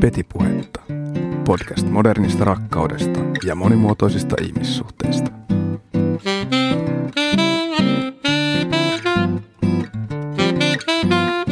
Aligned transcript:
Petipuhetta. 0.00 0.80
Podcast 1.44 1.86
modernista 1.86 2.44
rakkaudesta 2.44 3.20
ja 3.44 3.54
monimuotoisista 3.54 4.36
ihmissuhteista. 4.42 5.30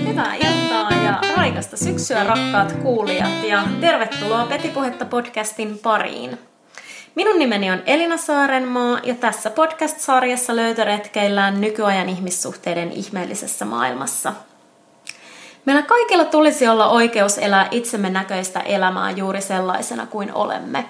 Hyvää 0.09 0.35
iltaa 0.35 0.91
ja 1.05 1.21
raikasta 1.37 1.77
syksyä 1.77 2.25
rakkaat 2.25 2.73
kuulijat 2.73 3.49
ja 3.49 3.65
tervetuloa 3.81 4.47
Petipuhetta 4.47 5.05
podcastin 5.05 5.79
pariin. 5.79 6.39
Minun 7.15 7.39
nimeni 7.39 7.71
on 7.71 7.83
Elina 7.87 8.17
Saarenmaa 8.17 9.01
ja 9.03 9.15
tässä 9.15 9.51
podcast-sarjassa 9.51 10.57
löytöretkeillään 10.57 11.61
nykyajan 11.61 12.09
ihmissuhteiden 12.09 12.93
ihmeellisessä 12.93 13.65
maailmassa– 13.65 14.33
Meillä 15.67 15.83
kaikilla 15.83 16.25
tulisi 16.25 16.69
olla 16.69 16.89
oikeus 16.89 17.39
elää 17.39 17.69
itsemme 17.71 18.11
näköistä 18.11 18.61
elämää 18.61 19.11
juuri 19.11 19.41
sellaisena 19.41 20.07
kuin 20.07 20.35
olemme 20.35 20.85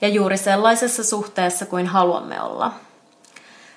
ja 0.00 0.08
juuri 0.08 0.36
sellaisessa 0.36 1.04
suhteessa 1.04 1.66
kuin 1.66 1.86
haluamme 1.86 2.42
olla. 2.42 2.72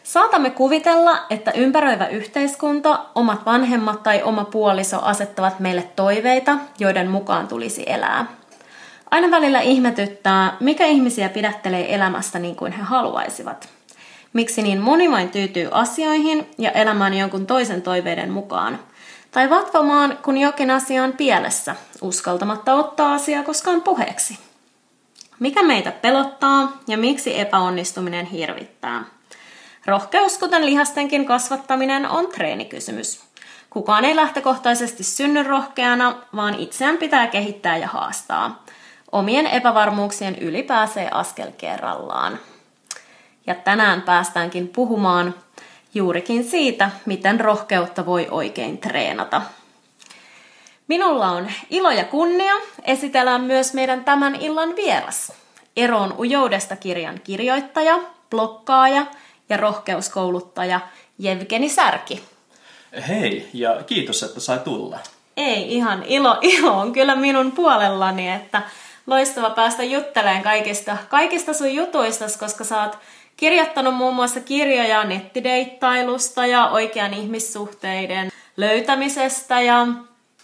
Saatamme 0.04 0.50
kuvitella, 0.50 1.26
että 1.30 1.52
ympäröivä 1.52 2.08
yhteiskunta, 2.08 3.06
omat 3.16 3.46
vanhemmat 3.46 4.04
tai 4.04 4.24
oma 4.24 4.46
puoliso 4.46 5.02
asettavat 5.02 5.60
meille 5.60 5.90
toiveita, 5.96 6.58
joiden 6.80 7.10
mukaan 7.10 7.48
tulisi 7.48 7.84
elää. 7.88 8.26
Aina 9.12 9.32
välillä 9.32 9.62
ihmetyttää, 9.62 10.58
mikä 10.60 10.86
ihmisiä 10.86 11.30
pidättelee 11.30 11.96
elämästä 11.96 12.40
niin 12.40 12.56
kuin 12.56 12.72
he 12.72 12.82
haluaisivat. 12.82 13.70
Miksi 14.34 14.62
niin 14.62 14.82
moni 14.82 15.12
vain 15.12 15.30
tyytyy 15.30 15.70
asioihin 15.72 16.50
ja 16.58 16.72
elämään 16.72 17.14
jonkun 17.14 17.48
toisen 17.48 17.82
toiveiden 17.82 18.32
mukaan– 18.32 18.80
tai 19.32 19.50
vatvomaan, 19.50 20.18
kun 20.24 20.38
jokin 20.38 20.72
asia 20.72 21.04
on 21.04 21.14
pielessä, 21.14 21.76
uskaltamatta 22.02 22.74
ottaa 22.74 23.14
asiaa 23.14 23.44
koskaan 23.44 23.82
puheeksi. 23.82 24.40
Mikä 25.40 25.64
meitä 25.64 25.92
pelottaa 25.92 26.78
ja 26.88 26.98
miksi 26.98 27.40
epäonnistuminen 27.40 28.26
hirvittää? 28.26 29.04
Rohkeus, 29.86 30.38
kuten 30.38 30.66
lihastenkin 30.66 31.26
kasvattaminen, 31.26 32.10
on 32.10 32.28
treenikysymys. 32.28 33.24
Kukaan 33.70 34.06
ei 34.06 34.16
lähtökohtaisesti 34.16 35.04
synny 35.04 35.44
rohkeana, 35.44 36.16
vaan 36.36 36.56
itseään 36.56 36.98
pitää 36.98 37.28
kehittää 37.28 37.78
ja 37.78 37.88
haastaa. 37.88 38.64
Omien 39.12 39.48
epävarmuuksien 39.48 40.36
yli 40.36 40.64
pääsee 40.64 41.10
askel 41.12 41.52
kerrallaan. 41.58 42.40
Ja 43.48 43.56
tänään 43.56 44.02
päästäänkin 44.02 44.68
puhumaan 44.68 45.36
juurikin 45.94 46.44
siitä, 46.44 46.92
miten 47.06 47.40
rohkeutta 47.40 48.06
voi 48.06 48.28
oikein 48.32 48.78
treenata. 48.78 49.42
Minulla 50.88 51.28
on 51.28 51.52
ilo 51.70 51.92
ja 51.92 52.04
kunnia 52.04 52.54
esitellä 52.84 53.38
myös 53.38 53.74
meidän 53.74 54.04
tämän 54.04 54.36
illan 54.36 54.76
vieras. 54.76 55.32
Eroon 55.78 56.16
ujoudesta 56.20 56.76
kirjan 56.76 57.22
kirjoittaja, 57.24 58.00
blokkaaja 58.30 59.06
ja 59.50 59.58
rohkeuskouluttaja 59.58 60.80
Jevgeni 61.20 61.70
Särki. 61.70 62.24
Hei, 63.08 63.50
ja 63.54 63.84
kiitos, 63.84 64.24
että 64.24 64.40
sai 64.40 64.60
tulla. 64.60 65.00
Ei, 65.38 65.76
ihan 65.76 66.04
ilo, 66.04 66.38
ilo 66.58 66.78
on 66.78 66.94
kyllä 66.94 67.16
minun 67.16 67.52
puolellani, 67.52 68.32
että 68.32 68.62
loistava 69.08 69.50
päästä 69.50 69.84
juttelemaan 69.84 70.44
kaikista, 70.44 70.98
kaikista 71.10 71.54
sun 71.54 71.76
jutuista, 71.76 72.26
koska 72.40 72.64
sä 72.64 72.84
oot 72.84 72.98
kirjoittanut 73.40 73.96
muun 73.96 74.16
muassa 74.16 74.40
kirjoja 74.40 75.04
nettideittailusta 75.04 76.46
ja 76.46 76.68
oikean 76.68 77.14
ihmissuhteiden 77.14 78.32
löytämisestä 78.58 79.62
ja 79.62 79.88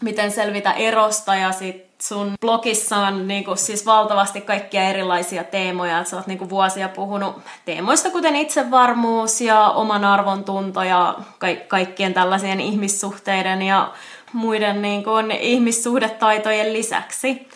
miten 0.02 0.32
selvitä 0.32 0.72
erosta 0.72 1.36
ja 1.36 1.52
sit 1.52 1.86
sun 2.02 2.34
blogissa 2.42 2.98
on 2.98 3.28
niinku 3.28 3.56
siis 3.56 3.86
valtavasti 3.86 4.42
kaikkia 4.42 4.90
erilaisia 4.90 5.44
teemoja. 5.44 6.04
Sä 6.04 6.18
oot 6.18 6.28
niinku 6.28 6.50
vuosia 6.50 6.90
puhunut 6.90 7.36
teemoista 7.66 8.10
kuten 8.10 8.36
itsevarmuus 8.36 9.42
ja 9.42 9.70
oman 9.70 10.06
arvon 10.06 10.44
tunto 10.44 10.84
ja 10.84 11.16
ka- 11.38 11.48
kaikkien 11.68 12.14
tällaisien 12.14 12.60
ihmissuhteiden 12.60 13.62
ja 13.62 13.92
muiden 14.34 14.82
niinku 14.82 15.12
ihmissuhdetaitojen 15.40 16.74
lisäksi 16.74 17.48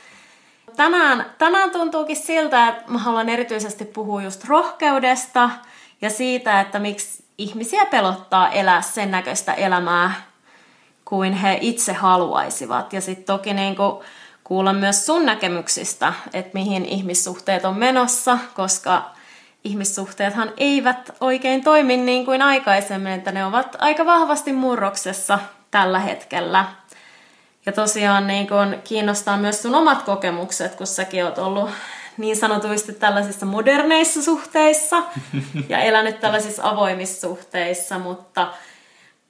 tänään, 0.79 1.25
tänään 1.37 1.71
tuntuukin 1.71 2.15
siltä, 2.15 2.67
että 2.67 2.91
mä 2.91 2.97
haluan 2.97 3.29
erityisesti 3.29 3.85
puhua 3.85 4.21
just 4.21 4.45
rohkeudesta 4.45 5.49
ja 6.01 6.09
siitä, 6.09 6.61
että 6.61 6.79
miksi 6.79 7.23
ihmisiä 7.37 7.85
pelottaa 7.85 8.51
elää 8.51 8.81
sen 8.81 9.11
näköistä 9.11 9.53
elämää 9.53 10.11
kuin 11.05 11.33
he 11.33 11.57
itse 11.61 11.93
haluaisivat. 11.93 12.93
Ja 12.93 13.01
sitten 13.01 13.25
toki 13.25 13.53
niin 13.53 13.75
kuulla 14.43 14.73
myös 14.73 15.05
sun 15.05 15.25
näkemyksistä, 15.25 16.13
että 16.33 16.51
mihin 16.53 16.85
ihmissuhteet 16.85 17.65
on 17.65 17.77
menossa, 17.77 18.37
koska 18.53 19.11
ihmissuhteethan 19.63 20.51
eivät 20.57 21.11
oikein 21.19 21.63
toimi 21.63 21.97
niin 21.97 22.25
kuin 22.25 22.41
aikaisemmin, 22.41 23.11
että 23.11 23.31
ne 23.31 23.45
ovat 23.45 23.75
aika 23.79 24.05
vahvasti 24.05 24.53
murroksessa 24.53 25.39
tällä 25.71 25.99
hetkellä. 25.99 26.65
Ja 27.65 27.71
tosiaan 27.71 28.27
niin 28.27 28.47
kun 28.47 28.75
kiinnostaa 28.83 29.37
myös 29.37 29.61
sun 29.61 29.75
omat 29.75 30.03
kokemukset, 30.03 30.75
kun 30.75 30.87
säkin 30.87 31.25
oot 31.25 31.37
ollut 31.37 31.69
niin 32.17 32.35
sanotusti 32.35 32.93
tällaisissa 32.93 33.45
moderneissa 33.45 34.21
suhteissa 34.21 35.03
ja 35.69 35.79
elänyt 35.79 36.19
tällaisissa 36.19 36.69
avoimissa 36.69 37.27
suhteissa, 37.27 37.99
mutta 37.99 38.47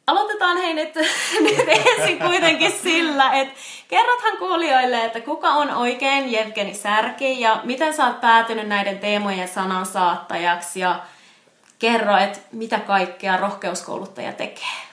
aloitetaan 0.07 0.57
hei 0.57 0.73
nyt, 0.73 0.95
nyt 1.45 1.67
ensin 1.67 2.19
kuitenkin 2.19 2.71
sillä, 2.83 3.31
että 3.33 3.53
kerrothan 3.87 4.37
kuulijoille, 4.37 5.05
että 5.05 5.21
kuka 5.21 5.49
on 5.49 5.69
oikein 5.69 6.31
Jevgeni 6.31 6.73
Särki 6.73 7.41
ja 7.41 7.61
miten 7.63 7.93
sä 7.93 8.05
oot 8.05 8.21
päätynyt 8.21 8.67
näiden 8.67 8.99
teemojen 8.99 9.47
sanan 9.47 9.85
saattajaksi 9.85 10.79
ja 10.79 10.99
kerro, 11.79 12.17
että 12.17 12.39
mitä 12.51 12.79
kaikkea 12.79 13.37
rohkeuskouluttaja 13.37 14.33
tekee. 14.33 14.88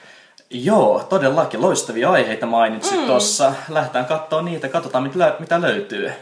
Joo, 0.51 1.07
todellakin 1.09 1.63
loistavia 1.63 2.11
aiheita 2.11 2.47
mainitsit 2.47 3.01
mm. 3.01 3.07
tuossa. 3.07 3.53
Lähdetään 3.69 4.05
katsoa 4.07 4.43
niitä, 4.43 4.69
katsotaan 4.69 5.05
mitä, 5.05 5.37
mitä 5.39 5.61
löytyy. 5.61 6.13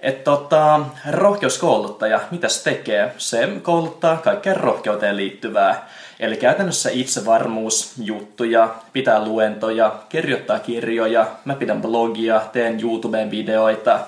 Et 0.00 0.24
tota, 0.24 0.80
rohkeuskouluttaja, 1.10 2.20
mitä 2.30 2.48
se 2.48 2.64
tekee? 2.64 3.14
Se 3.18 3.48
kouluttaa 3.62 4.16
kaikkeen 4.16 4.56
rohkeuteen 4.56 5.16
liittyvää. 5.16 5.88
Eli 6.20 6.36
käytännössä 6.36 6.90
itsevarmuusjuttuja, 6.92 8.74
pitää 8.92 9.24
luentoja, 9.24 9.92
kirjoittaa 10.08 10.58
kirjoja, 10.58 11.26
mä 11.44 11.54
pidän 11.54 11.82
blogia, 11.82 12.42
teen 12.52 12.80
YouTubeen 12.80 13.30
videoita, 13.30 14.00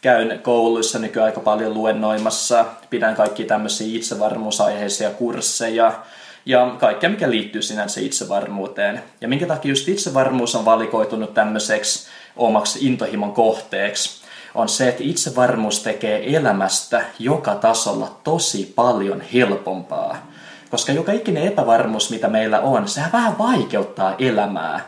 käyn 0.00 0.40
kouluissa 0.42 0.98
nykyään 0.98 1.26
aika 1.26 1.40
paljon 1.40 1.74
luennoimassa, 1.74 2.64
pidän 2.90 3.14
kaikki 3.14 3.44
tämmöisiä 3.44 3.96
itsevarmuusaiheisia 3.96 5.10
kursseja, 5.10 5.92
ja 6.46 6.76
kaikkea, 6.78 7.10
mikä 7.10 7.30
liittyy 7.30 7.62
sinänsä 7.62 8.00
itsevarmuuteen. 8.00 9.02
Ja 9.20 9.28
minkä 9.28 9.46
takia 9.46 9.68
just 9.68 9.88
itsevarmuus 9.88 10.54
on 10.54 10.64
valikoitunut 10.64 11.34
tämmöiseksi 11.34 12.08
omaksi 12.36 12.86
intohimon 12.86 13.32
kohteeksi, 13.32 14.20
on 14.54 14.68
se, 14.68 14.88
että 14.88 15.02
itsevarmuus 15.04 15.82
tekee 15.82 16.36
elämästä 16.36 17.04
joka 17.18 17.54
tasolla 17.54 18.20
tosi 18.24 18.72
paljon 18.76 19.20
helpompaa. 19.20 20.26
Koska 20.70 20.92
joka 20.92 21.12
ikinen 21.12 21.46
epävarmuus, 21.46 22.10
mitä 22.10 22.28
meillä 22.28 22.60
on, 22.60 22.88
sehän 22.88 23.12
vähän 23.12 23.38
vaikeuttaa 23.38 24.14
elämää. 24.18 24.80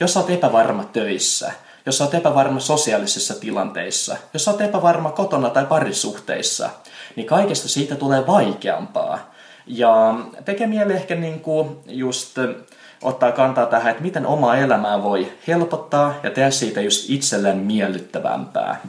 Jos 0.00 0.16
olet 0.16 0.30
epävarma 0.30 0.84
töissä, 0.84 1.52
jos 1.86 2.00
olet 2.00 2.14
epävarma 2.14 2.60
sosiaalisissa 2.60 3.40
tilanteissa, 3.40 4.16
jos 4.32 4.48
olet 4.48 4.60
epävarma 4.60 5.10
kotona 5.10 5.50
tai 5.50 5.66
parisuhteissa, 5.66 6.70
niin 7.16 7.26
kaikesta 7.26 7.68
siitä 7.68 7.94
tulee 7.94 8.26
vaikeampaa. 8.26 9.30
Ja 9.72 10.14
tekee 10.44 10.66
mieli 10.66 10.92
ehkä 10.92 11.14
niin 11.14 11.40
kuin 11.40 11.76
just 11.86 12.38
ottaa 13.02 13.32
kantaa 13.32 13.66
tähän, 13.66 13.90
että 13.90 14.02
miten 14.02 14.26
omaa 14.26 14.56
elämää 14.56 15.02
voi 15.02 15.32
helpottaa 15.48 16.14
ja 16.22 16.30
tehdä 16.30 16.50
siitä 16.50 16.80
just 16.80 17.10
itselleen 17.10 17.58
miellyttävämpää. 17.58 18.80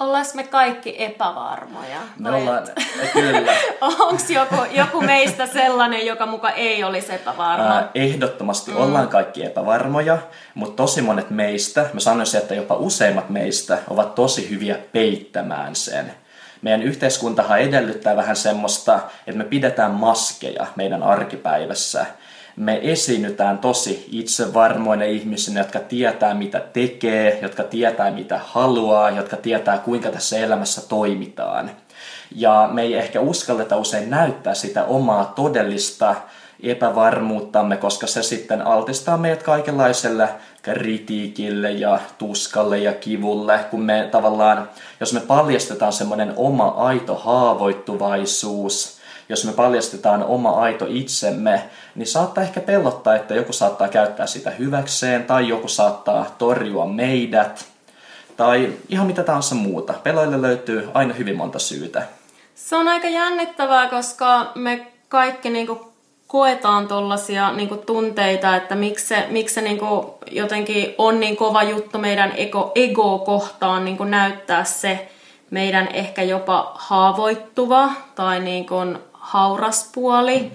Ollaan 0.00 0.26
me 0.34 0.44
kaikki 0.44 0.94
epävarmoja? 0.98 2.00
Me 2.18 2.30
ollaan, 2.30 2.62
kyllä. 3.12 3.52
Onko 3.80 4.22
joku, 4.28 4.56
joku 4.70 5.00
meistä 5.00 5.46
sellainen, 5.46 6.06
joka 6.06 6.26
muka 6.26 6.50
ei 6.50 6.84
olisi 6.84 7.14
epävarma? 7.14 7.82
ehdottomasti 7.94 8.70
mm. 8.70 8.76
ollaan 8.76 9.08
kaikki 9.08 9.44
epävarmoja, 9.44 10.18
mutta 10.54 10.76
tosi 10.76 11.02
monet 11.02 11.30
meistä, 11.30 11.86
mä 11.92 12.00
sanoisin, 12.00 12.40
että 12.40 12.54
jopa 12.54 12.74
useimmat 12.74 13.30
meistä 13.30 13.78
ovat 13.90 14.14
tosi 14.14 14.50
hyviä 14.50 14.78
peittämään 14.92 15.76
sen 15.76 16.14
meidän 16.62 16.82
yhteiskuntahan 16.82 17.60
edellyttää 17.60 18.16
vähän 18.16 18.36
semmoista, 18.36 19.00
että 19.26 19.38
me 19.38 19.44
pidetään 19.44 19.90
maskeja 19.90 20.66
meidän 20.76 21.02
arkipäivässä. 21.02 22.06
Me 22.56 22.80
esiinnytään 22.82 23.58
tosi 23.58 24.08
itsevarmoina 24.12 25.04
ihmisinä, 25.04 25.60
jotka 25.60 25.78
tietää 25.78 26.34
mitä 26.34 26.60
tekee, 26.60 27.38
jotka 27.42 27.62
tietää 27.62 28.10
mitä 28.10 28.40
haluaa, 28.44 29.10
jotka 29.10 29.36
tietää 29.36 29.78
kuinka 29.78 30.10
tässä 30.10 30.38
elämässä 30.38 30.88
toimitaan. 30.88 31.70
Ja 32.34 32.68
me 32.72 32.82
ei 32.82 32.94
ehkä 32.94 33.20
uskalleta 33.20 33.76
usein 33.76 34.10
näyttää 34.10 34.54
sitä 34.54 34.84
omaa 34.84 35.32
todellista 35.36 36.14
epävarmuuttamme, 36.62 37.76
koska 37.76 38.06
se 38.06 38.22
sitten 38.22 38.62
altistaa 38.62 39.16
meidät 39.16 39.42
kaikenlaiselle 39.42 40.28
kritiikille 40.74 41.70
ja 41.70 41.98
tuskalle 42.18 42.78
ja 42.78 42.92
kivulle, 42.92 43.60
kun 43.70 43.82
me 43.82 44.08
tavallaan, 44.12 44.68
jos 45.00 45.12
me 45.12 45.20
paljastetaan 45.20 45.92
semmoinen 45.92 46.32
oma 46.36 46.68
aito 46.68 47.14
haavoittuvaisuus, 47.14 48.98
jos 49.28 49.44
me 49.44 49.52
paljastetaan 49.52 50.24
oma 50.24 50.50
aito 50.50 50.86
itsemme, 50.88 51.62
niin 51.94 52.06
saattaa 52.06 52.44
ehkä 52.44 52.60
pelottaa, 52.60 53.16
että 53.16 53.34
joku 53.34 53.52
saattaa 53.52 53.88
käyttää 53.88 54.26
sitä 54.26 54.50
hyväkseen, 54.50 55.24
tai 55.24 55.48
joku 55.48 55.68
saattaa 55.68 56.34
torjua 56.38 56.86
meidät, 56.86 57.66
tai 58.36 58.72
ihan 58.88 59.06
mitä 59.06 59.22
tahansa 59.22 59.54
muuta. 59.54 59.94
Peloille 60.02 60.42
löytyy 60.42 60.88
aina 60.94 61.14
hyvin 61.14 61.36
monta 61.36 61.58
syytä. 61.58 62.02
Se 62.54 62.76
on 62.76 62.88
aika 62.88 63.08
jännittävää, 63.08 63.88
koska 63.88 64.52
me 64.54 64.86
kaikki 65.08 65.50
niinku 65.50 65.85
koetaan 66.26 66.88
tuollaisia 66.88 67.52
niinku 67.52 67.76
tunteita, 67.76 68.56
että 68.56 68.74
miksi 68.74 69.06
se, 69.06 69.26
miksi 69.30 69.54
se 69.54 69.60
niinku 69.60 70.18
jotenkin 70.30 70.94
on 70.98 71.20
niin 71.20 71.36
kova 71.36 71.62
juttu 71.62 71.98
meidän 71.98 72.32
ego, 72.36 72.72
ego 72.74 73.18
kohtaan 73.18 73.84
niinku 73.84 74.04
näyttää 74.04 74.64
se 74.64 75.08
meidän 75.50 75.88
ehkä 75.92 76.22
jopa 76.22 76.72
haavoittuva 76.74 77.90
tai 78.14 78.40
niinku 78.40 78.76
hauras 79.12 79.90
puoli. 79.94 80.52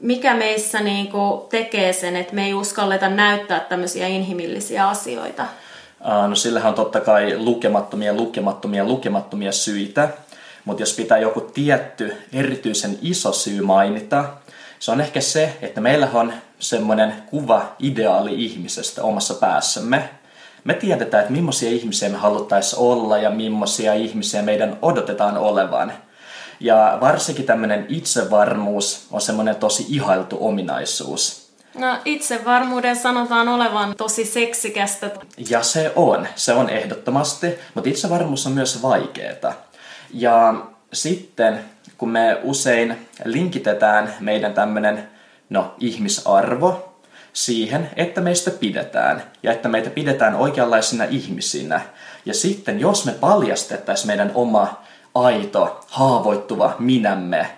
Mikä 0.00 0.34
meissä 0.34 0.80
niinku 0.80 1.46
tekee 1.50 1.92
sen, 1.92 2.16
että 2.16 2.34
me 2.34 2.46
ei 2.46 2.54
uskalleta 2.54 3.08
näyttää 3.08 3.60
tämmöisiä 3.60 4.06
inhimillisiä 4.06 4.88
asioita? 4.88 5.46
No 6.28 6.34
sillähän 6.34 6.68
on 6.68 6.74
totta 6.74 7.00
kai 7.00 7.38
lukemattomia, 7.38 8.14
lukemattomia, 8.14 8.84
lukemattomia 8.84 9.52
syitä. 9.52 10.08
Mutta 10.64 10.82
jos 10.82 10.92
pitää 10.92 11.18
joku 11.18 11.40
tietty 11.40 12.16
erityisen 12.32 12.98
iso 13.02 13.32
syy 13.32 13.60
mainita, 13.60 14.24
se 14.78 14.90
on 14.90 15.00
ehkä 15.00 15.20
se, 15.20 15.56
että 15.62 15.80
meillä 15.80 16.08
on 16.14 16.32
semmoinen 16.58 17.14
kuva 17.26 17.76
ideaali 17.78 18.44
ihmisestä 18.44 19.02
omassa 19.02 19.34
päässämme. 19.34 20.08
Me 20.64 20.74
tiedetään, 20.74 21.20
että 21.20 21.32
millaisia 21.32 21.70
ihmisiä 21.70 22.08
me 22.08 22.16
haluttaisiin 22.16 22.80
olla 22.80 23.18
ja 23.18 23.30
millaisia 23.30 23.94
ihmisiä 23.94 24.42
meidän 24.42 24.78
odotetaan 24.82 25.38
olevan. 25.38 25.92
Ja 26.60 26.98
varsinkin 27.00 27.44
tämmöinen 27.44 27.86
itsevarmuus 27.88 29.06
on 29.10 29.20
semmoinen 29.20 29.56
tosi 29.56 29.86
ihailtu 29.88 30.38
ominaisuus. 30.40 31.46
No 31.74 31.96
itsevarmuuden 32.04 32.96
sanotaan 32.96 33.48
olevan 33.48 33.94
tosi 33.96 34.24
seksikästä. 34.24 35.10
Ja 35.50 35.62
se 35.62 35.92
on, 35.96 36.28
se 36.34 36.52
on 36.52 36.70
ehdottomasti, 36.70 37.46
mutta 37.74 37.90
itsevarmuus 37.90 38.46
on 38.46 38.52
myös 38.52 38.82
vaikeaa. 38.82 39.52
Ja 40.14 40.54
sitten 40.92 41.64
kun 41.98 42.10
me 42.10 42.38
usein 42.42 43.08
linkitetään 43.24 44.14
meidän 44.20 44.54
tämmöinen 44.54 45.08
no, 45.50 45.74
ihmisarvo 45.78 46.96
siihen, 47.32 47.90
että 47.96 48.20
meistä 48.20 48.50
pidetään 48.50 49.22
ja 49.42 49.52
että 49.52 49.68
meitä 49.68 49.90
pidetään 49.90 50.34
oikeanlaisina 50.34 51.04
ihmisinä. 51.04 51.80
Ja 52.26 52.34
sitten 52.34 52.80
jos 52.80 53.04
me 53.04 53.12
paljastettaisiin 53.12 54.06
meidän 54.06 54.30
oma 54.34 54.82
aito, 55.14 55.84
haavoittuva 55.90 56.76
minämme, 56.78 57.50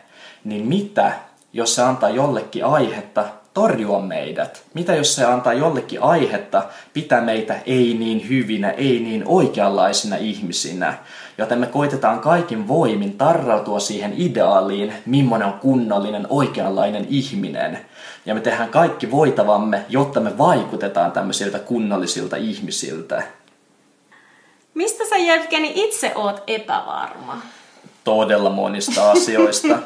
niin 0.45 0.67
mitä, 0.67 1.13
jos 1.53 1.75
se 1.75 1.83
antaa 1.83 2.11
jollekin 2.11 2.65
aihetta 2.65 3.25
torjua 3.59 4.01
meidät? 4.01 4.63
Mitä 4.75 4.95
jos 4.95 5.15
se 5.15 5.25
antaa 5.25 5.53
jollekin 5.53 6.03
aihetta 6.03 6.63
pitää 6.93 7.21
meitä 7.21 7.55
ei 7.67 7.97
niin 7.99 8.29
hyvinä, 8.29 8.71
ei 8.71 9.01
niin 9.01 9.23
oikeanlaisina 9.27 10.17
ihmisinä? 10.17 10.95
Joten 11.39 11.59
me 11.59 11.67
koitetaan 11.67 12.21
kaikin 12.21 12.69
voimin 12.69 13.19
tarrautua 13.19 13.81
siihen 13.81 14.15
ideaaliin, 14.17 14.93
millainen 15.07 15.49
on 15.49 15.61
kunnollinen, 15.61 16.27
oikeanlainen 16.29 17.07
ihminen. 17.11 17.79
Ja 18.27 18.35
me 18.35 18.41
tehdään 18.41 18.69
kaikki 18.69 19.11
voitavamme, 19.11 19.85
jotta 19.89 20.21
me 20.21 20.39
vaikutetaan 20.39 21.13
tämmöisiltä 21.13 21.59
kunnollisilta 21.59 22.37
ihmisiltä. 22.37 23.23
Mistä 24.75 25.05
sä 25.09 25.17
Jevgeni 25.17 25.73
itse 25.75 26.13
oot 26.15 26.43
epävarma? 26.47 27.43
Todella 28.09 28.51
monista 28.51 29.11
asioista. 29.11 29.79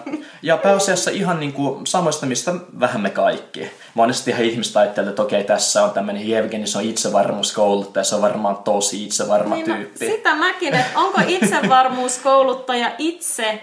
Ja 0.42 0.56
pääasiassa 0.56 1.10
ihan 1.10 1.40
niin 1.40 1.52
kuin 1.52 1.86
samoista, 1.86 2.26
mistä 2.26 2.54
vähän 2.80 3.00
me 3.00 3.10
kaikki. 3.10 3.70
Monesti 3.94 4.30
ihan 4.30 4.44
ihmiset 4.44 4.76
ajattelee, 4.76 5.10
että 5.10 5.22
okei, 5.22 5.44
tässä 5.44 5.84
on 5.84 5.90
tämmöinen 5.90 6.28
Jevgeni, 6.28 6.66
se 6.66 6.78
on 6.78 6.84
itsevarmuuskouluttaja, 6.84 8.04
se 8.04 8.14
on 8.14 8.22
varmaan 8.22 8.56
tosi 8.56 9.04
itsevarma 9.04 9.54
niin 9.54 9.64
tyyppi. 9.64 10.06
Mä, 10.06 10.12
sitä 10.12 10.34
mäkin, 10.34 10.74
että 10.74 10.98
onko 10.98 11.20
itsevarmuuskouluttaja 11.26 12.90
itse 12.98 13.60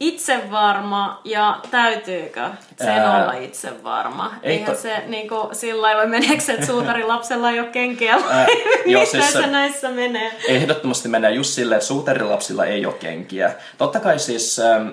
itsevarma 0.00 1.20
ja 1.24 1.60
täytyykö 1.70 2.50
sen 2.78 2.88
Ää, 2.88 3.22
olla 3.22 3.32
itsevarma? 3.32 4.34
Eihän 4.42 4.74
to... 4.74 4.82
se 4.82 5.02
niin 5.06 5.28
kuin, 5.28 5.54
sillä 5.54 5.82
lailla 5.82 6.06
meneekö 6.06 6.52
että 6.52 6.66
suutarin 6.66 7.08
lapsella 7.08 7.50
ei 7.50 7.60
ole 7.60 7.68
kenkiä 7.68 8.16
vai 8.16 8.46
joo, 8.92 9.06
siis 9.06 9.32
se 9.32 9.46
näissä 9.46 9.90
menee? 9.90 10.32
Ehdottomasti 10.48 11.08
menee 11.08 11.30
just 11.30 11.50
silleen, 11.50 11.76
että 11.76 11.86
suutarin 11.86 12.30
lapsilla 12.30 12.64
ei 12.64 12.86
ole 12.86 12.94
kenkiä. 12.94 13.52
Totta 13.78 14.00
kai 14.00 14.18
siis 14.18 14.58
ähm, 14.58 14.88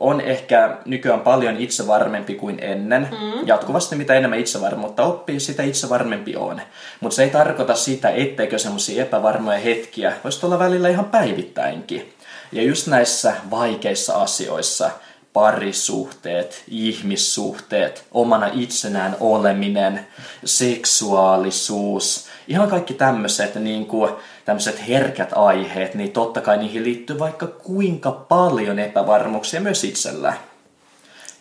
on 0.00 0.20
ehkä 0.20 0.76
nykyään 0.84 1.20
paljon 1.20 1.56
itsevarmempi 1.56 2.34
kuin 2.34 2.58
ennen. 2.60 3.08
Mm. 3.10 3.46
Jatkuvasti 3.46 3.96
mitä 3.96 4.14
enemmän 4.14 4.38
itsevarmuutta 4.38 5.02
oppii, 5.04 5.40
sitä 5.40 5.62
itsevarmempi 5.62 6.36
on. 6.36 6.60
Mutta 7.00 7.16
se 7.16 7.22
ei 7.22 7.30
tarkoita 7.30 7.74
sitä, 7.74 8.10
etteikö 8.10 8.58
semmoisia 8.58 9.02
epävarmoja 9.02 9.58
hetkiä 9.58 10.12
voisi 10.24 10.40
tulla 10.40 10.58
välillä 10.58 10.88
ihan 10.88 11.04
päivittäinkin. 11.04 12.13
Ja 12.54 12.62
just 12.62 12.86
näissä 12.86 13.34
vaikeissa 13.50 14.14
asioissa, 14.14 14.90
parisuhteet, 15.32 16.64
ihmissuhteet, 16.68 18.04
omana 18.12 18.50
itsenään 18.52 19.16
oleminen, 19.20 20.06
seksuaalisuus, 20.44 22.26
ihan 22.48 22.70
kaikki 22.70 22.94
tämmöiset 22.94 23.54
niin 23.54 23.86
kuin, 23.86 24.12
tämmöiset 24.44 24.88
herkät 24.88 25.30
aiheet, 25.34 25.94
niin 25.94 26.12
totta 26.12 26.40
kai 26.40 26.56
niihin 26.56 26.84
liittyy 26.84 27.18
vaikka 27.18 27.46
kuinka 27.46 28.10
paljon 28.10 28.78
epävarmuuksia 28.78 29.60
myös 29.60 29.84
itsellä. 29.84 30.34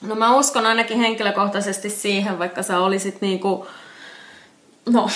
No 0.02 0.16
mä 0.16 0.38
uskon 0.38 0.66
ainakin 0.66 0.98
henkilökohtaisesti 0.98 1.90
siihen, 1.90 2.40
vaikka 2.40 2.64
sä 2.64 2.80
olisit 2.80 3.22
niinku, 3.22 3.68
no 4.86 5.10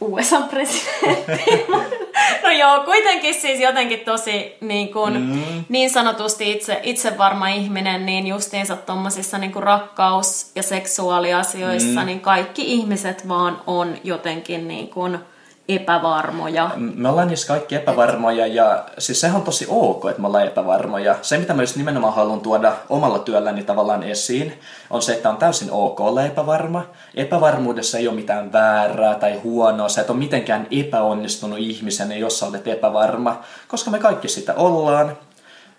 USA-presidentti. 0.00 1.66
no 2.42 2.50
joo, 2.50 2.84
kuitenkin 2.84 3.34
siis 3.34 3.60
jotenkin 3.60 4.00
tosi 4.00 4.56
niin, 4.60 4.92
kuin, 4.92 5.20
mm. 5.20 5.64
niin 5.68 5.90
sanotusti 5.90 6.52
itse, 6.52 6.80
itsevarma 6.82 7.48
ihminen, 7.48 8.06
niin 8.06 8.26
justiinsa 8.26 8.76
tuommoisissa 8.76 9.38
niin 9.38 9.52
rakkaus- 9.54 10.52
ja 10.54 10.62
seksuaaliasioissa, 10.62 12.00
mm. 12.00 12.06
niin 12.06 12.20
kaikki 12.20 12.62
ihmiset 12.74 13.28
vaan 13.28 13.62
on 13.66 13.96
jotenkin 14.04 14.68
niin 14.68 14.88
kuin, 14.88 15.18
epävarmoja. 15.68 16.70
Me 16.76 17.08
ollaan 17.08 17.28
niissä 17.28 17.46
kaikki 17.46 17.74
epävarmoja 17.74 18.46
ja 18.46 18.84
siis 18.98 19.20
sehän 19.20 19.36
on 19.36 19.42
tosi 19.42 19.66
ok, 19.68 20.04
että 20.10 20.20
me 20.20 20.26
ollaan 20.26 20.46
epävarmoja. 20.46 21.16
Se, 21.22 21.38
mitä 21.38 21.54
mä 21.54 21.62
just 21.62 21.76
nimenomaan 21.76 22.14
haluan 22.14 22.40
tuoda 22.40 22.72
omalla 22.88 23.18
työlläni 23.18 23.62
tavallaan 23.62 24.02
esiin, 24.02 24.60
on 24.90 25.02
se, 25.02 25.12
että 25.12 25.30
on 25.30 25.36
täysin 25.36 25.68
ok 25.70 26.00
olla 26.00 26.24
epävarma. 26.24 26.82
Epävarmuudessa 27.14 27.98
ei 27.98 28.08
ole 28.08 28.16
mitään 28.16 28.52
väärää 28.52 29.14
tai 29.14 29.38
huonoa. 29.38 29.88
Sä 29.88 30.00
et 30.00 30.10
ole 30.10 30.18
mitenkään 30.18 30.66
epäonnistunut 30.70 31.58
ihmisen, 31.58 32.20
jos 32.20 32.38
sä 32.38 32.46
olet 32.46 32.68
epävarma, 32.68 33.40
koska 33.68 33.90
me 33.90 33.98
kaikki 33.98 34.28
sitä 34.28 34.54
ollaan. 34.54 35.16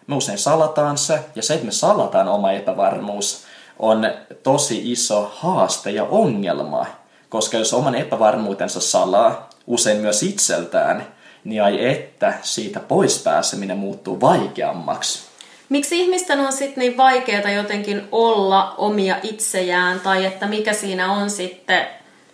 Me 0.07 0.15
usein 0.15 0.37
salataan 0.37 0.97
se, 0.97 1.19
ja 1.35 1.43
se, 1.43 1.53
että 1.53 1.65
me 1.65 1.71
salataan 1.71 2.27
oma 2.27 2.51
epävarmuus, 2.51 3.43
on 3.79 4.11
tosi 4.43 4.91
iso 4.91 5.31
haaste 5.35 5.91
ja 5.91 6.03
ongelma. 6.03 6.85
Koska 7.29 7.57
jos 7.57 7.73
oman 7.73 7.95
epävarmuutensa 7.95 8.81
salaa, 8.81 9.49
usein 9.67 9.97
myös 9.97 10.23
itseltään, 10.23 11.07
niin 11.43 11.63
ai 11.63 11.85
että 11.85 12.33
siitä 12.41 12.79
pois 12.79 13.23
pääseminen 13.23 13.77
muuttuu 13.77 14.21
vaikeammaksi. 14.21 15.23
Miksi 15.69 15.99
ihmisten 15.99 16.39
on 16.39 16.53
sitten 16.53 16.81
niin 16.81 16.97
vaikeaa 16.97 17.51
jotenkin 17.51 18.07
olla 18.11 18.73
omia 18.77 19.15
itsejään, 19.23 19.99
tai 19.99 20.25
että 20.25 20.45
mikä 20.45 20.73
siinä 20.73 21.11
on 21.11 21.29
sitten 21.29 21.87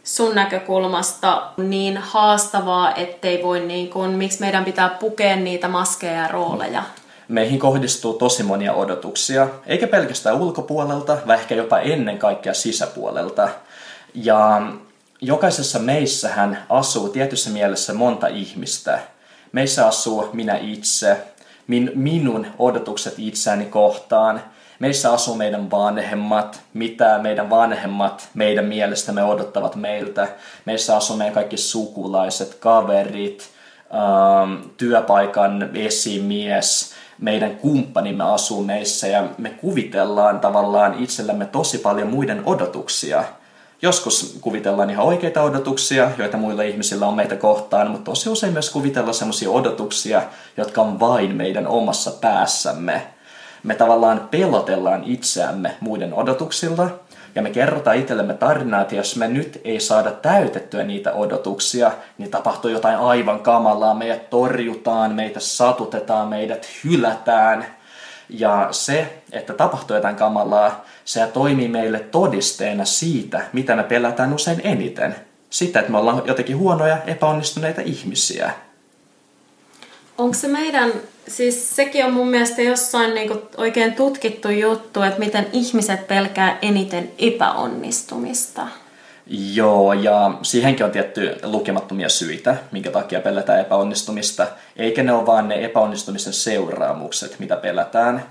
sun 0.03 0.35
näkökulmasta 0.35 1.51
niin 1.57 1.97
haastavaa, 1.97 2.95
ettei 2.95 3.43
voi 3.43 3.59
niin 3.59 3.89
kuin, 3.89 4.11
miksi 4.11 4.39
meidän 4.39 4.65
pitää 4.65 4.89
pukea 4.89 5.35
niitä 5.35 5.67
maskeja 5.67 6.13
ja 6.13 6.27
rooleja? 6.27 6.83
Meihin 7.27 7.59
kohdistuu 7.59 8.13
tosi 8.13 8.43
monia 8.43 8.73
odotuksia, 8.73 9.47
eikä 9.65 9.87
pelkästään 9.87 10.41
ulkopuolelta, 10.41 11.17
vaan 11.27 11.39
ehkä 11.39 11.55
jopa 11.55 11.79
ennen 11.79 12.17
kaikkea 12.17 12.53
sisäpuolelta. 12.53 13.49
Ja 14.13 14.61
jokaisessa 15.21 15.79
meissähän 15.79 16.65
asuu 16.69 17.09
tietyssä 17.09 17.49
mielessä 17.49 17.93
monta 17.93 18.27
ihmistä. 18.27 18.99
Meissä 19.51 19.87
asuu 19.87 20.29
minä 20.33 20.57
itse, 20.57 21.17
min, 21.67 21.91
minun 21.95 22.47
odotukset 22.59 23.13
itseäni 23.17 23.65
kohtaan. 23.65 24.41
Meissä 24.79 25.13
asuu 25.13 25.35
meidän 25.35 25.71
vanhemmat, 25.71 26.61
mitä 26.73 27.19
meidän 27.19 27.49
vanhemmat 27.49 28.29
meidän 28.33 28.65
mielestämme 28.65 29.23
odottavat 29.23 29.75
meiltä. 29.75 30.27
Meissä 30.65 30.97
asuu 30.97 31.15
meidän 31.15 31.33
kaikki 31.33 31.57
sukulaiset, 31.57 32.55
kaverit, 32.55 33.49
ähm, 33.93 34.69
työpaikan 34.77 35.69
esimies, 35.73 36.93
meidän 37.17 37.55
kumppanimme 37.55 38.23
asuu 38.23 38.63
meissä 38.63 39.07
ja 39.07 39.27
me 39.37 39.49
kuvitellaan 39.49 40.39
tavallaan 40.39 41.03
itsellämme 41.03 41.45
tosi 41.45 41.77
paljon 41.77 42.07
muiden 42.07 42.41
odotuksia– 42.45 43.23
Joskus 43.81 44.37
kuvitellaan 44.41 44.89
ihan 44.89 45.05
oikeita 45.05 45.43
odotuksia, 45.43 46.11
joita 46.17 46.37
muilla 46.37 46.63
ihmisillä 46.63 47.07
on 47.07 47.15
meitä 47.15 47.35
kohtaan, 47.35 47.91
mutta 47.91 48.11
tosi 48.11 48.29
usein 48.29 48.53
myös 48.53 48.69
kuvitellaan 48.69 49.13
sellaisia 49.13 49.49
odotuksia, 49.49 50.21
jotka 50.57 50.81
on 50.81 50.99
vain 50.99 51.35
meidän 51.35 51.67
omassa 51.67 52.11
päässämme. 52.11 53.07
Me 53.63 53.75
tavallaan 53.75 54.27
pelotellaan 54.31 55.03
itseämme 55.03 55.75
muiden 55.79 56.13
odotuksilla, 56.13 56.89
ja 57.35 57.41
me 57.41 57.49
kerrotaan 57.49 57.97
itsellemme 57.97 58.33
tarinaa, 58.33 58.81
että 58.81 58.95
jos 58.95 59.15
me 59.15 59.27
nyt 59.27 59.61
ei 59.63 59.79
saada 59.79 60.11
täytettyä 60.11 60.83
niitä 60.83 61.13
odotuksia, 61.13 61.91
niin 62.17 62.31
tapahtuu 62.31 62.71
jotain 62.71 62.97
aivan 62.97 63.39
kamalaa. 63.39 63.93
Meidät 63.93 64.29
torjutaan, 64.29 65.15
meitä 65.15 65.39
satutetaan, 65.39 66.27
meidät 66.27 66.67
hylätään. 66.83 67.65
Ja 68.29 68.67
se, 68.71 69.21
että 69.31 69.53
tapahtuu 69.53 69.95
jotain 69.95 70.15
kamalaa, 70.15 70.85
se 71.05 71.27
toimii 71.33 71.67
meille 71.67 71.99
todisteena 71.99 72.85
siitä, 72.85 73.41
mitä 73.53 73.75
me 73.75 73.83
pelätään 73.83 74.33
usein 74.33 74.61
eniten. 74.63 75.15
Sitä, 75.49 75.79
että 75.79 75.91
me 75.91 75.97
ollaan 75.97 76.21
jotenkin 76.25 76.57
huonoja, 76.57 76.97
epäonnistuneita 77.07 77.81
ihmisiä. 77.81 78.53
Onko 80.17 80.33
se 80.33 80.47
meidän, 80.47 80.91
siis 81.27 81.75
sekin 81.75 82.05
on 82.05 82.13
mun 82.13 82.27
mielestä 82.27 82.61
jossain 82.61 83.13
niinku 83.13 83.41
oikein 83.57 83.93
tutkittu 83.93 84.49
juttu, 84.49 85.01
että 85.01 85.19
miten 85.19 85.47
ihmiset 85.53 86.07
pelkää 86.07 86.57
eniten 86.61 87.11
epäonnistumista. 87.17 88.67
Joo, 89.31 89.93
ja 89.93 90.31
siihenkin 90.41 90.85
on 90.85 90.91
tietty 90.91 91.35
lukemattomia 91.43 92.09
syitä, 92.09 92.55
minkä 92.71 92.91
takia 92.91 93.21
pelätään 93.21 93.59
epäonnistumista. 93.59 94.47
Eikä 94.75 95.03
ne 95.03 95.13
ole 95.13 95.25
vaan 95.25 95.47
ne 95.47 95.65
epäonnistumisen 95.65 96.33
seuraamukset, 96.33 97.39
mitä 97.39 97.55
pelätään, 97.55 98.25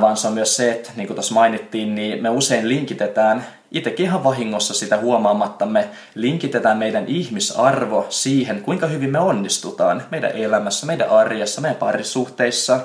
vaan 0.00 0.16
se 0.16 0.26
on 0.26 0.32
myös 0.32 0.56
se, 0.56 0.72
että 0.72 0.90
niin 0.96 1.06
kuin 1.06 1.14
tuossa 1.14 1.34
mainittiin, 1.34 1.94
niin 1.94 2.22
me 2.22 2.30
usein 2.30 2.68
linkitetään, 2.68 3.46
itsekin 3.70 4.06
ihan 4.06 4.24
vahingossa 4.24 4.74
sitä 4.74 4.96
huomaamattamme, 4.96 5.88
linkitetään 6.14 6.78
meidän 6.78 7.04
ihmisarvo 7.06 8.06
siihen, 8.08 8.62
kuinka 8.62 8.86
hyvin 8.86 9.10
me 9.10 9.18
onnistutaan 9.18 10.02
meidän 10.10 10.30
elämässä, 10.30 10.86
meidän 10.86 11.10
arjessa, 11.10 11.60
meidän 11.60 11.76
parisuhteissa. 11.76 12.80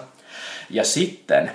Ja 0.69 0.83
sitten 0.83 1.51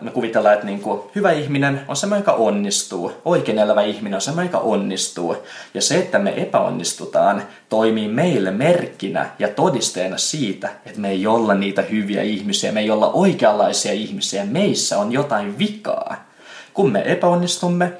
me 0.00 0.10
kuvitellaan, 0.10 0.54
että 0.54 0.66
niin 0.66 0.80
kuin, 0.80 1.00
hyvä 1.14 1.32
ihminen 1.32 1.80
on 1.88 1.96
semmoinen, 1.96 2.22
joka 2.22 2.32
onnistuu. 2.32 3.12
Oikein 3.24 3.58
elävä 3.58 3.82
ihminen 3.82 4.14
on 4.14 4.20
semmoinen, 4.20 4.52
joka 4.52 4.64
onnistuu. 4.64 5.36
Ja 5.74 5.82
se, 5.82 5.98
että 5.98 6.18
me 6.18 6.42
epäonnistutaan, 6.42 7.42
toimii 7.68 8.08
meille 8.08 8.50
merkkinä 8.50 9.30
ja 9.38 9.48
todisteena 9.48 10.18
siitä, 10.18 10.68
että 10.86 11.00
me 11.00 11.10
ei 11.10 11.26
olla 11.26 11.54
niitä 11.54 11.82
hyviä 11.82 12.22
ihmisiä, 12.22 12.72
me 12.72 12.80
ei 12.80 12.90
olla 12.90 13.10
oikeanlaisia 13.12 13.92
ihmisiä, 13.92 14.44
meissä 14.44 14.98
on 14.98 15.12
jotain 15.12 15.58
vikaa. 15.58 16.26
Kun 16.74 16.92
me 16.92 17.02
epäonnistumme, 17.04 17.92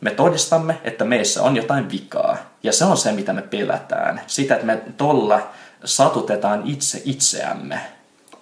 me 0.00 0.10
todistamme, 0.10 0.78
että 0.84 1.04
meissä 1.04 1.42
on 1.42 1.56
jotain 1.56 1.90
vikaa. 1.90 2.36
Ja 2.62 2.72
se 2.72 2.84
on 2.84 2.96
se, 2.96 3.12
mitä 3.12 3.32
me 3.32 3.42
pelätään. 3.42 4.20
Sitä, 4.26 4.54
että 4.54 4.66
me 4.66 4.82
tolla 4.96 5.40
satutetaan 5.84 6.62
itse 6.64 7.02
itseämme. 7.04 7.80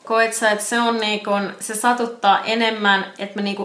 Koet 0.08 0.34
sä, 0.34 0.50
että 0.50 0.64
se 0.64 0.80
on 0.80 0.96
niin 0.96 1.24
kun, 1.24 1.52
se 1.60 1.74
satuttaa 1.74 2.44
enemmän, 2.44 3.04
että 3.18 3.36
me 3.36 3.42
niin 3.42 3.56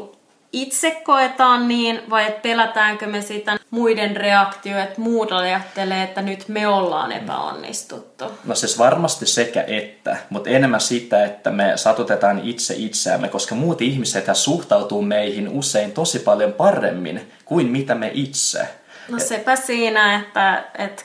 itse 0.53 0.91
koetaan 0.91 1.67
niin, 1.67 2.01
vai 2.09 2.27
että 2.27 2.41
pelätäänkö 2.41 3.07
me 3.07 3.21
sitä 3.21 3.57
muiden 3.69 4.15
reaktio, 4.15 4.79
että 4.79 5.01
muut 5.01 5.31
ajattelee, 5.31 6.03
että 6.03 6.21
nyt 6.21 6.47
me 6.47 6.67
ollaan 6.67 7.11
epäonnistuttu? 7.11 8.25
No 8.45 8.55
siis 8.55 8.77
varmasti 8.79 9.25
sekä 9.25 9.63
että, 9.67 10.17
mutta 10.29 10.49
enemmän 10.49 10.81
sitä, 10.81 11.25
että 11.25 11.51
me 11.51 11.71
satutetaan 11.75 12.41
itse 12.43 12.73
itseämme, 12.77 13.27
koska 13.27 13.55
muut 13.55 13.81
ihmiset 13.81 14.25
suhtautuu 14.33 15.01
meihin 15.01 15.49
usein 15.49 15.91
tosi 15.91 16.19
paljon 16.19 16.53
paremmin 16.53 17.31
kuin 17.45 17.67
mitä 17.67 17.95
me 17.95 18.11
itse. 18.13 18.67
No 19.09 19.19
sepä 19.19 19.55
siinä, 19.55 20.15
että, 20.19 20.63
että 20.77 21.03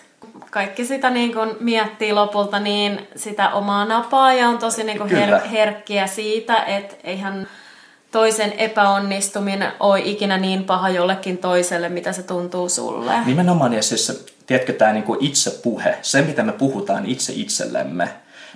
kaikki 0.50 0.84
sitä 0.84 1.10
niin 1.10 1.34
kun 1.34 1.56
miettii 1.60 2.12
lopulta 2.12 2.60
niin 2.60 3.08
sitä 3.16 3.50
omaa 3.50 3.84
napaa 3.84 4.34
ja 4.34 4.48
on 4.48 4.58
tosi 4.58 4.84
niin 4.84 4.98
kun 4.98 5.10
her- 5.10 5.48
herkkiä 5.48 6.06
siitä, 6.06 6.64
että 6.64 6.94
eihän 7.04 7.48
toisen 8.10 8.52
epäonnistuminen 8.52 9.72
ole 9.80 10.00
ikinä 10.00 10.38
niin 10.38 10.64
paha 10.64 10.88
jollekin 10.88 11.38
toiselle, 11.38 11.88
mitä 11.88 12.12
se 12.12 12.22
tuntuu 12.22 12.68
sulle. 12.68 13.12
Nimenomaan, 13.26 13.72
ja 13.72 13.82
siis 13.82 14.26
tiedätkö 14.46 14.72
tämä 14.72 14.92
niin 14.92 15.04
itsepuhe, 15.20 15.98
se 16.02 16.22
mitä 16.22 16.42
me 16.42 16.52
puhutaan 16.52 17.06
itse 17.06 17.32
itsellemme, 17.36 18.08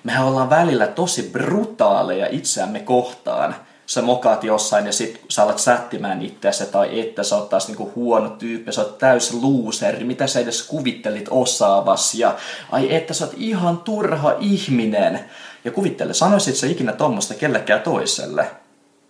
mehän 0.05 0.27
ollaan 0.27 0.51
välillä 0.51 0.87
tosi 0.87 1.23
brutaaleja 1.33 2.27
itseämme 2.31 2.81
kohtaan– 2.81 3.55
sä 3.93 4.03
mokaat 4.03 4.45
jossain 4.45 4.87
ja 4.87 4.93
sit 4.93 5.21
sä 5.29 5.43
alat 5.43 5.59
sättimään 5.59 6.23
itseäsi 6.23 6.67
tai 6.67 7.01
että 7.01 7.23
sä 7.23 7.37
oot 7.37 7.49
taas 7.49 7.69
niinku 7.69 7.93
huono 7.97 8.29
tyyppi, 8.29 8.73
sä 8.73 8.81
oot 8.81 8.99
täys 8.99 9.33
looseri, 9.33 10.05
mitä 10.05 10.27
sä 10.27 10.41
edes 10.41 10.63
kuvittelit 10.63 11.27
osaavas 11.31 12.15
ja 12.15 12.35
ai 12.71 12.95
että 12.95 13.15
sä 13.15 13.25
oot 13.25 13.35
ihan 13.37 13.79
turha 13.79 14.35
ihminen. 14.39 15.21
Ja 15.65 15.71
kuvittele, 15.71 16.15
sanoisit 16.15 16.57
sä 16.57 16.67
ikinä 16.67 16.93
tuommoista 16.93 17.35
kellekään 17.35 17.81
toiselle? 17.81 18.51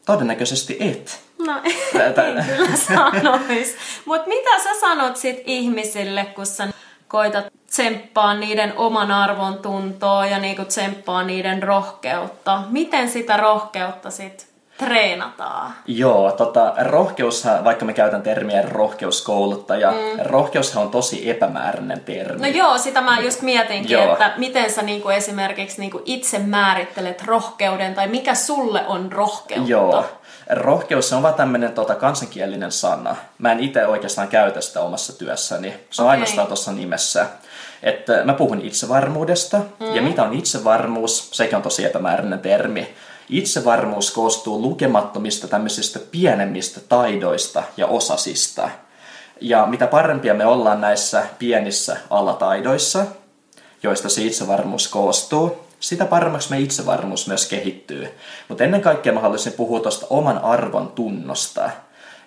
Todennäköisesti 0.07 0.77
et. 0.81 1.21
No 1.47 1.61
ei 1.65 2.13
kyllä 2.13 2.77
sanois. 2.77 3.77
Mutta 4.05 4.29
mitä 4.29 4.59
sä 4.65 4.81
sanot 4.81 5.17
sit 5.17 5.43
ihmisille, 5.47 6.25
kun 6.25 6.47
sä 6.47 6.69
koitat 7.09 7.47
tsemppaa 7.67 8.35
niiden 8.35 8.73
oman 8.77 9.11
arvon 9.11 9.59
tuntoa 9.59 10.27
ja 10.27 10.39
niinku 10.39 10.65
tsemppaa 10.65 11.23
niiden 11.23 11.63
rohkeutta. 11.63 12.63
Miten 12.71 13.11
sitä 13.11 13.37
rohkeutta 13.37 14.11
sit 14.11 14.52
treenataan? 14.85 15.75
Joo, 15.87 16.33
tota, 16.33 16.75
rohkeus, 16.79 17.45
vaikka 17.65 17.85
me 17.85 17.93
käytän 17.93 18.23
termiä 18.23 18.63
rohkeuskouluttaja, 18.63 19.91
mm. 19.91 20.21
rohkeushan 20.25 20.83
on 20.83 20.91
tosi 20.91 21.31
epämääräinen 21.31 22.01
termi. 22.01 22.41
No 22.41 22.47
joo, 22.57 22.79
sitä 22.79 23.01
mä 23.01 23.21
just 23.21 23.43
mietinkin, 23.43 23.91
joo. 23.91 24.13
että 24.13 24.33
miten 24.37 24.71
sä 24.71 24.83
niinku 24.83 25.09
esimerkiksi 25.09 25.81
niinku 25.81 26.03
itse 26.05 26.39
määrittelet 26.39 27.23
rohkeuden, 27.25 27.95
tai 27.95 28.09
mikä 28.09 28.35
sulle 28.35 28.87
on 28.87 29.13
rohkeutta? 29.13 29.71
Joo, 29.71 30.05
rohkeus 30.51 31.13
on 31.13 31.23
vaan 31.23 31.35
tämmöinen 31.35 31.73
tota, 31.73 31.95
kansankielinen 31.95 32.73
sana. 32.73 33.17
Mä 33.39 33.53
en 33.53 33.61
itse 33.61 33.87
oikeastaan 33.87 34.29
käytä 34.29 34.61
sitä 34.61 34.81
omassa 34.81 35.19
työssäni. 35.19 35.75
Se 35.91 36.03
on 36.03 36.07
okay. 36.07 36.15
ainoastaan 36.15 36.47
tuossa 36.47 36.73
nimessä. 36.73 37.27
Että 37.83 38.25
mä 38.25 38.35
puhun 38.35 38.61
itsevarmuudesta, 38.61 39.57
mm. 39.57 39.95
ja 39.95 40.03
mitä 40.03 40.23
on 40.23 40.33
itsevarmuus, 40.33 41.29
sekin 41.33 41.57
on 41.57 41.63
tosi 41.63 41.85
epämääräinen 41.85 42.39
termi. 42.39 42.95
Itsevarmuus 43.29 44.11
koostuu 44.11 44.63
lukemattomista 44.63 45.49
tämmöisistä 45.49 45.99
pienemmistä 46.11 46.81
taidoista 46.89 47.63
ja 47.77 47.87
osasista. 47.87 48.71
Ja 49.41 49.67
mitä 49.67 49.87
parempia 49.87 50.35
me 50.35 50.47
ollaan 50.47 50.81
näissä 50.81 51.27
pienissä 51.39 51.97
alataidoissa, 52.11 53.07
joista 53.83 54.09
se 54.09 54.23
itsevarmuus 54.23 54.89
koostuu, 54.89 55.59
sitä 55.81 56.05
paremmaksi 56.05 56.51
me 56.51 56.61
itsevarmuus 56.61 57.27
myös 57.27 57.49
kehittyy. 57.49 58.09
Mutta 58.49 58.65
ennen 58.65 58.81
kaikkea 58.81 59.13
mä 59.13 59.21
haluaisin 59.21 59.53
puhua 59.53 59.81
tuosta 59.81 60.07
oman 60.11 60.39
arvon 60.39 60.93
tunnosta. 60.93 61.71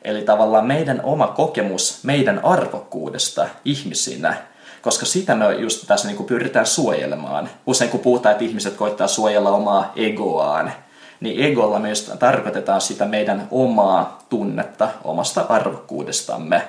Eli 0.01 0.21
tavallaan 0.21 0.65
meidän 0.65 1.01
oma 1.03 1.27
kokemus 1.27 1.99
meidän 2.03 2.45
arvokkuudesta 2.45 3.47
ihmisinä, 3.65 4.37
koska 4.81 5.05
sitä 5.05 5.35
me 5.35 5.53
just 5.53 5.87
tässä 5.87 6.07
niin 6.07 6.17
kuin 6.17 6.27
pyritään 6.27 6.65
suojelemaan. 6.65 7.49
Usein 7.67 7.91
kun 7.91 7.99
puhutaan, 7.99 8.31
että 8.31 8.45
ihmiset 8.45 8.75
koittaa 8.75 9.07
suojella 9.07 9.49
omaa 9.49 9.91
egoaan, 9.95 10.73
niin 11.19 11.45
egolla 11.45 11.79
myös 11.79 12.13
tarkoitetaan 12.19 12.81
sitä 12.81 13.05
meidän 13.05 13.47
omaa 13.51 14.19
tunnetta 14.29 14.89
omasta 15.03 15.45
arvokkuudestamme. 15.49 16.61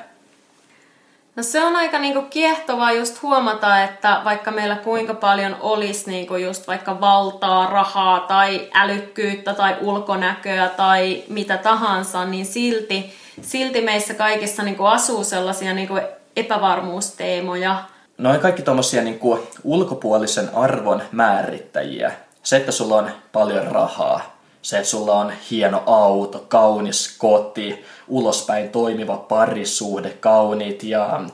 No 1.36 1.42
se 1.42 1.64
on 1.64 1.76
aika 1.76 1.98
niinku 1.98 2.22
kiehtovaa 2.22 2.92
just 2.92 3.22
huomata, 3.22 3.82
että 3.82 4.20
vaikka 4.24 4.50
meillä 4.50 4.76
kuinka 4.76 5.14
paljon 5.14 5.56
olisi 5.60 6.10
niinku 6.10 6.36
just 6.36 6.66
vaikka 6.66 7.00
valtaa, 7.00 7.66
rahaa 7.66 8.20
tai 8.20 8.68
älykkyyttä 8.74 9.54
tai 9.54 9.76
ulkonäköä 9.80 10.68
tai 10.68 11.24
mitä 11.28 11.56
tahansa, 11.56 12.24
niin 12.24 12.46
silti, 12.46 13.14
silti 13.42 13.80
meissä 13.80 14.14
kaikissa 14.14 14.62
niinku 14.62 14.84
asuu 14.84 15.24
sellaisia 15.24 15.74
niinku 15.74 15.98
epävarmuusteemoja. 16.36 17.76
Noin 18.18 18.40
kaikki 18.40 18.62
tuommoisia 18.62 19.02
niinku 19.02 19.38
ulkopuolisen 19.64 20.50
arvon 20.54 21.02
määrittäjiä. 21.12 22.12
Se, 22.42 22.56
että 22.56 22.72
sulla 22.72 22.96
on 22.96 23.10
paljon 23.32 23.66
rahaa, 23.66 24.35
se, 24.66 24.76
että 24.76 24.90
sulla 24.90 25.14
on 25.14 25.32
hieno 25.50 25.82
auto, 25.86 26.44
kaunis 26.48 27.16
koti, 27.18 27.84
ulospäin 28.08 28.68
toimiva 28.68 29.16
parisuhde, 29.16 30.10
kauniit 30.10 30.82
ja 30.82 31.24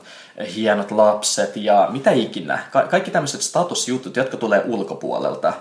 hienot 0.55 0.91
lapset 0.91 1.55
ja 1.55 1.87
mitä 1.91 2.11
ikinä. 2.11 2.59
Ka- 2.71 2.87
kaikki 2.87 3.11
tämmöiset 3.11 3.41
statusjutut, 3.41 4.15
jotka 4.15 4.37
tulee 4.37 4.63
ulkopuolelta. 4.65 5.53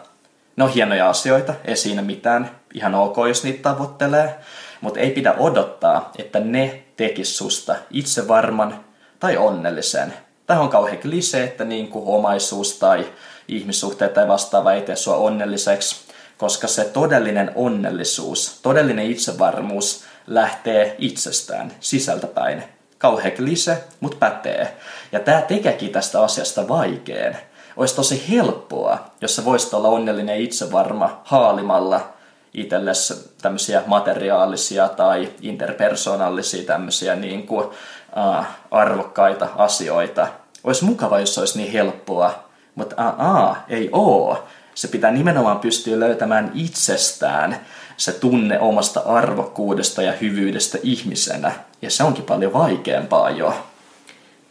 Ne 0.57 0.65
on 0.65 0.71
hienoja 0.71 1.09
asioita, 1.09 1.55
ei 1.65 1.77
siinä 1.77 2.03
mitään. 2.03 2.51
Ihan 2.75 2.95
ok, 2.95 3.17
jos 3.29 3.45
niitä 3.45 3.63
tavoittelee. 3.63 4.35
Mutta 4.81 5.01
ei 5.01 5.11
pidä 5.11 5.35
odottaa, 5.39 6.13
että 6.19 6.41
ne 6.41 6.85
tekis 6.97 7.39
susta 7.39 7.77
itsevarman 7.91 8.85
tai 9.21 9.37
onnellisen. 9.37 10.15
Tämä 10.47 10.61
on 10.61 10.69
kauhean 10.69 10.99
klise, 10.99 11.45
että 11.45 11.65
niin 11.65 11.89
kuin 11.89 12.05
omaisuus 12.07 12.79
tai 12.79 13.07
ihmissuhteet 13.49 14.15
tai 14.15 14.29
vastaava 14.29 14.73
ei 14.73 14.83
tee 14.83 14.97
sua 14.97 15.17
onnelliseksi 15.17 16.12
koska 16.43 16.69
se 16.69 16.85
todellinen 16.85 17.53
onnellisuus, 17.55 18.59
todellinen 18.63 19.11
itsevarmuus 19.11 20.05
lähtee 20.27 20.97
itsestään, 20.99 21.73
sisältäpäin. 21.81 22.65
Kauhean 22.99 23.33
klise, 23.33 23.85
mutta 24.01 24.17
pätee. 24.17 24.77
Ja 25.13 25.21
tämä 25.21 25.43
tekeekin 25.43 25.91
tästä 25.91 26.23
asiasta 26.23 26.69
vaikean. 26.69 27.37
Olisi 27.77 27.97
tosi 27.97 28.25
helppoa, 28.31 28.99
jos 29.21 29.37
sä 29.37 29.45
voisit 29.45 29.75
olla 29.75 29.89
onnellinen 29.89 30.41
itsevarma 30.41 31.21
haalimalla 31.25 32.13
itsellesi 32.55 33.31
tämmöisiä 33.43 33.83
materiaalisia 33.87 34.89
tai 34.89 35.29
interpersonallisia 35.41 36.67
tämmöisiä 36.67 37.17
niin 37.17 37.47
kuin, 37.47 37.67
uh, 37.67 38.45
arvokkaita 38.71 39.49
asioita. 39.57 40.27
Olisi 40.65 40.85
mukava, 40.85 41.21
jos 41.21 41.39
olisi 41.39 41.59
niin 41.59 41.73
helppoa, 41.73 42.45
mutta 42.75 43.03
aa, 43.19 43.65
ei 43.69 43.89
oo. 43.93 44.45
Se 44.75 44.89
pitää 44.89 45.11
nimenomaan 45.11 45.59
pystyä 45.59 46.01
löytämään 46.01 46.51
itsestään 46.55 47.57
se 47.97 48.13
tunne 48.13 48.61
omasta 48.61 49.01
arvokkuudesta 49.01 50.03
ja 50.03 50.13
hyvyydestä 50.13 50.79
ihmisenä. 50.83 51.53
Ja 51.83 51.91
se 51.91 52.05
onkin 52.05 52.25
paljon 52.25 52.53
vaikeampaa 52.53 53.31
jo. 53.31 53.55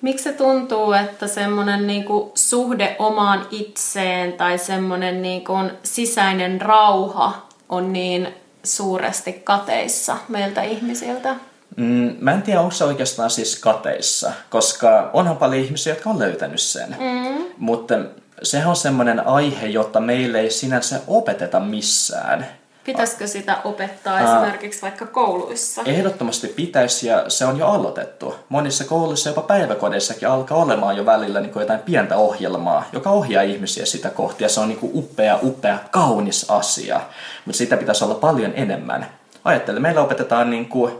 Miksi 0.01 0.23
se 0.23 0.33
tuntuu, 0.33 0.93
että 0.93 1.27
semmoinen 1.27 1.87
niinku 1.87 2.31
suhde 2.35 2.95
omaan 2.99 3.47
itseen 3.51 4.33
tai 4.33 4.57
semmoinen 4.57 5.21
niinku 5.21 5.53
sisäinen 5.83 6.61
rauha 6.61 7.47
on 7.69 7.93
niin 7.93 8.27
suuresti 8.63 9.33
kateissa 9.33 10.17
meiltä 10.29 10.63
ihmisiltä? 10.63 11.35
Mm, 11.77 12.15
mä 12.19 12.31
en 12.31 12.41
tiedä, 12.41 12.59
onko 12.59 12.71
se 12.71 12.83
oikeastaan 12.83 13.29
siis 13.29 13.59
kateissa, 13.59 14.31
koska 14.49 15.09
onhan 15.13 15.37
paljon 15.37 15.63
ihmisiä, 15.63 15.93
jotka 15.93 16.09
on 16.09 16.19
löytänyt 16.19 16.61
sen. 16.61 16.95
Mm. 16.99 17.43
Mutta 17.57 17.95
sehän 18.43 18.69
on 18.69 18.75
semmoinen 18.75 19.27
aihe, 19.27 19.67
jota 19.67 19.99
meille 19.99 20.39
ei 20.39 20.51
sinänsä 20.51 20.99
opeteta 21.07 21.59
missään. 21.59 22.47
Pitäisikö 22.83 23.27
sitä 23.27 23.57
opettaa 23.63 24.15
uh, 24.15 24.29
esimerkiksi 24.29 24.81
vaikka 24.81 25.05
kouluissa? 25.05 25.81
Ehdottomasti 25.85 26.47
pitäisi 26.47 27.07
ja 27.07 27.29
se 27.29 27.45
on 27.45 27.57
jo 27.57 27.67
aloitettu. 27.67 28.35
Monissa 28.49 28.83
kouluissa, 28.83 29.29
jopa 29.29 29.41
päiväkodeissakin 29.41 30.27
alkaa 30.27 30.57
olemaan 30.57 30.97
jo 30.97 31.05
välillä 31.05 31.41
niin 31.41 31.51
kuin 31.51 31.61
jotain 31.61 31.79
pientä 31.79 32.17
ohjelmaa, 32.17 32.85
joka 32.93 33.09
ohjaa 33.09 33.43
ihmisiä 33.43 33.85
sitä 33.85 34.09
kohti 34.09 34.43
ja 34.43 34.49
se 34.49 34.59
on 34.59 34.67
niin 34.67 34.79
kuin 34.79 34.91
upea, 34.95 35.39
upea, 35.43 35.77
kaunis 35.91 36.49
asia. 36.49 37.01
Mutta 37.45 37.57
sitä 37.57 37.77
pitäisi 37.77 38.03
olla 38.03 38.15
paljon 38.15 38.53
enemmän. 38.55 39.05
Ajattelen, 39.45 39.81
meillä 39.81 40.01
opetetaan 40.01 40.49
niin 40.49 40.69
kuin, 40.69 40.93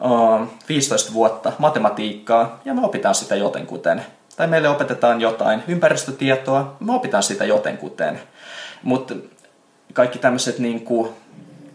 uh, 0.00 0.48
15 0.68 1.12
vuotta 1.12 1.52
matematiikkaa 1.58 2.60
ja 2.64 2.74
me 2.74 2.84
opitaan 2.84 3.14
sitä 3.14 3.36
jotenkuten. 3.36 4.06
Tai 4.36 4.46
meille 4.46 4.68
opetetaan 4.68 5.20
jotain 5.20 5.62
ympäristötietoa, 5.68 6.76
me 6.80 6.92
opitaan 6.92 7.22
sitä 7.22 7.44
jotenkuten. 7.44 8.20
Mutta 8.82 9.14
kaikki 9.92 10.18
tämmöiset 10.18 10.58
niin 10.58 10.84
kuin 10.84 11.08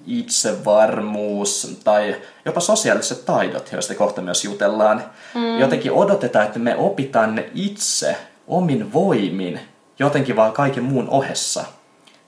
itsevarmuus 0.07 1.79
tai 1.83 2.15
jopa 2.45 2.59
sosiaaliset 2.59 3.25
taidot, 3.25 3.71
joista 3.71 3.95
kohta 3.95 4.21
myös 4.21 4.45
jutellaan. 4.45 5.03
Mm. 5.33 5.59
Jotenkin 5.59 5.91
odotetaan, 5.91 6.45
että 6.45 6.59
me 6.59 6.75
opitaan 6.75 7.35
ne 7.35 7.49
itse 7.55 8.17
omin 8.47 8.93
voimin, 8.93 9.59
jotenkin 9.99 10.35
vaan 10.35 10.53
kaiken 10.53 10.83
muun 10.83 11.09
ohessa. 11.09 11.65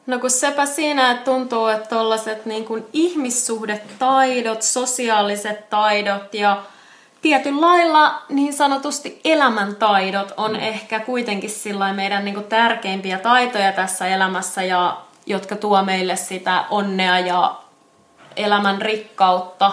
No 0.08 0.20
kun 0.20 0.30
sepä 0.30 0.66
siinä 0.66 1.12
että 1.12 1.26
tuntuu, 1.26 1.68
että 1.68 1.90
tollaset 1.90 2.46
niin 2.46 2.66
ihmissuhdetaidot, 2.94 4.62
sosiaaliset 4.62 5.70
taidot 5.70 6.34
ja 6.34 6.64
tietyllä 7.24 7.62
lailla 7.62 8.22
niin 8.30 8.54
sanotusti 8.54 9.22
elämäntaidot 9.24 10.34
on 10.38 10.56
ehkä 10.56 11.00
kuitenkin 11.00 11.52
meidän 11.96 12.26
niin 12.26 12.36
kuin 12.36 12.46
tärkeimpiä 12.46 13.20
taitoja 13.20 13.72
tässä 13.72 14.08
elämässä 14.08 14.64
ja 14.64 14.98
jotka 15.26 15.56
tuo 15.56 15.84
meille 15.84 16.16
sitä 16.16 16.66
onnea 16.70 17.20
ja 17.20 17.56
elämän 18.36 18.82
rikkautta, 18.82 19.72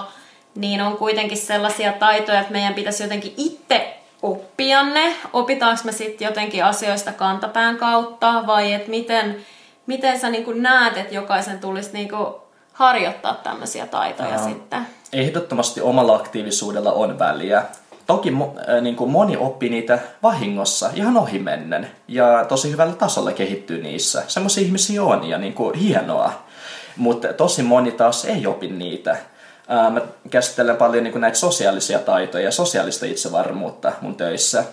niin 0.54 0.80
on 0.82 0.96
kuitenkin 0.96 1.38
sellaisia 1.38 1.92
taitoja, 1.92 2.40
että 2.40 2.52
meidän 2.52 2.74
pitäisi 2.74 3.02
jotenkin 3.02 3.34
itse 3.36 4.00
oppia 4.22 4.82
ne. 4.82 5.14
Opitaanko 5.32 5.82
me 5.84 5.92
sitten 5.92 6.26
jotenkin 6.26 6.64
asioista 6.64 7.12
kantapään 7.12 7.76
kautta 7.76 8.46
vai 8.46 8.72
että 8.72 8.90
miten, 8.90 9.36
miten 9.86 10.20
sä 10.20 10.30
niin 10.30 10.62
näet, 10.62 10.96
että 10.96 11.14
jokaisen 11.14 11.60
tulisi 11.60 11.92
niin 11.92 12.08
harjoittaa 12.72 13.34
tämmöisiä 13.34 13.86
taitoja 13.86 14.36
no, 14.36 14.44
sitten? 14.44 14.86
Ehdottomasti 15.12 15.80
omalla 15.80 16.14
aktiivisuudella 16.14 16.92
on 16.92 17.18
väliä. 17.18 17.62
Toki 18.06 18.28
äh, 18.28 18.82
niin 18.82 18.96
kuin 18.96 19.10
moni 19.10 19.36
oppii 19.36 19.70
niitä 19.70 19.98
vahingossa 20.22 20.90
ihan 20.94 21.16
ohimennen 21.16 21.90
ja 22.08 22.44
tosi 22.48 22.70
hyvällä 22.70 22.94
tasolla 22.94 23.32
kehittyy 23.32 23.82
niissä. 23.82 24.22
Semmoisia 24.28 24.64
ihmisiä 24.64 25.02
on 25.02 25.24
ja 25.24 25.38
niin 25.38 25.54
kuin 25.54 25.74
hienoa, 25.74 26.32
mutta 26.96 27.32
tosi 27.32 27.62
moni 27.62 27.92
taas 27.92 28.24
ei 28.24 28.46
opi 28.46 28.68
niitä. 28.68 29.10
Äh, 29.10 29.92
mä 29.92 30.00
käsittelen 30.30 30.76
paljon 30.76 31.04
niin 31.04 31.12
kuin 31.12 31.20
näitä 31.20 31.38
sosiaalisia 31.38 31.98
taitoja 31.98 32.44
ja 32.44 32.52
sosiaalista 32.52 33.06
itsevarmuutta 33.06 33.92
mun 34.00 34.14
töissä. 34.14 34.64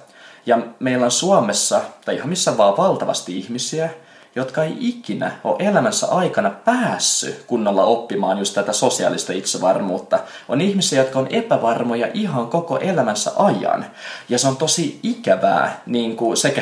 Ja 0.46 0.58
meillä 0.80 1.06
on 1.06 1.12
Suomessa, 1.12 1.82
tai 2.06 2.16
ihan 2.16 2.30
missä 2.30 2.58
vaan 2.58 2.78
valtavasti 2.78 3.38
ihmisiä, 3.38 3.90
jotka 4.38 4.64
ei 4.64 4.76
ikinä 4.80 5.32
ole 5.44 5.56
elämänsä 5.60 6.08
aikana 6.08 6.50
päässyt 6.50 7.44
kunnolla 7.48 7.84
oppimaan 7.84 8.38
just 8.38 8.54
tätä 8.54 8.74
sosiaalista 8.74 9.34
itsevarmuutta. 9.34 10.20
On 10.50 10.62
ihmisiä, 10.62 11.02
jotka 11.02 11.20
on 11.20 11.28
epävarmoja 11.30 12.08
ihan 12.14 12.48
koko 12.48 12.78
elämänsä 12.78 13.32
ajan. 13.36 13.86
Ja 14.30 14.40
se 14.40 14.48
on 14.48 14.58
tosi 14.58 15.00
ikävää 15.04 15.82
niin 15.86 16.16
kuin 16.16 16.38
sekä 16.38 16.62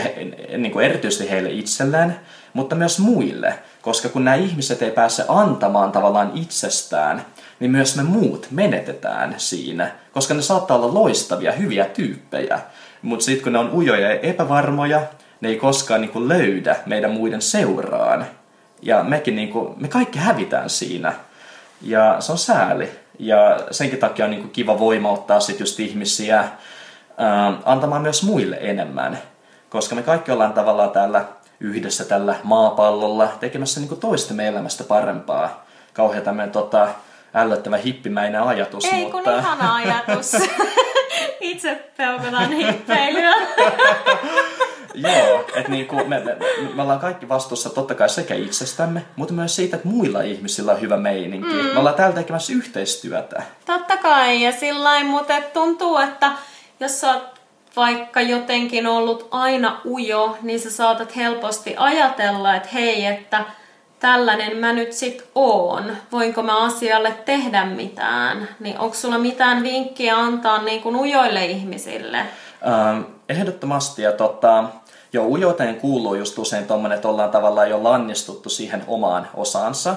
niin 0.57 0.71
kuin 0.71 0.85
erityisesti 0.85 1.29
heille 1.29 1.49
itselleen, 1.49 2.19
mutta 2.53 2.75
myös 2.75 2.99
muille. 2.99 3.59
Koska 3.81 4.09
kun 4.09 4.25
nämä 4.25 4.35
ihmiset 4.35 4.81
ei 4.81 4.91
pääse 4.91 5.25
antamaan 5.27 5.91
tavallaan 5.91 6.31
itsestään, 6.35 7.25
niin 7.59 7.71
myös 7.71 7.95
me 7.95 8.03
muut 8.03 8.47
menetetään 8.51 9.35
siinä. 9.37 9.91
Koska 10.13 10.33
ne 10.33 10.41
saattaa 10.41 10.77
olla 10.77 10.93
loistavia, 10.93 11.51
hyviä 11.51 11.85
tyyppejä. 11.85 12.59
Mutta 13.01 13.25
sitten 13.25 13.43
kun 13.43 13.53
ne 13.53 13.59
on 13.59 13.73
ujoja 13.73 14.09
ja 14.09 14.19
epävarmoja, 14.19 15.01
ne 15.41 15.49
ei 15.49 15.55
koskaan 15.55 16.01
niin 16.01 16.11
kuin 16.11 16.27
löydä 16.27 16.75
meidän 16.85 17.11
muiden 17.11 17.41
seuraan. 17.41 18.25
Ja 18.81 19.03
mekin, 19.03 19.35
niin 19.35 19.49
kuin, 19.49 19.73
me 19.77 19.87
kaikki 19.87 20.19
hävitään 20.19 20.69
siinä. 20.69 21.13
Ja 21.81 22.15
se 22.19 22.31
on 22.31 22.37
sääli. 22.37 22.91
Ja 23.19 23.59
senkin 23.71 23.99
takia 23.99 24.25
on 24.25 24.31
niin 24.31 24.41
kuin 24.41 24.51
kiva 24.51 24.79
voimauttaa 24.79 25.39
sit 25.39 25.59
just 25.59 25.79
ihmisiä 25.79 26.43
ää, 27.17 27.53
antamaan 27.65 28.01
myös 28.01 28.23
muille 28.23 28.57
enemmän. 28.61 29.17
Koska 29.69 29.95
me 29.95 30.03
kaikki 30.03 30.31
ollaan 30.31 30.53
tavallaan 30.53 30.91
täällä 30.91 31.25
yhdessä 31.59 32.05
tällä 32.05 32.35
maapallolla 32.43 33.27
tekemässä 33.39 33.79
niin 33.79 33.89
kuin 33.89 33.99
toistemme 33.99 34.47
elämästä 34.47 34.83
parempaa. 34.83 35.65
Kauhean 35.93 36.23
tämmöinen 36.23 36.51
tota, 36.51 36.87
ällöttävä 37.33 37.77
hippimäinen 37.77 38.41
ajatus. 38.41 38.85
Ei 38.85 39.05
kun 39.05 39.11
mutta... 39.11 39.37
ihana 39.37 39.75
ajatus. 39.75 40.33
Itse 41.39 41.91
peukutan 41.97 42.51
hippeilyä. 42.51 43.33
Joo, 44.95 45.45
että 45.55 45.71
niinku, 45.71 45.95
me, 45.95 46.19
me, 46.19 46.37
me, 46.75 46.81
ollaan 46.81 46.99
kaikki 46.99 47.29
vastuussa 47.29 47.69
totta 47.69 47.95
kai 47.95 48.09
sekä 48.09 48.35
itsestämme, 48.35 49.05
mutta 49.15 49.33
myös 49.33 49.55
siitä, 49.55 49.75
että 49.75 49.87
muilla 49.87 50.21
ihmisillä 50.21 50.71
on 50.71 50.81
hyvä 50.81 50.97
meininki. 50.97 51.53
Mm. 51.53 51.65
Me 51.65 51.79
ollaan 51.79 51.95
täällä 51.95 52.15
tekemässä 52.15 52.53
yhteistyötä. 52.53 53.43
Totta 53.65 53.97
kai, 53.97 54.41
ja 54.41 54.51
sillä 54.51 55.03
mutta 55.03 55.33
tuntuu, 55.53 55.97
että 55.97 56.31
jos 56.79 57.01
sä 57.01 57.13
oot 57.13 57.35
vaikka 57.75 58.21
jotenkin 58.21 58.87
ollut 58.87 59.27
aina 59.31 59.81
ujo, 59.85 60.37
niin 60.41 60.59
sä 60.59 60.69
saatat 60.69 61.15
helposti 61.15 61.75
ajatella, 61.77 62.55
että 62.55 62.69
hei, 62.73 63.05
että 63.05 63.45
tällainen 63.99 64.57
mä 64.57 64.73
nyt 64.73 64.93
sit 64.93 65.23
oon. 65.35 65.97
Voinko 66.11 66.43
mä 66.43 66.65
asialle 66.65 67.13
tehdä 67.25 67.65
mitään? 67.65 68.47
Niin 68.59 68.79
onko 68.79 68.95
sulla 68.95 69.17
mitään 69.17 69.63
vinkkiä 69.63 70.17
antaa 70.17 70.61
niin 70.61 70.81
kuin 70.81 70.95
ujoille 70.95 71.45
ihmisille? 71.45 72.17
Ähm, 72.17 73.01
ehdottomasti. 73.29 74.01
Ja 74.01 74.11
tota, 74.11 74.63
jo 75.15 75.25
ujouteen 75.25 75.75
kuuluu 75.75 76.15
just 76.15 76.37
usein 76.39 76.67
tuommoinen, 76.67 76.95
että 76.95 77.07
ollaan 77.07 77.31
tavallaan 77.31 77.69
jo 77.69 77.83
lannistuttu 77.83 78.49
siihen 78.49 78.83
omaan 78.87 79.27
osansa. 79.33 79.95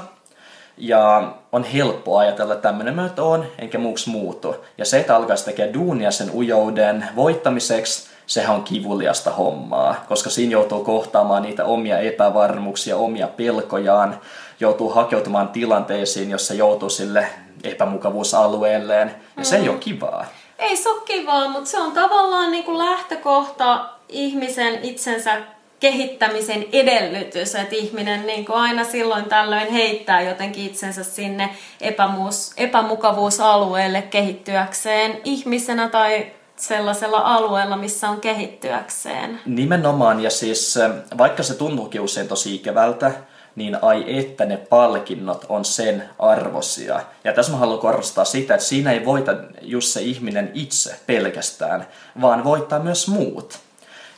Ja 0.76 1.32
on 1.52 1.64
helppo 1.64 2.18
ajatella, 2.18 2.54
että 2.54 2.68
tämmöinen 2.68 2.94
mä 2.94 3.10
on, 3.18 3.46
enkä 3.58 3.78
muuks 3.78 4.06
muutu. 4.06 4.54
Ja 4.78 4.84
se, 4.84 5.00
että 5.00 5.16
alkaisi 5.16 5.44
tekemään 5.44 5.74
duunia 5.74 6.10
sen 6.10 6.30
ujouden 6.34 7.08
voittamiseksi, 7.16 8.08
sehän 8.26 8.56
on 8.56 8.62
kivuliasta 8.62 9.30
hommaa, 9.30 10.04
koska 10.08 10.30
siinä 10.30 10.52
joutuu 10.52 10.84
kohtaamaan 10.84 11.42
niitä 11.42 11.64
omia 11.64 11.98
epävarmuuksia, 11.98 12.96
omia 12.96 13.26
pelkojaan, 13.26 14.20
joutuu 14.60 14.90
hakeutumaan 14.90 15.48
tilanteisiin, 15.48 16.30
jossa 16.30 16.54
joutuu 16.54 16.90
sille 16.90 17.26
epämukavuusalueelleen, 17.64 19.14
ja 19.36 19.44
se 19.44 19.56
ei 19.56 19.68
ole 19.68 19.78
kivaa. 19.78 20.24
Ei 20.58 20.76
se 20.76 20.88
ole 20.88 21.00
kivaa, 21.04 21.48
mutta 21.48 21.70
se 21.70 21.80
on 21.80 21.92
tavallaan 21.92 22.50
niin 22.50 22.64
kuin 22.64 22.78
lähtökohta 22.78 23.97
ihmisen 24.08 24.78
itsensä 24.82 25.42
kehittämisen 25.80 26.66
edellytys, 26.72 27.54
että 27.54 27.76
ihminen 27.76 28.26
niin 28.26 28.44
kuin 28.44 28.56
aina 28.56 28.84
silloin 28.84 29.24
tällöin 29.24 29.72
heittää 29.72 30.20
jotenkin 30.20 30.66
itsensä 30.66 31.04
sinne 31.04 31.56
epämuus, 31.80 32.52
epämukavuusalueelle 32.56 34.02
kehittyäkseen 34.02 35.20
ihmisenä 35.24 35.88
tai 35.88 36.26
sellaisella 36.56 37.18
alueella, 37.18 37.76
missä 37.76 38.10
on 38.10 38.20
kehittyäkseen. 38.20 39.40
Nimenomaan, 39.46 40.20
ja 40.20 40.30
siis 40.30 40.78
vaikka 41.18 41.42
se 41.42 41.54
tuntuukin 41.54 42.00
usein 42.00 42.28
tosi 42.28 42.54
ikävältä, 42.54 43.12
niin 43.56 43.78
ai 43.82 44.18
että 44.18 44.44
ne 44.44 44.56
palkinnot 44.56 45.46
on 45.48 45.64
sen 45.64 46.04
arvosia. 46.18 47.00
Ja 47.24 47.32
tässä 47.32 47.52
mä 47.52 47.58
haluan 47.58 47.78
korostaa 47.78 48.24
sitä, 48.24 48.54
että 48.54 48.66
siinä 48.66 48.92
ei 48.92 49.04
voita 49.04 49.34
just 49.62 49.88
se 49.88 50.00
ihminen 50.00 50.50
itse 50.54 50.96
pelkästään, 51.06 51.86
vaan 52.20 52.44
voittaa 52.44 52.78
myös 52.78 53.08
muut. 53.08 53.58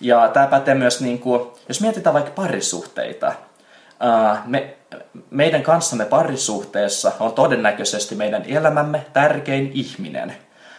Ja 0.00 0.28
tämä 0.28 0.46
pätee 0.46 0.74
myös, 0.74 1.00
niin 1.00 1.18
kuin, 1.18 1.50
jos 1.68 1.80
mietitään 1.80 2.14
vaikka 2.14 2.30
parisuhteita, 2.30 3.32
me, 4.44 4.76
meidän 5.30 5.62
kanssamme 5.62 6.04
parisuhteessa 6.04 7.12
on 7.20 7.32
todennäköisesti 7.32 8.14
meidän 8.14 8.44
elämämme 8.46 9.06
tärkein 9.12 9.70
ihminen. 9.74 10.36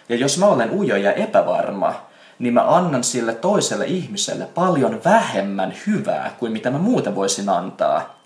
Ja 0.10 0.16
jos 0.16 0.38
mä 0.38 0.46
olen 0.46 0.72
ujo 0.72 0.96
ja 0.96 1.14
epävarma, 1.14 1.94
niin 2.40 2.54
mä 2.54 2.76
annan 2.76 3.04
sille 3.04 3.34
toiselle 3.34 3.86
ihmiselle 3.86 4.46
paljon 4.46 5.02
vähemmän 5.06 5.74
hyvää 5.88 6.36
kuin 6.40 6.52
mitä 6.52 6.70
mä 6.70 6.78
muuten 6.78 7.16
voisin 7.16 7.50
antaa. 7.50 8.22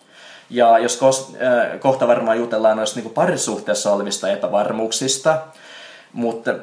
Ja 0.49 0.77
jos 0.77 0.99
kohta 1.79 2.07
varmaan 2.07 2.37
jutellaan 2.37 2.77
noista 2.77 2.99
niin 2.99 3.13
parisuhteessa 3.13 3.91
olevista 3.91 4.29
epävarmuuksista, 4.29 5.37
mutta 6.13 6.53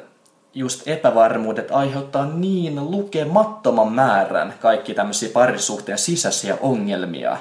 just 0.55 0.87
epävarmuudet 0.87 1.71
aiheuttaa 1.71 2.25
niin 2.25 2.91
lukemattoman 2.91 3.91
määrän 3.91 4.53
kaikki 4.59 4.93
tämmöisiä 4.93 5.29
parisuhteen 5.33 5.97
sisäisiä 5.97 6.57
ongelmia. 6.61 7.37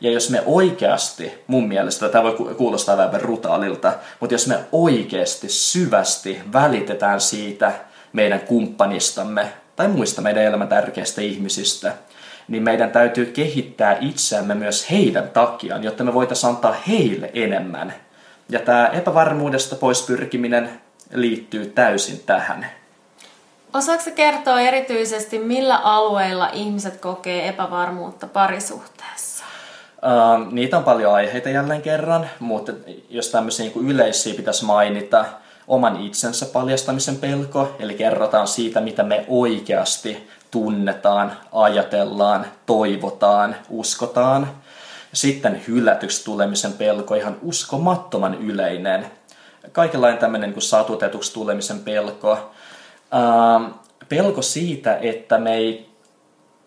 Ja 0.00 0.10
jos 0.10 0.30
me 0.30 0.42
oikeasti, 0.46 1.44
mun 1.46 1.68
mielestä, 1.68 2.08
tämä 2.08 2.24
voi 2.24 2.54
kuulostaa 2.56 2.96
vähän 2.96 3.10
brutaalilta, 3.10 3.92
mutta 4.20 4.34
jos 4.34 4.46
me 4.46 4.58
oikeasti 4.72 5.48
syvästi 5.48 6.40
välitetään 6.52 7.20
siitä 7.20 7.72
meidän 8.12 8.40
kumppanistamme 8.40 9.52
tai 9.76 9.88
muista 9.88 10.22
meidän 10.22 10.42
elämän 10.42 10.68
tärkeistä 10.68 11.20
ihmisistä, 11.20 11.92
niin 12.48 12.62
meidän 12.62 12.90
täytyy 12.90 13.26
kehittää 13.26 13.96
itseämme 14.00 14.54
myös 14.54 14.90
heidän 14.90 15.30
takiaan, 15.30 15.84
jotta 15.84 16.04
me 16.04 16.14
voitaisiin 16.14 16.50
antaa 16.50 16.76
heille 16.88 17.30
enemmän. 17.34 17.94
Ja 18.48 18.58
tämä 18.58 18.86
epävarmuudesta 18.86 19.76
pois 19.76 20.02
pyrkiminen 20.06 20.80
liittyy 21.14 21.66
täysin 21.66 22.20
tähän. 22.26 22.66
Osaatko 23.74 24.10
kertoa 24.14 24.60
erityisesti, 24.60 25.38
millä 25.38 25.76
alueilla 25.76 26.50
ihmiset 26.52 27.00
kokee 27.00 27.48
epävarmuutta 27.48 28.26
parisuhteessa? 28.26 29.44
Uh, 29.96 30.52
niitä 30.52 30.78
on 30.78 30.84
paljon 30.84 31.14
aiheita 31.14 31.48
jälleen 31.48 31.82
kerran, 31.82 32.26
mutta 32.40 32.72
jos 33.10 33.28
tämmöisiä 33.28 33.66
niin 33.66 33.88
yleisiä 33.88 34.34
pitäisi 34.34 34.64
mainita, 34.64 35.24
oman 35.68 36.00
itsensä 36.00 36.46
paljastamisen 36.46 37.16
pelko, 37.16 37.76
eli 37.78 37.94
kerrotaan 37.94 38.48
siitä, 38.48 38.80
mitä 38.80 39.02
me 39.02 39.24
oikeasti 39.28 40.28
tunnetaan, 40.50 41.32
ajatellaan, 41.52 42.46
toivotaan, 42.66 43.56
uskotaan. 43.68 44.48
Sitten 45.12 45.62
hylätyksi 45.68 46.24
tulemisen 46.24 46.72
pelko, 46.72 47.14
ihan 47.14 47.36
uskomattoman 47.42 48.34
yleinen. 48.34 49.06
Kaikenlainen 49.72 50.18
tämmöinen 50.18 50.50
niin 50.50 50.62
satutetuksi 50.62 51.32
tulemisen 51.32 51.80
pelko. 51.80 52.50
Ähm, 53.14 53.64
pelko 54.08 54.42
siitä, 54.42 54.98
että 55.00 55.38
me 55.38 55.54
ei 55.54 55.86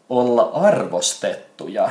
olla 0.09 0.51
arvostettuja. 0.53 1.89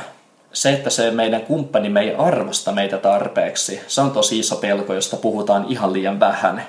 Se, 0.53 0.73
että 0.73 0.89
se 0.89 1.11
meidän 1.11 1.41
kumppani 1.41 1.99
ei 2.01 2.15
arvosta 2.15 2.71
meitä 2.71 2.97
tarpeeksi, 2.97 3.81
se 3.87 4.01
on 4.01 4.11
tosi 4.11 4.39
iso 4.39 4.55
pelko, 4.55 4.93
josta 4.93 5.17
puhutaan 5.17 5.65
ihan 5.67 5.93
liian 5.93 6.19
vähän 6.19 6.63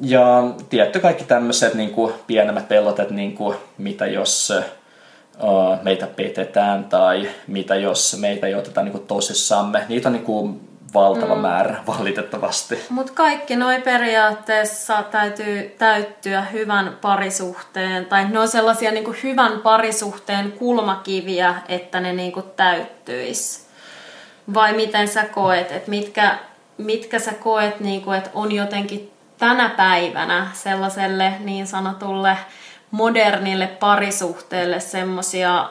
ja 0.00 0.54
tietty 0.68 1.00
kaikki 1.00 1.24
tämmöiset 1.24 1.74
niin 1.74 1.94
pienemmät 2.26 2.68
pelotet, 2.68 3.10
niin 3.10 3.34
kuin, 3.34 3.56
mitä 3.78 4.06
jos 4.06 4.52
uh, 5.42 5.82
meitä 5.82 6.06
petetään 6.06 6.84
tai 6.84 7.28
mitä 7.46 7.74
jos 7.74 8.16
meitä 8.20 8.46
ei 8.46 8.54
oteta 8.54 8.82
niin 8.82 8.92
kuin, 8.92 9.06
tosissamme. 9.06 9.84
Niitä 9.88 10.08
on 10.08 10.12
niin 10.12 10.24
kuin, 10.24 10.60
valtava 10.94 11.34
mm. 11.34 11.40
määrä 11.40 11.76
valitettavasti. 11.98 12.78
Mutta 12.88 13.12
kaikki 13.12 13.56
noin 13.56 13.82
periaatteessa 13.82 15.02
täytyy 15.02 15.74
täyttyä 15.78 16.42
hyvän 16.42 16.98
parisuhteen, 17.00 18.06
tai 18.06 18.28
ne 18.28 18.38
on 18.38 18.48
sellaisia 18.48 18.90
niin 18.90 19.04
kuin 19.04 19.16
hyvän 19.22 19.60
parisuhteen 19.60 20.52
kulmakiviä, 20.52 21.54
että 21.68 22.00
ne 22.00 22.12
niin 22.12 22.32
kuin 22.32 22.46
täyttyis. 22.56 23.66
Vai 24.54 24.72
miten 24.72 25.08
sä 25.08 25.24
koet, 25.24 25.72
että 25.72 25.90
mitkä, 25.90 26.38
mitkä 26.78 27.18
sä 27.18 27.32
koet, 27.32 27.80
niin 27.80 28.02
kuin, 28.02 28.18
että 28.18 28.30
on 28.34 28.52
jotenkin 28.52 29.12
tänä 29.38 29.68
päivänä 29.68 30.46
sellaiselle 30.52 31.32
niin 31.40 31.66
sanotulle 31.66 32.36
modernille 32.90 33.66
parisuhteelle 33.66 34.80
semmoisia 34.80 35.68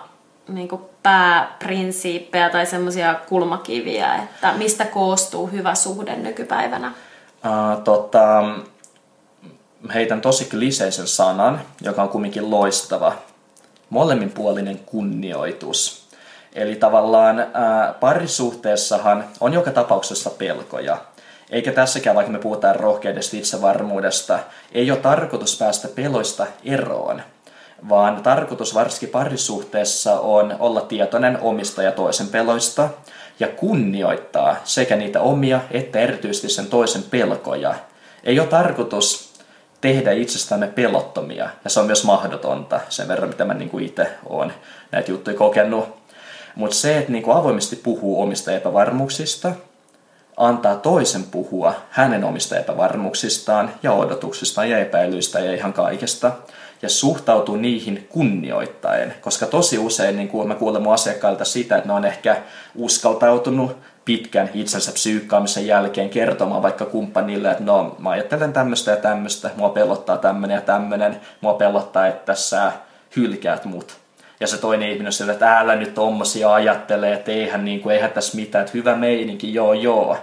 niin 0.48 0.68
pääprinsiippejä 1.04 2.50
tai 2.50 2.66
semmoisia 2.66 3.16
kulmakiviä, 3.30 4.16
että 4.16 4.54
mistä 4.54 4.86
koostuu 4.86 5.48
hyvä 5.48 5.76
suhde 5.76 6.16
nykypäivänä? 6.16 6.88
Uh, 6.88 7.84
tota, 7.84 8.44
heitän 9.94 10.22
tosi 10.22 10.46
kliseisen 10.46 11.08
sanan, 11.08 11.62
joka 11.82 12.04
on 12.04 12.10
kumminkin 12.10 12.52
loistava. 12.52 13.14
Molemminpuolinen 13.90 14.80
kunnioitus. 14.80 16.08
Eli 16.54 16.76
tavallaan 16.76 17.40
uh, 17.40 18.00
parisuhteessahan 18.00 19.24
on 19.40 19.54
joka 19.54 19.72
tapauksessa 19.72 20.30
pelkoja. 20.30 20.98
Eikä 21.50 21.72
tässäkään, 21.72 22.16
vaikka 22.16 22.32
me 22.32 22.40
puhutaan 22.40 22.76
rohkeudesta 22.76 23.38
itsevarmuudesta, 23.38 24.40
ei 24.72 24.92
ole 24.92 25.00
tarkoitus 25.00 25.58
päästä 25.58 25.88
peloista 25.88 26.48
eroon, 26.66 27.22
vaan 27.90 28.24
tarkoitus 28.24 28.76
varsinkin 28.76 29.10
parisuhteessa 29.10 30.20
on 30.20 30.56
olla 30.60 30.82
tietoinen 30.82 31.38
omista 31.42 31.84
ja 31.84 31.92
toisen 31.92 32.28
peloista 32.28 32.90
ja 33.40 33.48
kunnioittaa 33.48 34.56
sekä 34.64 34.96
niitä 34.96 35.22
omia 35.22 35.62
että 35.72 36.00
erityisesti 36.00 36.50
sen 36.50 36.68
toisen 36.68 37.04
pelkoja. 37.04 37.76
Ei 38.24 38.40
ole 38.40 38.48
tarkoitus 38.48 39.34
tehdä 39.82 40.12
itsestämme 40.12 40.68
pelottomia, 40.68 41.50
ja 41.64 41.70
se 41.70 41.80
on 41.80 41.86
myös 41.86 42.04
mahdotonta 42.04 42.80
sen 42.90 43.08
verran, 43.08 43.30
mitä 43.30 43.46
mä 43.46 43.54
niin 43.54 43.80
itse 43.80 44.08
olen 44.26 44.54
näitä 44.92 45.12
juttuja 45.12 45.38
kokenut. 45.38 46.02
Mutta 46.56 46.76
se, 46.76 46.98
että 46.98 47.12
niin 47.12 47.32
avoimesti 47.32 47.76
puhuu 47.76 48.22
omista 48.22 48.52
epävarmuuksista– 48.52 49.52
antaa 50.38 50.76
toisen 50.76 51.24
puhua 51.24 51.74
hänen 51.90 52.24
omista 52.24 52.58
epävarmuuksistaan 52.58 53.74
ja 53.84 53.94
odotuksistaan 53.94 54.70
ja 54.70 54.80
epäilyistä 54.80 55.40
ja 55.40 55.54
ihan 55.54 55.74
kaikesta 55.74 56.32
ja 56.82 56.90
suhtautuu 56.90 57.56
niihin 57.56 58.08
kunnioittaen, 58.10 59.14
koska 59.22 59.46
tosi 59.46 59.78
usein 59.78 60.16
niin 60.16 60.28
kuin 60.28 60.56
kuulen 60.56 60.82
mun 60.82 60.94
asiakkailta 60.94 61.46
sitä, 61.46 61.78
että 61.78 61.88
ne 61.88 61.94
on 61.94 62.06
ehkä 62.06 62.38
uskaltautunut 62.76 63.78
pitkän 64.06 64.50
itsensä 64.54 64.92
psyykkaamisen 64.92 65.68
jälkeen 65.68 66.10
kertomaan 66.10 66.62
vaikka 66.62 66.86
kumppanille, 66.86 67.52
että 67.52 67.64
no 67.64 67.96
mä 68.00 68.10
ajattelen 68.10 68.54
tämmöistä 68.54 68.92
ja 68.92 68.98
tämmöistä, 68.98 69.50
mua 69.56 69.70
pelottaa 69.70 70.18
tämmöinen 70.18 70.56
ja 70.56 70.62
tämmöinen, 70.62 71.22
mua 71.42 71.54
pelottaa, 71.54 72.08
että 72.08 72.36
sä 72.36 72.72
hylkäät 73.16 73.66
mut. 73.66 73.98
Ja 74.40 74.48
se 74.48 74.58
toinen 74.58 74.90
ihminen 74.90 75.08
on 75.08 75.14
sillä, 75.14 75.32
että 75.32 75.60
älä 75.60 75.76
nyt 75.76 75.94
tommosia 75.94 76.54
ajattelee, 76.54 77.14
että 77.14 77.32
eihän, 77.32 77.66
niin 77.66 77.82
kuin, 77.82 77.96
eihän 77.96 78.12
tässä 78.12 78.38
mitään, 78.38 78.66
että 78.66 78.78
hyvä 78.78 78.96
meininki, 78.96 79.54
joo 79.54 79.74
joo. 79.74 80.18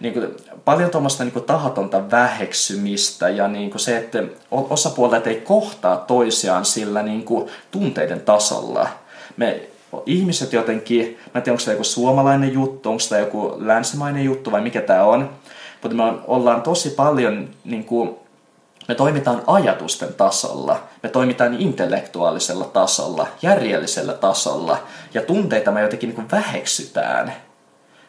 Niin 0.00 0.14
kuin, 0.14 0.36
paljon 0.64 0.90
tuommoista 0.90 1.24
niin 1.24 1.32
kuin, 1.32 1.44
tahatonta 1.44 2.10
väheksymistä 2.10 3.28
ja 3.28 3.48
niin 3.48 3.70
kuin 3.70 3.80
se, 3.80 3.96
että 3.96 4.22
osapuolet 4.50 5.26
ei 5.26 5.40
kohtaa 5.40 5.96
toisiaan 5.96 6.64
sillä 6.64 7.02
niin 7.02 7.24
kuin, 7.24 7.48
tunteiden 7.70 8.20
tasolla. 8.20 8.88
Me 9.36 9.68
ihmiset 10.06 10.52
jotenkin, 10.52 11.18
mä 11.34 11.38
en 11.38 11.42
tiedä 11.42 11.52
onko 11.52 11.60
se 11.60 11.70
joku 11.70 11.84
suomalainen 11.84 12.52
juttu, 12.52 12.90
onko 12.90 13.02
tämä 13.08 13.20
joku 13.20 13.54
länsimainen 13.58 14.24
juttu 14.24 14.52
vai 14.52 14.60
mikä 14.60 14.80
tämä 14.80 15.04
on, 15.04 15.30
mutta 15.82 15.96
me 15.96 16.02
ollaan 16.26 16.62
tosi 16.62 16.90
paljon 16.90 17.48
niin 17.64 17.84
kuin, 17.84 18.16
me 18.88 18.94
toimitaan 18.94 19.42
ajatusten 19.46 20.14
tasolla, 20.14 20.82
me 21.02 21.08
toimitaan 21.08 21.54
intellektuaalisella 21.54 22.64
tasolla, 22.64 23.26
järjellisellä 23.42 24.12
tasolla 24.12 24.78
ja 25.14 25.22
tunteita 25.22 25.70
me 25.70 25.82
jotenkin 25.82 26.14
niin 26.16 26.30
väheksytään. 26.32 27.34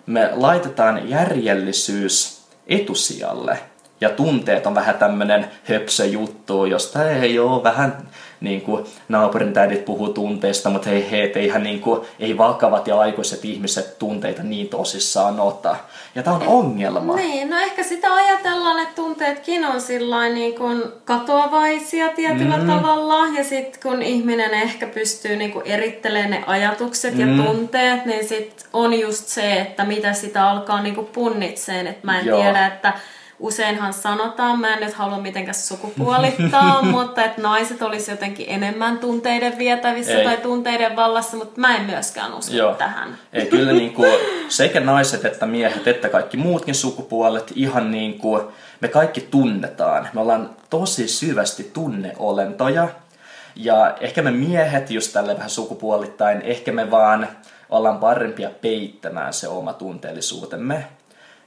Me 0.06 0.30
laitetaan 0.34 1.10
järjellisyys 1.10 2.42
etusijalle. 2.68 3.60
Ja 4.02 4.10
tunteet 4.10 4.68
on 4.68 4.76
vähän 4.76 4.96
tämmöinen 4.96 5.52
höpsö 5.64 6.06
juttu, 6.06 6.66
josta 6.66 7.10
ei 7.10 7.40
ole 7.40 7.64
vähän 7.64 8.08
niin 8.42 8.62
kuin 8.62 8.86
naapurin 9.10 9.54
tädit 9.54 9.86
puhuu 9.86 10.10
tunteista, 10.10 10.70
mutta 10.70 10.90
hei, 10.90 11.12
hei, 11.12 11.32
eihän 11.36 11.64
niin 11.64 11.82
kuin, 11.82 12.02
ei 12.20 12.38
vakavat 12.38 12.88
ja 12.88 13.00
aikuiset 13.00 13.46
ihmiset 13.46 14.00
tunteita 14.00 14.44
niin 14.44 14.68
tosissaan 14.68 15.40
ota. 15.40 15.76
Ja 16.16 16.24
tämä 16.24 16.36
on 16.36 16.48
ongelma. 16.48 17.16
Niin, 17.16 17.50
no 17.50 17.58
ehkä 17.58 17.84
sitä 17.84 18.14
ajatellaan, 18.14 18.80
että 18.80 18.96
tunteetkin 18.96 19.66
on 19.66 19.82
sillain 19.82 20.34
niin 20.34 20.56
kuin 20.56 20.84
katoavaisia 21.06 22.10
tietyllä 22.10 22.58
mm. 22.58 22.68
tavalla. 22.68 23.28
Ja 23.38 23.44
sitten 23.44 23.82
kun 23.84 24.02
ihminen 24.02 24.54
ehkä 24.54 24.88
pystyy 24.88 25.36
niin 25.36 25.52
kuin 25.52 25.68
erittelemään 25.68 26.32
ne 26.32 26.44
ajatukset 26.48 27.16
mm. 27.16 27.20
ja 27.20 27.44
tunteet, 27.46 28.06
niin 28.06 28.28
sitten 28.28 28.68
on 28.74 29.00
just 29.00 29.28
se, 29.28 29.54
että 29.54 29.86
mitä 29.86 30.14
sitä 30.14 30.50
alkaa 30.50 30.82
niin 30.82 30.96
kuin 30.96 31.08
punnitseen. 31.08 31.88
Että 31.88 32.06
mä 32.08 32.20
en 32.20 32.26
Joo. 32.26 32.42
tiedä, 32.42 32.68
että 32.68 32.94
useinhan 33.40 33.94
sanotaan, 33.94 34.60
mä 34.60 34.74
en 34.74 34.80
nyt 34.80 34.94
halua 34.94 35.18
mitenkään 35.18 35.56
sukupuolittaa, 35.56 36.82
mutta 36.96 37.24
että 37.24 37.42
naiset 37.42 37.82
olisi 37.82 38.12
jotenkin 38.12 38.46
enemmän 38.50 38.98
tunteiden 38.98 39.58
vietävissä 39.58 40.18
Ei. 40.18 40.26
tai 40.26 40.38
tunteiden 40.38 40.96
vallassa, 40.96 41.38
mutta 41.38 41.62
mä 41.62 41.76
en 41.76 41.86
myöskään 41.86 42.34
usko 42.34 42.56
Joo. 42.56 42.74
tähän. 42.74 43.18
Ei, 43.34 43.46
kyllä 43.46 43.72
niin 43.72 43.94
kuin, 43.94 44.12
sekä 44.50 44.80
naiset 44.80 45.26
että 45.26 45.46
miehet 45.46 45.88
että 45.88 46.10
kaikki 46.10 46.38
muutkin 46.38 46.76
sukupuolet 46.76 47.52
ihan 47.56 47.92
niin 47.92 48.20
kuin, 48.20 48.42
me 48.82 48.88
kaikki 48.88 49.22
tunnetaan. 49.22 50.10
Me 50.14 50.22
ollaan 50.22 50.50
tosi 50.70 51.08
syvästi 51.08 51.72
tunneolentoja. 51.74 52.88
Ja 53.56 53.98
ehkä 54.02 54.22
me 54.22 54.32
miehet 54.32 54.92
just 54.92 55.14
tälle 55.14 55.36
vähän 55.36 55.50
sukupuolittain, 55.50 56.42
ehkä 56.42 56.72
me 56.72 56.92
vaan 56.92 57.28
ollaan 57.70 57.98
parempia 57.98 58.50
peittämään 58.62 59.34
se 59.34 59.48
oma 59.48 59.74
tunteellisuutemme. 59.74 60.88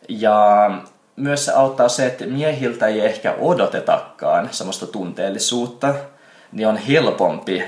Ja 0.08 0.70
myös 1.18 1.44
se 1.44 1.52
auttaa 1.52 1.88
se, 1.88 2.06
että 2.06 2.26
miehiltä 2.26 2.86
ei 2.86 3.00
ehkä 3.00 3.34
odotetakaan 3.40 4.48
semmoista 4.50 4.86
tunteellisuutta, 4.86 5.94
niin 6.52 6.68
on 6.68 6.76
helpompi 6.76 7.64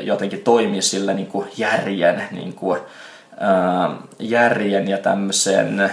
jotenkin 0.00 0.40
toimia 0.40 0.82
sillä 0.82 1.14
niin 1.14 1.26
kuin 1.26 1.48
järjen, 1.56 2.22
niin 2.30 2.52
kuin, 2.52 2.80
ää, 3.38 3.96
järjen 4.18 4.88
ja 4.88 4.98
tämmöisen, 4.98 5.90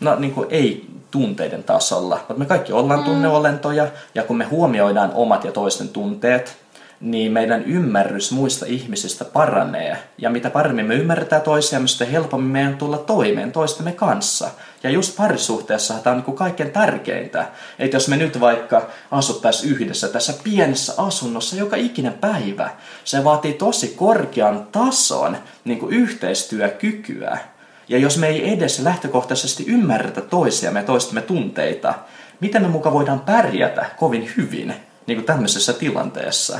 no 0.00 0.16
niin 0.16 0.34
kuin 0.34 0.46
ei 0.50 0.86
tunteiden 1.10 1.64
tasolla. 1.64 2.16
Mutta 2.16 2.34
me 2.34 2.46
kaikki 2.46 2.72
ollaan 2.72 3.00
mm. 3.00 3.06
tunneolentoja 3.06 3.86
ja 4.14 4.22
kun 4.22 4.36
me 4.36 4.44
huomioidaan 4.44 5.12
omat 5.14 5.44
ja 5.44 5.52
toisten 5.52 5.88
tunteet, 5.88 6.56
niin 7.00 7.32
meidän 7.32 7.64
ymmärrys 7.64 8.32
muista 8.32 8.66
ihmisistä 8.68 9.24
paranee. 9.24 9.98
Ja 10.18 10.30
mitä 10.30 10.50
paremmin 10.50 10.86
me 10.86 10.94
ymmärretään 10.94 11.42
toisiamme, 11.42 11.88
sitä 11.88 12.04
helpommin 12.04 12.50
meidän 12.50 12.76
tulla 12.76 12.98
toimeen 12.98 13.52
toistemme 13.52 13.92
kanssa. 13.92 14.50
Ja 14.82 14.90
just 14.90 15.16
parisuhteessa 15.16 15.94
tämä 15.94 16.16
on 16.16 16.24
niin 16.26 16.36
kaikkein 16.36 16.70
tärkeintä. 16.70 17.46
Että 17.78 17.96
jos 17.96 18.08
me 18.08 18.16
nyt 18.16 18.40
vaikka 18.40 18.86
asuttaisiin 19.10 19.72
yhdessä 19.72 20.08
tässä 20.08 20.34
pienessä 20.44 20.94
asunnossa 20.96 21.56
joka 21.56 21.76
ikinen 21.76 22.12
päivä, 22.12 22.70
se 23.04 23.24
vaatii 23.24 23.52
tosi 23.52 23.88
korkean 23.88 24.68
tason 24.72 25.36
niin 25.64 25.78
kuin 25.78 25.94
yhteistyökykyä. 25.94 27.38
Ja 27.88 27.98
jos 27.98 28.18
me 28.18 28.26
ei 28.26 28.52
edes 28.52 28.78
lähtökohtaisesti 28.78 29.64
ymmärretä 29.66 30.20
toisiamme 30.20 30.80
ja 30.80 30.86
toistemme 30.86 31.22
tunteita, 31.22 31.94
miten 32.40 32.62
me 32.62 32.68
muka 32.68 32.92
voidaan 32.92 33.20
pärjätä 33.20 33.86
kovin 33.96 34.32
hyvin 34.36 34.74
niin 35.06 35.16
kuin 35.16 35.26
tämmöisessä 35.26 35.72
tilanteessa? 35.72 36.58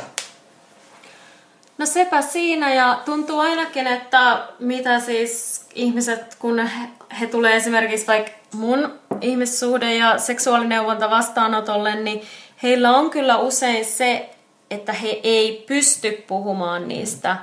No 1.79 1.87
sepä 1.87 2.23
siinä 2.23 2.75
ja 2.75 3.01
tuntuu 3.05 3.41
ainakin, 3.41 3.87
että 3.87 4.43
mitä 4.59 5.01
siis 5.01 5.65
ihmiset, 5.75 6.35
kun 6.39 6.69
he, 7.21 7.27
tulee 7.27 7.57
esimerkiksi 7.57 8.07
vaikka 8.07 8.33
mun 8.55 8.99
ihmissuhde 9.21 9.95
ja 9.95 10.19
seksuaalineuvonta 10.19 11.11
vastaanotolle, 11.11 11.95
niin 11.95 12.23
heillä 12.63 12.91
on 12.91 13.11
kyllä 13.11 13.37
usein 13.37 13.85
se, 13.85 14.31
että 14.71 14.93
he 14.93 15.21
ei 15.23 15.65
pysty 15.69 16.25
puhumaan 16.27 16.89
niistä 16.89 17.37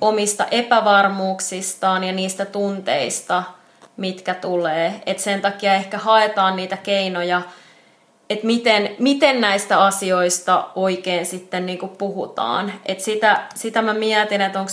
omista 0.00 0.46
epävarmuuksistaan 0.50 2.04
ja 2.04 2.12
niistä 2.12 2.44
tunteista, 2.44 3.42
mitkä 3.96 4.34
tulee. 4.34 5.02
Et 5.06 5.18
sen 5.18 5.40
takia 5.40 5.74
ehkä 5.74 5.98
haetaan 5.98 6.56
niitä 6.56 6.76
keinoja, 6.76 7.42
että 8.30 8.46
miten, 8.46 8.96
miten 8.98 9.40
näistä 9.40 9.84
asioista 9.84 10.68
oikein 10.74 11.26
sitten 11.26 11.66
niin 11.66 11.78
kuin 11.78 11.92
puhutaan. 11.98 12.72
Et 12.86 13.00
sitä, 13.00 13.42
sitä 13.54 13.82
mä 13.82 13.94
mietin, 13.94 14.40
että 14.40 14.60
onko 14.60 14.72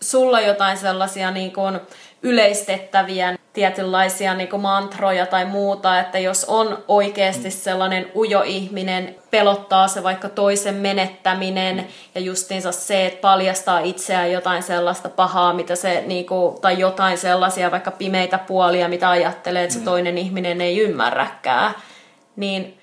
sulla 0.00 0.40
jotain 0.40 0.78
sellaisia 0.78 1.30
niin 1.30 1.52
kuin 1.52 1.80
yleistettäviä 2.22 3.38
tietynlaisia 3.52 4.34
niin 4.34 4.48
kuin 4.48 4.62
mantroja 4.62 5.26
tai 5.26 5.44
muuta, 5.44 6.00
että 6.00 6.18
jos 6.18 6.44
on 6.44 6.84
oikeasti 6.88 7.50
sellainen 7.50 8.10
ujo 8.16 8.42
ihminen, 8.42 9.14
pelottaa 9.30 9.88
se 9.88 10.02
vaikka 10.02 10.28
toisen 10.28 10.74
menettäminen 10.74 11.88
ja 12.14 12.20
justiinsa 12.20 12.72
se, 12.72 13.06
että 13.06 13.20
paljastaa 13.20 13.80
itseään 13.80 14.32
jotain 14.32 14.62
sellaista 14.62 15.08
pahaa, 15.08 15.52
mitä 15.52 15.76
se, 15.76 16.04
niin 16.06 16.26
kuin, 16.26 16.60
tai 16.60 16.78
jotain 16.78 17.18
sellaisia 17.18 17.70
vaikka 17.70 17.90
pimeitä 17.90 18.38
puolia, 18.38 18.88
mitä 18.88 19.10
ajattelee, 19.10 19.62
että 19.62 19.74
se 19.74 19.78
mm. 19.78 19.84
toinen 19.84 20.18
ihminen 20.18 20.60
ei 20.60 20.78
ymmärräkään 20.78 21.74
niin 22.36 22.78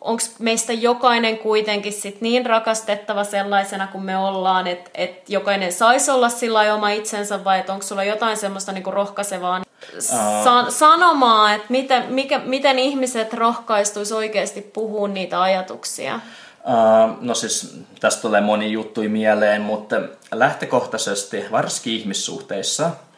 onko 0.00 0.22
meistä 0.38 0.72
jokainen 0.72 1.38
kuitenkin 1.38 1.92
sit 1.92 2.20
niin 2.20 2.46
rakastettava 2.46 3.24
sellaisena 3.24 3.86
kuin 3.86 4.04
me 4.04 4.16
ollaan, 4.16 4.66
että 4.66 4.90
et 4.94 5.30
jokainen 5.30 5.72
saisi 5.72 6.10
olla 6.10 6.28
sillä 6.28 6.74
oma 6.74 6.90
itsensä 6.90 7.44
vai 7.44 7.64
onko 7.68 7.82
sulla 7.82 8.04
jotain 8.04 8.36
semmoista 8.36 8.72
niinku 8.72 8.90
rohkaisevaa 8.90 9.62
sa- 9.98 10.70
sanomaa, 10.70 11.54
että 11.54 11.66
miten, 11.68 12.04
mikä, 12.08 12.38
miten 12.38 12.78
ihmiset 12.78 13.34
rohkaistuisi 13.34 14.14
oikeasti 14.14 14.60
puhua 14.60 15.08
niitä 15.08 15.42
ajatuksia? 15.42 16.20
Uh, 16.64 17.16
no 17.20 17.34
siis 17.34 17.78
tästä 18.00 18.22
tulee 18.22 18.40
moni 18.40 18.72
juttu 18.72 19.00
mieleen, 19.08 19.62
mutta 19.62 19.96
lähtökohtaisesti, 20.32 21.44
varsinkin 21.50 21.92
ihmissuhteissa, 21.92 22.86
uh, 22.86 23.09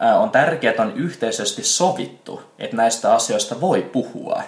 on 0.00 0.30
tärkeää, 0.30 0.70
että 0.70 0.82
on 0.82 0.92
yhteisesti 0.96 1.64
sovittu, 1.64 2.42
että 2.58 2.76
näistä 2.76 3.14
asioista 3.14 3.60
voi 3.60 3.82
puhua. 3.82 4.42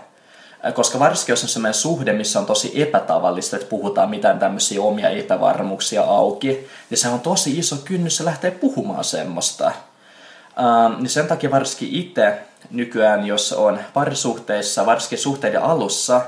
Koska 0.75 0.99
varsinkin 0.99 1.33
jos 1.33 1.43
on 1.43 1.49
sellainen 1.49 1.75
suhde, 1.75 2.13
missä 2.13 2.39
on 2.39 2.47
tosi 2.47 2.83
epätavallista, 2.83 3.57
että 3.57 3.69
puhutaan 3.69 4.11
mitään 4.11 4.39
tämmöisiä 4.39 4.83
omia 4.83 5.09
epävarmuuksia 5.09 6.03
auki, 6.03 6.69
niin 6.91 6.99
se 6.99 7.09
on 7.09 7.21
tosi 7.21 7.59
iso 7.59 7.77
kynnys 7.77 8.21
lähteä 8.21 8.51
puhumaan 8.51 9.05
semmoista. 9.05 9.67
Ähm, 9.67 11.03
niin 11.03 11.11
sen 11.11 11.27
takia 11.27 11.51
varsinkin 11.51 11.95
itse 11.95 12.39
nykyään, 12.71 13.27
jos 13.27 13.53
on 13.53 13.79
parisuhteissa, 13.95 14.87
varsinkin 14.87 15.19
suhteiden 15.19 15.63
alussa, 15.63 16.21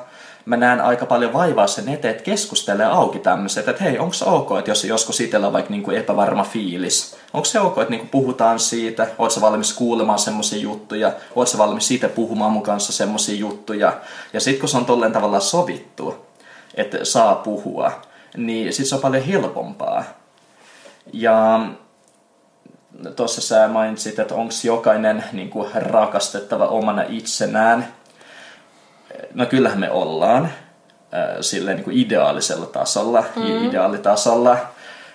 mä 0.44 0.57
näen 0.57 0.81
aika 0.81 1.07
paljon 1.07 1.33
vaivaa 1.33 1.66
sen 1.66 1.88
eteen, 1.88 2.12
että 2.12 2.24
keskustelee 2.24 2.87
auki 2.87 3.18
tämmöiset, 3.18 3.68
että 3.68 3.85
hei, 3.85 3.98
onko 3.98 4.12
se 4.12 4.24
ok, 4.24 4.59
että 4.59 4.70
jos 4.70 4.85
joskus 4.85 5.20
itsellä 5.20 5.46
on 5.46 5.53
vaikka 5.53 5.70
niinku 5.70 5.90
epävarma 5.90 6.44
fiilis, 6.44 7.16
onko 7.33 7.44
se 7.44 7.61
ok, 7.61 7.79
että 7.79 7.90
niinku 7.90 8.07
puhutaan 8.11 8.59
siitä, 8.59 9.07
oot 9.18 9.31
sä 9.31 9.40
valmis 9.40 9.72
kuulemaan 9.72 10.18
semmoisia 10.18 10.62
juttuja, 10.62 11.12
oot 11.35 11.48
sä 11.48 11.59
valmis 11.59 11.88
siitä 11.88 12.09
puhumaan 12.09 12.53
mun 12.53 12.62
kanssa 12.62 12.92
semmoisia 12.92 13.37
juttuja, 13.37 13.92
ja 14.33 14.40
sitten 14.40 14.61
kun 14.61 14.68
se 14.68 14.76
on 14.76 14.87
tolleen 14.87 15.12
tavallaan 15.12 15.42
sovittu, 15.42 16.26
että 16.74 17.05
saa 17.05 17.35
puhua, 17.35 17.92
niin 18.37 18.72
sitten 18.72 18.88
se 18.88 18.94
on 18.94 19.00
paljon 19.00 19.24
helpompaa. 19.24 20.05
Ja 21.12 21.61
tuossa 23.16 23.40
sä 23.40 23.68
mainitsit, 23.68 24.18
että 24.18 24.35
onko 24.35 24.55
jokainen 24.64 25.24
niin 25.33 25.50
kuin, 25.50 25.68
rakastettava 25.74 26.66
omana 26.66 27.03
itsenään, 27.09 27.88
no 29.35 29.47
kyllähän 29.47 29.81
me 29.81 29.90
ollaan 29.90 30.45
äh, 30.45 30.51
silleen 31.40 31.77
niin 31.77 31.85
kuin 31.85 31.97
ideaalisella 31.97 32.66
tasolla, 32.66 33.25
mm. 33.37 33.69
ideaalitasolla, 33.69 34.57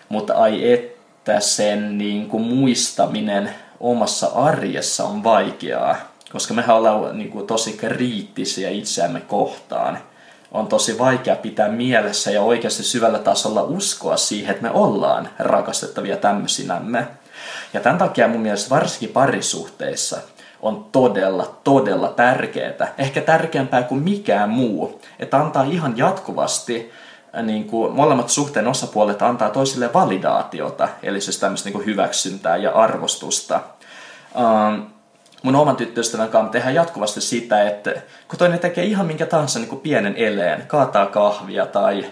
mutta 0.09 0.33
ai 0.33 0.73
että 0.73 1.39
sen 1.39 1.97
niin 1.97 2.29
kuin 2.29 2.43
muistaminen 2.43 3.49
omassa 3.79 4.27
arjessa 4.27 5.03
on 5.03 5.23
vaikeaa, 5.23 5.95
koska 6.31 6.53
me 6.53 6.63
ollaan 6.67 7.17
niin 7.17 7.31
kuin 7.31 7.47
tosi 7.47 7.73
kriittisiä 7.73 8.69
itseämme 8.69 9.21
kohtaan. 9.21 9.97
On 10.51 10.67
tosi 10.67 10.99
vaikea 10.99 11.35
pitää 11.35 11.69
mielessä 11.69 12.31
ja 12.31 12.41
oikeasti 12.41 12.83
syvällä 12.83 13.19
tasolla 13.19 13.63
uskoa 13.63 14.17
siihen, 14.17 14.51
että 14.51 14.63
me 14.63 14.71
ollaan 14.71 15.29
rakastettavia 15.39 16.17
tämmöisinämme. 16.17 17.07
Ja 17.73 17.79
tämän 17.79 17.97
takia 17.97 18.27
mun 18.27 18.41
mielestä 18.41 18.69
varsinkin 18.69 19.09
parisuhteissa– 19.09 20.17
on 20.65 20.85
todella, 20.91 21.57
todella 21.63 22.07
tärkeää. 22.07 22.93
Ehkä 22.97 23.21
tärkeämpää 23.21 23.83
kuin 23.83 24.03
mikään 24.03 24.49
muu. 24.49 25.01
Että 25.19 25.37
antaa 25.37 25.63
ihan 25.63 25.97
jatkuvasti 25.97 26.91
äh, 27.37 27.43
niin 27.43 27.65
kuin 27.65 27.93
molemmat 27.93 28.29
suhteen 28.29 28.67
osapuolet 28.67 29.21
antaa 29.21 29.49
toisille 29.49 29.93
validaatiota, 29.93 30.89
eli 31.03 31.21
siis 31.21 31.39
tämmöistä 31.39 31.67
niin 31.67 31.73
kuin 31.73 31.85
hyväksyntää 31.85 32.57
ja 32.57 32.71
arvostusta. 32.71 33.61
Um, 34.35 34.85
mun 35.43 35.55
oman 35.55 35.75
tyttöystävän 35.75 36.29
kanssa 36.29 36.51
tehdään 36.51 36.75
jatkuvasti 36.75 37.21
sitä, 37.21 37.67
että 37.67 37.91
kun 38.27 38.39
toinen 38.39 38.59
tekee 38.59 38.83
ihan 38.83 39.05
minkä 39.05 39.25
tahansa 39.25 39.59
niin 39.59 39.69
kuin 39.69 39.81
pienen 39.81 40.15
eleen, 40.15 40.67
kaataa 40.67 41.05
kahvia 41.05 41.65
tai 41.65 41.99
uh, 41.99 42.05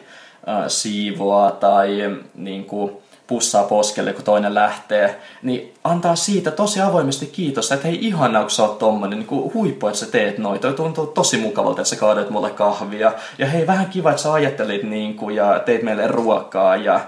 siivoaa 0.67 1.51
tai 1.51 1.97
niin 2.35 2.65
kuin, 2.65 2.97
pussaa 3.27 3.63
poskelle, 3.63 4.13
kun 4.13 4.23
toinen 4.23 4.55
lähtee, 4.55 5.21
niin 5.41 5.73
antaa 5.83 6.15
siitä 6.15 6.51
tosi 6.51 6.81
avoimesti 6.81 7.25
kiitos, 7.25 7.71
että 7.71 7.87
hei 7.87 7.97
ihana, 8.01 8.41
kun 8.41 8.51
sä 8.51 8.63
oot 8.63 8.79
tommonen, 8.79 9.19
niin 9.19 9.53
huippu, 9.53 9.87
että 9.87 9.99
sä 9.99 10.05
teet 10.05 10.37
noin, 10.37 10.59
toi 10.59 10.73
tuntuu 10.73 11.07
tosi 11.07 11.37
mukavalta, 11.37 11.81
että 11.81 11.89
sä 11.89 11.95
kaadat 11.95 12.29
mulle 12.29 12.49
kahvia, 12.49 13.13
ja 13.37 13.45
hei 13.45 13.67
vähän 13.67 13.85
kiva, 13.85 14.09
että 14.09 14.21
sä 14.21 14.33
ajattelit 14.33 14.83
niin 14.83 15.15
kuin, 15.15 15.35
ja 15.35 15.59
teit 15.65 15.83
meille 15.83 16.07
ruokaa, 16.07 16.75
ja 16.75 16.99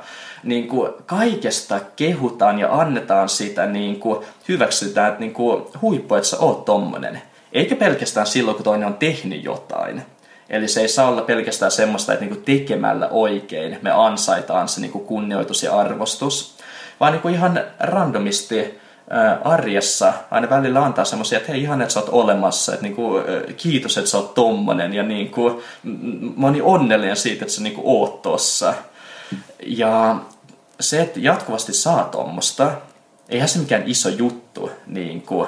niin 0.44 0.68
kuin 0.68 0.92
kaikesta 1.06 1.80
kehutaan 1.96 2.60
ja 2.60 2.74
annetaan 2.74 3.30
sitä, 3.30 3.66
niin 3.66 4.00
kuin 4.00 4.26
hyväksytään, 4.48 5.08
että 5.08 5.20
niin 5.20 5.34
kuin 5.34 5.64
huippu, 5.82 6.16
että 6.16 6.30
sä 6.30 6.38
oot 6.40 6.66
tommonen. 6.66 7.22
Eikä 7.54 7.76
pelkästään 7.76 8.28
silloin, 8.28 8.56
kun 8.56 8.64
toinen 8.64 8.88
on 8.88 8.94
tehnyt 8.94 9.44
jotain, 9.44 10.02
Eli 10.50 10.68
se 10.68 10.82
ei 10.82 10.88
saa 10.88 11.08
olla 11.08 11.22
pelkästään 11.22 11.72
semmoista, 11.72 12.14
että 12.14 12.26
niinku 12.26 12.42
tekemällä 12.46 13.08
oikein 13.08 13.78
me 13.82 13.92
ansaitaan 13.92 14.68
se 14.68 14.82
niinku 14.82 15.00
kunnioitus 15.00 15.64
ja 15.64 15.80
arvostus, 15.80 16.56
vaan 17.00 17.14
niinku 17.14 17.28
ihan 17.28 17.60
randomisti 17.80 18.80
arjessa 19.44 20.14
aina 20.32 20.50
välillä 20.50 20.84
antaa 20.86 21.06
semmoisia, 21.06 21.38
että 21.38 21.52
hei 21.52 21.62
ihan, 21.62 21.82
että 21.82 21.94
sä 21.94 22.00
oot 22.00 22.10
olemassa, 22.10 22.74
että 22.74 22.84
niinku, 22.84 23.22
kiitos, 23.58 23.98
että 23.98 24.10
sä 24.10 24.18
oot 24.18 24.34
tommonen 24.34 24.94
ja 24.94 25.04
niinku, 25.04 25.64
mä 26.38 26.46
oon 26.46 26.54
niin 26.54 26.64
onnellinen 26.64 27.18
siitä, 27.18 27.46
että 27.46 27.54
sä 27.54 27.62
niinku 27.62 27.82
oot 27.84 28.22
tossa. 28.22 28.74
Ja 29.66 30.16
se, 30.80 31.02
että 31.02 31.20
jatkuvasti 31.20 31.74
saa 31.74 32.04
tommosta, 32.04 32.72
eihän 33.30 33.50
se 33.50 33.60
mikään 33.60 33.84
iso 33.86 34.10
juttu 34.10 34.72
niin 34.88 35.22
kuin, 35.22 35.48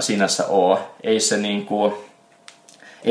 sinänsä 0.00 0.46
ole. 0.46 0.78
Ei 1.02 1.20
se, 1.20 1.36
niin 1.36 1.66
kuin, 1.66 1.92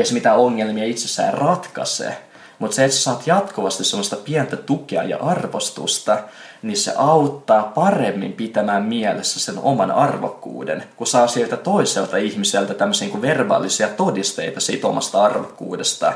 se 0.04 0.14
mitään 0.14 0.38
ongelmia 0.38 0.84
itsessään 0.84 1.34
ratkaise. 1.34 2.16
Mutta 2.58 2.74
se, 2.74 2.84
että 2.84 2.96
sä 2.96 3.02
saat 3.02 3.26
jatkuvasti 3.26 3.84
semmoista 3.84 4.16
pientä 4.16 4.56
tukea 4.56 5.02
ja 5.02 5.16
arvostusta, 5.16 6.18
niin 6.62 6.76
se 6.76 6.92
auttaa 6.96 7.62
paremmin 7.62 8.32
pitämään 8.32 8.82
mielessä 8.82 9.40
sen 9.40 9.58
oman 9.58 9.90
arvokkuuden, 9.90 10.84
kun 10.96 11.06
saa 11.06 11.26
sieltä 11.26 11.56
toiselta 11.56 12.16
ihmiseltä 12.16 12.74
tämmöisiä 12.74 13.08
niin 13.08 13.22
verbaalisia 13.22 13.88
todisteita 13.88 14.60
siitä 14.60 14.86
omasta 14.86 15.24
arvokkuudesta. 15.24 16.12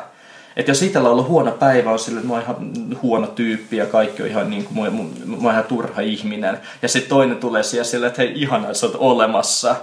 Että 0.56 0.70
jos 0.70 0.82
itsellä 0.82 1.08
on 1.08 1.12
ollut 1.12 1.28
huono 1.28 1.50
päivä, 1.50 1.90
on 1.90 1.98
sille, 1.98 2.18
että 2.18 2.28
mä 2.28 2.34
oon 2.34 2.42
ihan 2.42 2.72
huono 3.02 3.26
tyyppi 3.26 3.76
ja 3.76 3.86
kaikki 3.86 4.22
on 4.22 4.28
ihan, 4.28 4.50
niin 4.50 4.64
kuin, 4.64 4.94
mä, 5.26 5.36
oon 5.42 5.52
ihan 5.52 5.64
turha 5.64 6.00
ihminen. 6.00 6.60
Ja 6.82 6.88
sitten 6.88 7.08
toinen 7.08 7.36
tulee 7.36 7.62
siellä 7.62 7.84
sille, 7.84 8.06
että 8.06 8.22
hei 8.22 8.32
ihana, 8.34 8.66
että 8.66 8.78
sä 8.78 8.86
oot 8.86 8.96
olemassa. 8.98 9.76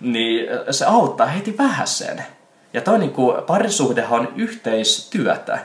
Niin 0.00 0.46
se 0.70 0.84
auttaa 0.84 1.26
heti 1.26 1.58
vähäsen. 1.58 2.24
Ja 2.74 2.80
toi 2.80 2.98
niin 2.98 3.12
kuin, 3.12 3.42
parisuhdehan 3.42 4.20
on 4.20 4.32
yhteistyötä. 4.36 5.58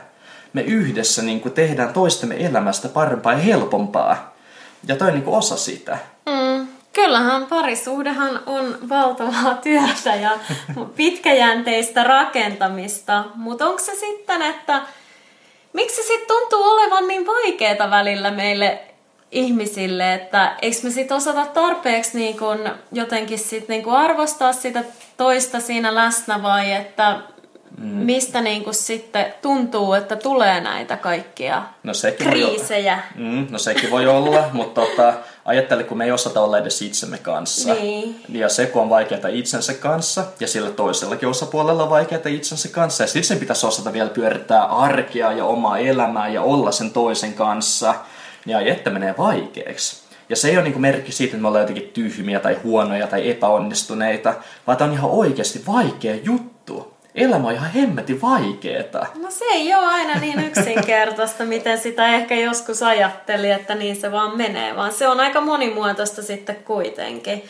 Me 0.52 0.62
yhdessä 0.62 1.22
niin 1.22 1.40
kuin, 1.40 1.52
tehdään 1.52 1.92
toistemme 1.92 2.46
elämästä 2.46 2.88
parempaa 2.88 3.32
ja 3.32 3.38
helpompaa. 3.38 4.34
Ja 4.88 4.96
toi 4.96 5.08
on 5.08 5.14
niin 5.14 5.24
kuin, 5.24 5.38
osa 5.38 5.56
sitä. 5.56 5.98
Mm. 6.26 6.68
Kyllähän 6.92 7.46
parisuhdehan 7.46 8.40
on 8.46 8.78
valtavaa 8.88 9.54
työtä 9.64 10.14
ja 10.20 10.30
pitkäjänteistä 10.96 12.04
rakentamista, 12.04 13.24
mutta 13.34 13.66
onko 13.66 13.78
se 13.78 13.94
sitten, 13.94 14.42
että 14.42 14.82
miksi 15.72 15.96
se 15.96 16.02
sitten 16.02 16.26
tuntuu 16.28 16.62
olevan 16.62 17.08
niin 17.08 17.26
vaikeaa 17.26 17.90
välillä 17.90 18.30
meille 18.30 18.89
ihmisille, 19.32 20.14
että 20.14 20.56
eikö 20.62 20.76
me 20.82 20.90
sitten 20.90 21.16
osata 21.16 21.46
tarpeeksi 21.46 22.18
niin 22.18 22.38
kun 22.38 22.70
jotenkin 22.92 23.38
sit 23.38 23.68
niin 23.68 23.82
kun 23.82 23.96
arvostaa 23.96 24.52
sitä 24.52 24.84
toista 25.16 25.60
siinä 25.60 25.94
läsnä 25.94 26.42
vai 26.42 26.72
että 26.72 27.20
mm. 27.78 27.86
mistä 27.86 28.40
niin 28.40 28.64
kun 28.64 28.74
sitten 28.74 29.34
tuntuu, 29.42 29.92
että 29.92 30.16
tulee 30.16 30.60
näitä 30.60 30.96
kaikkia 30.96 31.62
no 31.82 31.94
sekin 31.94 32.26
kriisejä? 32.26 33.02
Voi, 33.18 33.24
mm, 33.24 33.46
no 33.50 33.58
sekin 33.58 33.90
voi 33.90 34.06
olla, 34.06 34.44
mutta 34.52 34.80
tota, 34.80 35.14
ajattele, 35.44 35.84
kun 35.84 35.98
me 35.98 36.04
ei 36.04 36.12
osata 36.12 36.40
olla 36.40 36.58
edes 36.58 36.82
itsemme 36.82 37.18
kanssa. 37.18 37.74
Niin. 37.74 38.22
Ja 38.28 38.48
se, 38.48 38.66
kun 38.66 38.82
on 38.82 38.90
vaikeaa 38.90 39.28
itsensä 39.28 39.74
kanssa, 39.74 40.24
ja 40.40 40.48
sillä 40.48 40.70
toisellakin 40.70 41.28
osapuolella 41.28 41.82
on 41.82 41.90
vaikeaa 41.90 42.20
itsensä 42.26 42.68
kanssa, 42.68 43.02
ja 43.02 43.06
sitten 43.06 43.24
sen 43.24 43.38
pitäisi 43.38 43.66
osata 43.66 43.92
vielä 43.92 44.10
pyörittää 44.10 44.64
arkea 44.64 45.32
ja 45.32 45.44
omaa 45.44 45.78
elämää 45.78 46.28
ja 46.28 46.42
olla 46.42 46.72
sen 46.72 46.90
toisen 46.90 47.34
kanssa, 47.34 47.94
niin 48.50 48.56
ai 48.56 48.70
että 48.70 48.90
menee 48.90 49.14
vaikeaksi. 49.18 50.02
Ja 50.28 50.36
se 50.36 50.48
ei 50.48 50.56
ole 50.56 50.64
niin 50.64 50.80
merkki 50.80 51.12
siitä, 51.12 51.30
että 51.30 51.42
me 51.42 51.48
ollaan 51.48 51.62
jotenkin 51.62 51.90
tyhmiä 51.94 52.40
tai 52.40 52.58
huonoja 52.64 53.06
tai 53.06 53.30
epäonnistuneita, 53.30 54.34
vaan 54.66 54.78
tämä 54.78 54.90
on 54.90 54.96
ihan 54.96 55.10
oikeasti 55.10 55.62
vaikea 55.66 56.14
juttu. 56.24 56.94
Elämä 57.14 57.48
on 57.48 57.54
ihan 57.54 57.70
hemmetin 57.70 58.22
vaikeeta. 58.22 59.06
No 59.22 59.30
se 59.30 59.44
ei 59.44 59.74
ole 59.74 59.86
aina 59.86 60.14
niin 60.14 60.44
yksinkertaista, 60.44 61.44
miten 61.44 61.78
sitä 61.78 62.08
ehkä 62.08 62.34
joskus 62.34 62.82
ajatteli, 62.82 63.50
että 63.50 63.74
niin 63.74 63.96
se 63.96 64.12
vaan 64.12 64.36
menee, 64.36 64.76
vaan 64.76 64.92
se 64.92 65.08
on 65.08 65.20
aika 65.20 65.40
monimuotoista 65.40 66.22
sitten 66.22 66.56
kuitenkin. 66.56 67.44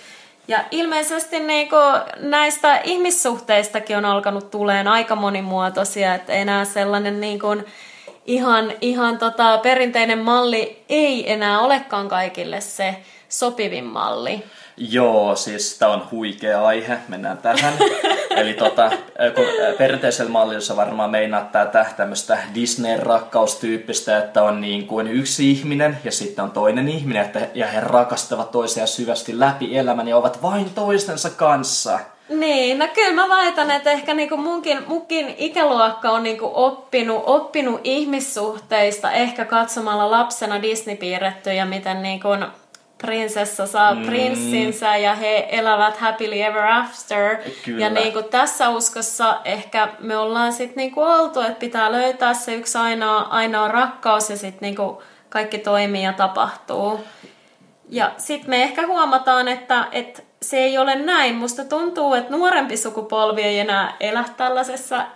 Ja 0.49 0.65
ilmeisesti 0.71 1.41
niin 1.41 1.69
näistä 2.17 2.81
ihmissuhteistakin 2.85 3.97
on 3.97 4.05
alkanut 4.05 4.51
tuleen 4.51 4.89
aika 4.89 5.17
monimuotoisia, 5.17 6.15
että 6.15 6.33
enää 6.33 6.65
sellainen 6.65 7.21
niin 7.21 7.41
kuin 7.41 7.65
ihan, 8.27 8.73
ihan 8.81 9.19
tota, 9.19 9.59
perinteinen 9.59 10.19
malli 10.19 10.85
ei 10.89 11.33
enää 11.33 11.61
olekaan 11.61 12.09
kaikille 12.09 12.61
se 12.61 12.97
sopivin 13.29 13.85
malli. 13.85 14.45
Joo, 14.77 15.37
siis 15.37 15.79
tämä 15.79 15.93
on 15.93 16.07
huikea 16.11 16.67
aihe, 16.67 16.99
mennään 17.09 17.39
tähän. 17.39 17.75
Eli 18.37 18.55
tota, 18.55 18.91
kun 19.35 19.45
perinteisellä 19.79 20.31
mallilla 20.31 20.77
varmaan 20.77 21.11
meinaa 21.11 21.45
tätä 21.53 21.87
tämmöistä 21.97 22.39
Disney-rakkaustyyppistä, 22.55 24.19
että 24.19 24.43
on 24.43 24.61
niin 24.61 24.87
kuin 24.87 25.09
yksi 25.09 25.51
ihminen 25.51 25.99
ja 26.05 26.13
sitten 26.13 26.45
on 26.45 26.51
toinen 26.51 26.89
ihminen, 26.89 27.25
että, 27.25 27.49
ja 27.55 27.67
he 27.67 27.81
rakastavat 27.81 28.51
toisiaan 28.51 28.89
syvästi 28.89 29.39
läpi 29.39 29.79
elämän 29.79 30.09
ja 30.09 30.17
ovat 30.17 30.43
vain 30.43 30.71
toistensa 30.75 31.31
kanssa. 31.31 31.99
Niin, 32.31 32.79
no 32.79 32.89
kyllä 32.95 33.15
mä 33.15 33.29
väitän, 33.29 33.71
että 33.71 33.91
ehkä 33.91 34.15
niinku 34.15 34.37
munkin, 34.37 34.79
munkin 34.87 35.35
ikäluokka 35.39 36.11
on 36.11 36.23
niinku 36.23 36.51
oppinut, 36.55 37.23
oppinut 37.27 37.81
ihmissuhteista 37.85 39.13
ehkä 39.13 39.45
katsomalla 39.45 40.11
lapsena 40.11 40.63
Disney-piirrettyjä, 40.63 41.65
miten 41.65 42.03
niinku 42.03 42.29
prinsessa 42.99 43.67
saa 43.67 43.95
mm. 43.95 44.07
prinssinsä 44.07 44.97
ja 44.97 45.15
he 45.15 45.49
elävät 45.51 45.97
happily 45.97 46.43
ever 46.43 46.67
after. 46.67 47.37
Kyllä. 47.65 47.85
Ja 47.85 47.91
niin 47.91 48.13
kuin 48.13 48.25
tässä 48.25 48.69
uskossa 48.69 49.41
ehkä 49.45 49.89
me 49.99 50.17
ollaan 50.17 50.53
sitten 50.53 50.77
niin 50.77 50.93
kuin 50.93 51.09
oltu, 51.09 51.41
että 51.41 51.61
pitää 51.61 51.93
löytää 51.93 52.35
se 52.35 52.55
yksi 52.55 52.79
ainoa, 52.79 53.21
ainoa 53.21 53.69
rakkaus 53.69 54.31
ja 54.31 54.37
sitten 54.37 54.61
niin 54.61 54.77
kuin 54.77 54.97
kaikki 55.29 55.59
toimii 55.59 56.05
ja 56.05 56.13
tapahtuu. 56.13 57.01
Ja 57.89 58.13
sitten 58.19 58.51
me 58.51 58.63
ehkä 58.63 58.87
huomataan, 58.87 59.49
että, 59.49 59.87
että 59.93 60.23
se 60.43 60.57
ei 60.57 60.79
ole 60.79 60.95
näin. 60.95 61.35
Musta 61.35 61.65
tuntuu, 61.65 62.15
että 62.15 62.31
nuorempi 62.31 62.77
sukupolvi 62.77 63.43
ei 63.43 63.59
enää 63.59 63.97
elä 64.01 64.25
tällaisessa 64.37 65.07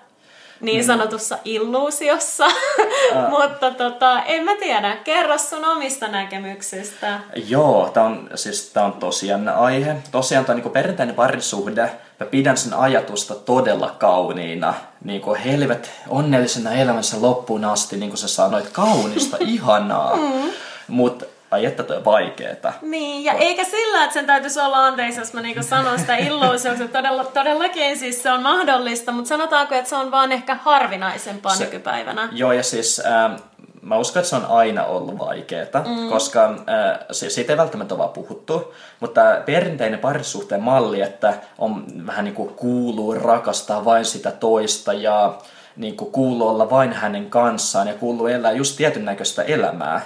niin 0.61 0.81
mm. 0.81 0.87
sanotussa 0.87 1.39
illuusiossa, 1.45 2.47
uh. 2.47 3.31
mutta 3.41 3.71
tota, 3.71 4.23
en 4.23 4.45
mä 4.45 4.57
tiedä. 4.57 4.97
Kerro 4.97 5.39
sun 5.39 5.65
omista 5.65 6.09
näkemyksistä. 6.09 7.21
Joo, 7.49 7.91
tämä 7.95 8.07
on, 8.07 8.31
siis, 8.35 8.71
tää 8.71 8.85
on 8.85 8.93
tosiaan 8.93 9.49
aihe. 9.49 9.97
Tosiaan 10.11 10.45
tämä 10.45 10.57
on 10.57 10.63
niin 10.63 10.73
perinteinen 10.73 11.15
parisuhde. 11.15 11.91
Mä 12.21 12.27
pidän 12.27 12.57
sen 12.57 12.75
ajatusta 12.75 13.35
todella 13.35 13.95
kauniina. 13.99 14.75
Niin 15.05 15.21
kuin 15.21 15.41
helvet 15.41 15.91
onnellisena 16.09 16.73
elämänsä 16.73 17.17
loppuun 17.21 17.65
asti, 17.65 17.97
niin 17.97 18.11
kuin 18.11 18.19
sä 18.19 18.29
sanoit, 18.29 18.69
kaunista, 18.71 19.37
ihanaa. 19.55 20.17
Mm. 20.17 20.51
Mutta 20.89 21.25
ai 21.55 21.65
että 21.65 21.83
toi 21.83 22.05
vaikeeta. 22.05 22.73
Niin, 22.83 23.25
ja 23.25 23.33
eikä 23.33 23.65
sillä, 23.65 24.05
että 24.05 24.15
sen 24.15 24.27
täytyisi 24.27 24.61
olla 24.61 24.87
anteeksi, 24.87 25.21
jos 25.21 25.33
mä 25.33 25.41
niinku 25.41 25.63
sanon 25.63 25.99
sitä 25.99 26.17
illuusioksi, 26.17 26.89
todella, 26.89 27.25
todellakin 27.25 27.99
siis 27.99 28.23
se 28.23 28.33
on 28.33 28.43
mahdollista, 28.43 29.13
mutta 29.13 29.29
sanotaanko, 29.29 29.75
että 29.75 29.91
se 29.91 29.97
on 29.97 30.11
vaan 30.11 30.33
ehkä 30.33 30.55
harvinaisempaa 30.55 31.55
se, 31.55 31.65
nykypäivänä. 31.65 32.29
Joo, 32.33 32.53
ja 32.53 32.63
siis 32.63 33.03
ähm, 33.07 33.35
mä 33.83 33.99
uskon, 33.99 34.21
että 34.21 34.31
se 34.31 34.37
on 34.37 34.47
aina 34.49 34.85
ollut 34.85 35.19
vaikeeta, 35.19 35.85
mm. 35.87 36.09
koska 36.09 36.51
äh, 36.51 36.99
se, 37.11 37.31
siitä 37.31 37.53
ei 37.53 37.57
välttämättä 37.57 37.95
ole 37.95 37.99
vaan 37.99 38.11
puhuttu, 38.11 38.75
mutta 39.01 39.21
perinteinen 39.47 39.99
parisuhteen 39.99 40.63
malli, 40.63 41.01
että 41.01 41.35
on 41.59 41.85
vähän 42.07 42.25
niin 42.25 42.35
kuin 42.35 42.55
kuuluu 42.55 43.15
rakastaa 43.15 43.85
vain 43.85 44.05
sitä 44.05 44.31
toista 44.31 44.93
ja 44.93 45.39
niin 45.77 45.97
kuin 45.97 46.13
kuuluu 46.13 46.49
olla 46.49 46.71
vain 46.71 46.93
hänen 46.93 47.31
kanssaan 47.31 47.89
ja 47.89 47.95
kuuluu 47.95 48.27
elää 48.27 48.53
just 48.53 48.77
tietyn 48.77 49.05
näköistä 49.05 49.43
elämää, 49.43 50.01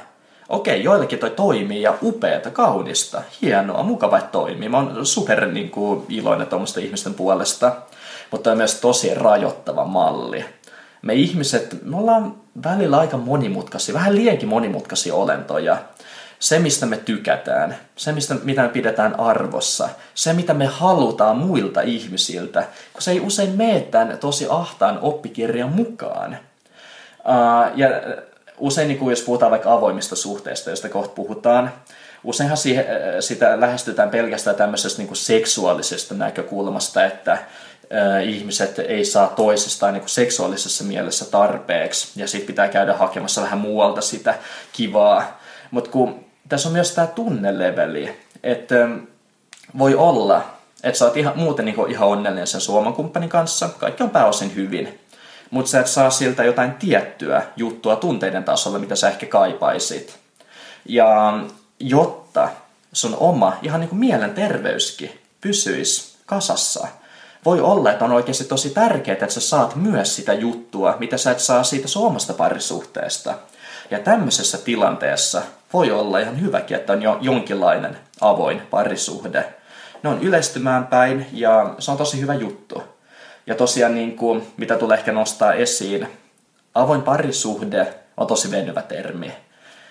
okei, 0.48 0.84
joillekin 0.84 1.18
toi 1.18 1.30
toimii 1.30 1.82
ja 1.82 1.94
upeata, 2.02 2.50
kaunista, 2.50 3.22
hienoa, 3.42 3.82
mukava, 3.82 4.18
että 4.18 4.30
toimii. 4.30 4.68
Mä 4.68 4.76
oon 4.76 5.06
super 5.06 5.46
niin 5.46 5.70
kuin, 5.70 6.06
iloinen 6.08 6.46
tuommoisten 6.46 6.84
ihmisten 6.84 7.14
puolesta, 7.14 7.72
mutta 8.30 8.50
on 8.50 8.56
myös 8.56 8.80
tosi 8.80 9.14
rajoittava 9.14 9.84
malli. 9.84 10.44
Me 11.02 11.14
ihmiset, 11.14 11.78
me 11.82 11.96
ollaan 11.96 12.34
välillä 12.64 12.98
aika 12.98 13.16
monimutkaisia, 13.16 13.94
vähän 13.94 14.14
liiankin 14.14 14.48
monimutkaisia 14.48 15.14
olentoja. 15.14 15.76
Se, 16.38 16.58
mistä 16.58 16.86
me 16.86 16.96
tykätään, 16.96 17.76
se, 17.96 18.12
mistä, 18.12 18.34
mitä 18.44 18.62
me 18.62 18.68
pidetään 18.68 19.20
arvossa, 19.20 19.88
se, 20.14 20.32
mitä 20.32 20.54
me 20.54 20.66
halutaan 20.66 21.36
muilta 21.36 21.80
ihmisiltä, 21.80 22.64
kun 22.92 23.02
se 23.02 23.10
ei 23.10 23.20
usein 23.20 23.50
mene 23.50 23.80
tämän 23.80 24.18
tosi 24.18 24.46
ahtaan 24.50 24.98
oppikirjan 25.02 25.72
mukaan. 25.72 26.38
Uh, 27.18 27.78
ja 27.78 27.88
usein 28.58 28.88
niin 28.88 28.98
kuin 28.98 29.10
jos 29.10 29.22
puhutaan 29.22 29.50
vaikka 29.50 29.72
avoimista 29.72 30.16
suhteista, 30.16 30.70
joista 30.70 30.88
kohta 30.88 31.14
puhutaan, 31.14 31.72
useinhan 32.24 32.56
siihen, 32.56 32.84
äh, 32.84 32.94
sitä 33.20 33.60
lähestytään 33.60 34.10
pelkästään 34.10 34.56
tämmöisestä 34.56 34.98
niin 34.98 35.08
kuin 35.08 35.16
seksuaalisesta 35.16 36.14
näkökulmasta, 36.14 37.04
että 37.04 37.32
äh, 37.32 38.28
ihmiset 38.28 38.78
ei 38.78 39.04
saa 39.04 39.26
toisistaan 39.26 39.94
niin 39.94 40.08
seksuaalisessa 40.08 40.84
mielessä 40.84 41.24
tarpeeksi. 41.24 42.20
Ja 42.20 42.28
sitten 42.28 42.46
pitää 42.46 42.68
käydä 42.68 42.94
hakemassa 42.94 43.42
vähän 43.42 43.58
muualta 43.58 44.00
sitä 44.00 44.34
kivaa. 44.72 45.40
Mutta 45.70 45.90
kun 45.90 46.24
tässä 46.48 46.68
on 46.68 46.72
myös 46.72 46.94
tämä 46.94 47.06
tunneleveli, 47.06 48.16
että 48.42 48.82
ähm, 48.82 48.98
voi 49.78 49.94
olla, 49.94 50.44
että 50.82 50.98
sä 50.98 51.04
oot 51.04 51.16
ihan, 51.16 51.38
muuten 51.38 51.64
niin 51.64 51.90
ihan 51.90 52.08
onnellinen 52.08 52.46
sen 52.46 52.60
suoman 52.60 52.94
kumppanin 52.94 53.28
kanssa, 53.28 53.68
kaikki 53.78 54.02
on 54.02 54.10
pääosin 54.10 54.54
hyvin, 54.54 55.00
mutta 55.50 55.70
sä 55.70 55.80
et 55.80 55.86
saa 55.86 56.10
siltä 56.10 56.44
jotain 56.44 56.72
tiettyä 56.72 57.42
juttua 57.56 57.96
tunteiden 57.96 58.44
tasolla, 58.44 58.78
mitä 58.78 58.96
sä 58.96 59.08
ehkä 59.08 59.26
kaipaisit. 59.26 60.18
Ja 60.84 61.38
jotta 61.80 62.48
sun 62.92 63.16
oma 63.20 63.56
ihan 63.62 63.80
niin 63.80 63.88
kuin 63.88 63.98
mielenterveyskin 63.98 65.20
pysyisi 65.40 66.16
kasassa. 66.26 66.88
Voi 67.44 67.60
olla, 67.60 67.90
että 67.90 68.04
on 68.04 68.12
oikeasti 68.12 68.44
tosi 68.44 68.70
tärkeää, 68.70 69.12
että 69.12 69.34
sä 69.34 69.40
saat 69.40 69.76
myös 69.76 70.16
sitä 70.16 70.32
juttua, 70.32 70.96
mitä 70.98 71.16
sä 71.16 71.30
et 71.30 71.40
saa 71.40 71.62
siitä 71.62 71.88
sun 71.88 72.06
omasta 72.06 72.34
parisuhteesta. 72.34 73.34
Ja 73.90 73.98
tämmöisessä 73.98 74.58
tilanteessa 74.58 75.42
voi 75.72 75.90
olla 75.90 76.18
ihan 76.18 76.40
hyväkin, 76.40 76.76
että 76.76 76.92
on 76.92 77.02
jo 77.02 77.18
jonkinlainen 77.20 77.98
avoin 78.20 78.62
parisuhde. 78.70 79.54
Ne 80.02 80.10
on 80.10 80.22
yleistymään 80.22 80.86
päin 80.86 81.26
ja 81.32 81.74
se 81.78 81.90
on 81.90 81.96
tosi 81.96 82.20
hyvä 82.20 82.34
juttu. 82.34 82.82
Ja 83.48 83.54
tosiaan 83.54 83.94
niin 83.94 84.16
kuin, 84.16 84.46
mitä 84.56 84.76
tulee 84.76 84.98
ehkä 84.98 85.12
nostaa 85.12 85.52
esiin, 85.52 86.08
avoin 86.74 87.02
parisuhde 87.02 87.94
on 88.16 88.26
tosi 88.26 88.50
venyvä 88.50 88.82
termi. 88.82 89.32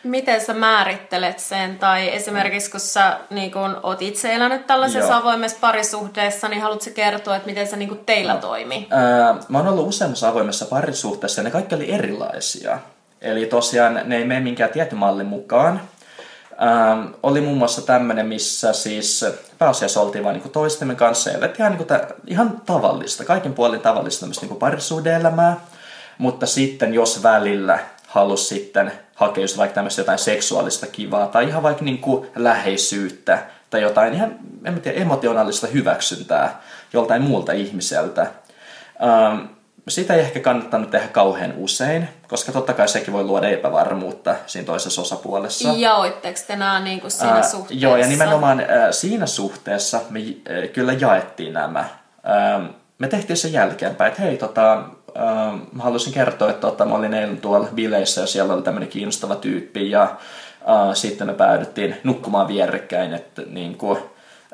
Miten 0.04 0.42
sä 0.42 0.54
määrittelet 0.54 1.40
sen? 1.40 1.80
Tai 1.80 2.16
esimerkiksi 2.16 2.72
kun 2.72 2.80
sä 2.80 3.20
niin 3.30 3.52
kun, 3.52 3.80
oot 3.84 4.02
itse 4.02 4.34
elänyt 4.34 4.68
tällaisessa 4.68 5.12
Joo. 5.12 5.22
avoimessa 5.22 5.58
parisuhteessa, 5.62 6.48
niin 6.48 6.62
haluatko 6.62 6.90
kertoa, 6.96 7.36
että 7.36 7.50
miten 7.50 7.68
se 7.68 7.78
niin 7.78 7.90
kun, 7.90 8.02
teillä 8.06 8.34
no. 8.34 8.40
toimi? 8.40 8.88
Ää, 8.90 9.36
mä 9.50 9.58
oon 9.58 9.68
ollut 9.68 9.88
useammassa 9.88 10.30
avoimessa 10.30 10.66
parisuhteessa 10.66 11.42
ja 11.42 11.44
ne 11.44 11.52
kaikki 11.52 11.76
oli 11.76 11.92
erilaisia. 11.92 12.80
Eli 13.22 13.46
tosiaan 13.46 14.02
ne 14.06 14.18
ei 14.18 14.26
mene 14.26 14.40
minkään 14.40 14.70
tietyn 14.70 14.98
mallin 14.98 15.28
mukaan. 15.28 15.82
Ähm, 16.62 17.14
oli 17.24 17.42
muun 17.42 17.58
muassa 17.58 17.82
tämmöinen, 17.82 18.26
missä 18.26 18.74
siis 18.74 19.26
pääasiassa 19.58 20.02
oltiin 20.02 20.24
vain 20.24 20.40
niin 20.40 20.52
toistemme 20.52 20.96
kanssa 20.96 21.30
ja 21.30 21.50
ihan, 21.60 21.72
niin 21.72 21.88
kuin, 21.88 22.00
ihan 22.28 22.62
tavallista, 22.66 23.26
kaiken 23.26 23.54
puolin 23.54 23.82
tavallista 23.82 24.26
niin 24.26 24.56
parisuhde-elämää. 24.56 25.60
Mutta 26.18 26.46
sitten 26.46 26.94
jos 26.94 27.24
välillä 27.24 27.80
halusi 28.08 28.46
sitten 28.46 28.92
hakea 29.16 29.44
just 29.44 29.58
vaikka 29.58 29.76
tämmöistä 29.76 30.02
jotain 30.02 30.20
seksuaalista 30.20 30.88
kivaa 30.88 31.28
tai 31.28 31.48
ihan 31.48 31.64
vaikka 31.64 31.86
niin 31.86 31.98
kuin 31.98 32.28
läheisyyttä 32.36 33.40
tai 33.70 33.82
jotain 33.82 34.14
ihan 34.14 34.36
en 34.66 34.82
tiedä, 34.82 35.02
emotionaalista 35.02 35.68
hyväksyntää 35.68 36.62
joltain 36.94 37.22
muulta 37.22 37.52
ihmiseltä. 37.52 38.22
Ähm, 39.04 39.57
sitä 39.88 40.14
ei 40.14 40.20
ehkä 40.20 40.40
kannattanut 40.40 40.92
tehdä 40.92 41.08
kauhean 41.08 41.54
usein, 41.58 42.10
koska 42.28 42.52
totta 42.52 42.74
kai 42.74 42.88
sekin 42.88 43.14
voi 43.14 43.24
luoda 43.24 43.50
epävarmuutta 43.50 44.36
siinä 44.48 44.66
toisessa 44.66 45.02
osapuolessa. 45.02 45.74
Jaoitteko 45.78 46.40
te 46.48 46.56
nämä 46.56 46.80
niin 46.80 47.02
kuin 47.02 47.12
siinä 47.12 47.34
äh, 47.34 47.52
suhteessa? 47.52 47.86
Joo, 47.86 47.98
ja 47.98 48.08
nimenomaan 48.08 48.60
äh, 48.60 48.68
siinä 48.92 49.26
suhteessa 49.26 50.02
me 50.10 50.20
äh, 50.20 50.70
kyllä 50.74 50.94
jaettiin 50.94 51.54
nämä. 51.54 51.80
Äh, 51.80 52.70
me 53.00 53.08
tehtiin 53.08 53.38
sen 53.38 53.54
jälkeenpäin, 53.54 54.12
että 54.12 54.22
hei, 54.22 54.38
tota, 54.38 54.74
äh, 54.74 55.54
mä 55.72 55.84
haluaisin 55.84 56.14
kertoa, 56.14 56.50
että 56.50 56.62
tota, 56.62 56.86
mä 56.86 56.96
olin 56.96 57.14
eilen 57.14 57.38
tuolla 57.38 57.68
bileissä 57.76 58.22
ja 58.22 58.28
siellä 58.28 58.54
oli 58.54 58.62
tämmöinen 58.62 58.90
kiinnostava 58.90 59.36
tyyppi 59.36 59.92
ja 59.92 60.02
äh, 60.04 60.94
sitten 60.94 61.28
me 61.28 61.34
päädyttiin 61.34 61.96
nukkumaan 62.04 62.48
vierekkäin, 62.48 63.14
että 63.14 63.42
niin 63.50 63.78
kuin, 63.78 63.98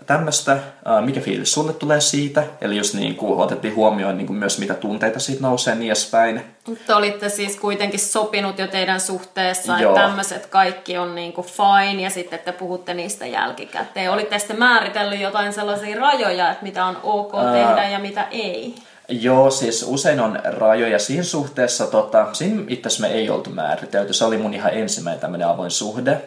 tämmöistä, 0.05 0.57
mikä 1.01 1.19
fiilis 1.19 1.53
sulle 1.53 1.73
tulee 1.73 2.01
siitä, 2.01 2.43
eli 2.61 2.77
just 2.77 2.93
niin 2.93 3.15
kuin 3.15 3.39
otettiin 3.39 3.75
huomioon 3.75 4.17
niin 4.17 4.27
kuin 4.27 4.37
myös 4.37 4.59
mitä 4.59 4.73
tunteita 4.73 5.19
siitä 5.19 5.41
nousee 5.41 5.75
niin 5.75 5.87
edespäin. 5.87 6.41
Mutta 6.67 6.95
olitte 6.95 7.29
siis 7.29 7.55
kuitenkin 7.55 7.99
sopinut 7.99 8.59
jo 8.59 8.67
teidän 8.67 8.99
suhteessa, 8.99 9.79
Joo. 9.79 9.91
että 9.91 10.07
tämmöiset 10.07 10.45
kaikki 10.45 10.97
on 10.97 11.15
niin 11.15 11.33
kuin 11.33 11.47
fine 11.47 12.01
ja 12.01 12.09
sitten 12.09 12.39
te 12.39 12.51
puhutte 12.51 12.93
niistä 12.93 13.25
jälkikäteen. 13.25 14.11
Olitte 14.11 14.39
sitten 14.39 14.59
määritellyt 14.59 15.19
jotain 15.19 15.53
sellaisia 15.53 15.99
rajoja, 15.99 16.51
että 16.51 16.63
mitä 16.63 16.85
on 16.85 16.97
ok 17.03 17.31
tehdä 17.53 17.89
ja 17.89 17.99
mitä 17.99 18.27
ei? 18.31 18.75
Joo, 19.07 19.51
siis 19.51 19.85
usein 19.87 20.19
on 20.19 20.39
rajoja 20.43 20.99
siinä 20.99 21.23
suhteessa. 21.23 21.87
Tota, 21.87 22.27
siinä 22.33 22.63
itse 22.67 23.01
me 23.01 23.07
ei 23.07 23.29
oltu 23.29 23.49
määritelty. 23.49 24.13
Se 24.13 24.25
oli 24.25 24.37
mun 24.37 24.53
ihan 24.53 24.73
ensimmäinen 24.73 25.21
tämmöinen 25.21 25.47
avoin 25.47 25.71
suhde. 25.71 26.21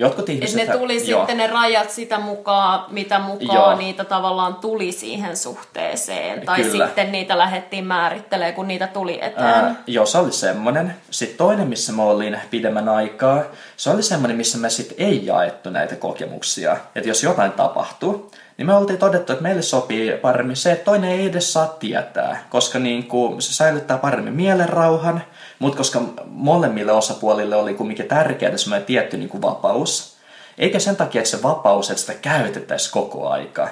Jotkut 0.00 0.28
ihmiset... 0.28 0.60
Et 0.60 0.68
ne 0.68 0.78
tuli 0.78 1.10
jo. 1.10 1.18
sitten 1.18 1.36
ne 1.36 1.46
rajat 1.46 1.90
sitä 1.90 2.18
mukaan, 2.18 2.84
mitä 2.88 3.18
mukaan 3.18 3.54
joo. 3.54 3.76
niitä 3.76 4.04
tavallaan 4.04 4.54
tuli 4.54 4.92
siihen 4.92 5.36
suhteeseen. 5.36 6.46
Tai 6.46 6.62
Kyllä. 6.62 6.86
sitten 6.86 7.12
niitä 7.12 7.38
lähdettiin 7.38 7.84
määrittelemään, 7.84 8.54
kun 8.54 8.68
niitä 8.68 8.86
tuli 8.86 9.18
eteen. 9.22 9.46
Ää, 9.46 9.74
joo, 9.86 10.06
se 10.06 10.18
oli 10.18 10.32
semmoinen. 10.32 10.94
Sitten 11.10 11.38
toinen, 11.38 11.68
missä 11.68 11.92
mä 11.92 12.02
olin 12.02 12.40
pidemmän 12.50 12.88
aikaa, 12.88 13.42
se 13.76 13.90
oli 13.90 14.02
semmoinen, 14.02 14.36
missä 14.36 14.58
me 14.58 14.70
sitten 14.70 15.06
ei 15.06 15.26
jaettu 15.26 15.70
näitä 15.70 15.96
kokemuksia. 15.96 16.76
Että 16.94 17.08
jos 17.08 17.22
jotain 17.22 17.52
tapahtuu, 17.52 18.30
niin 18.58 18.66
me 18.66 18.74
oltiin 18.74 18.98
todettu, 18.98 19.32
että 19.32 19.42
meille 19.42 19.62
sopii 19.62 20.12
paremmin 20.12 20.56
se, 20.56 20.72
että 20.72 20.84
toinen 20.84 21.10
ei 21.10 21.26
edes 21.26 21.52
saa 21.52 21.66
tietää, 21.66 22.46
koska 22.50 22.78
niin 22.78 23.06
kuin 23.06 23.42
se 23.42 23.52
säilyttää 23.52 23.98
paremmin 23.98 24.34
mielenrauhan, 24.34 25.22
mutta 25.58 25.78
koska 25.78 26.00
molemmille 26.26 26.92
osapuolille 26.92 27.56
oli 27.56 27.74
kumminkin 27.74 28.08
tärkeää 28.08 28.56
semmoinen 28.56 28.86
tietty 28.86 29.16
niin 29.16 29.28
kuin 29.28 29.42
vapaus, 29.42 30.16
eikä 30.58 30.78
sen 30.78 30.96
takia, 30.96 31.20
että 31.20 31.30
se 31.30 31.42
vapaus, 31.42 31.90
että 31.90 32.00
sitä 32.00 32.14
käytettäisiin 32.14 32.92
koko 32.92 33.28
aika, 33.28 33.68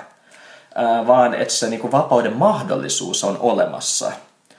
vaan 1.06 1.34
että 1.34 1.54
se 1.54 1.68
niin 1.68 1.80
kuin 1.80 1.92
vapauden 1.92 2.36
mahdollisuus 2.36 3.24
on 3.24 3.38
olemassa. 3.40 4.12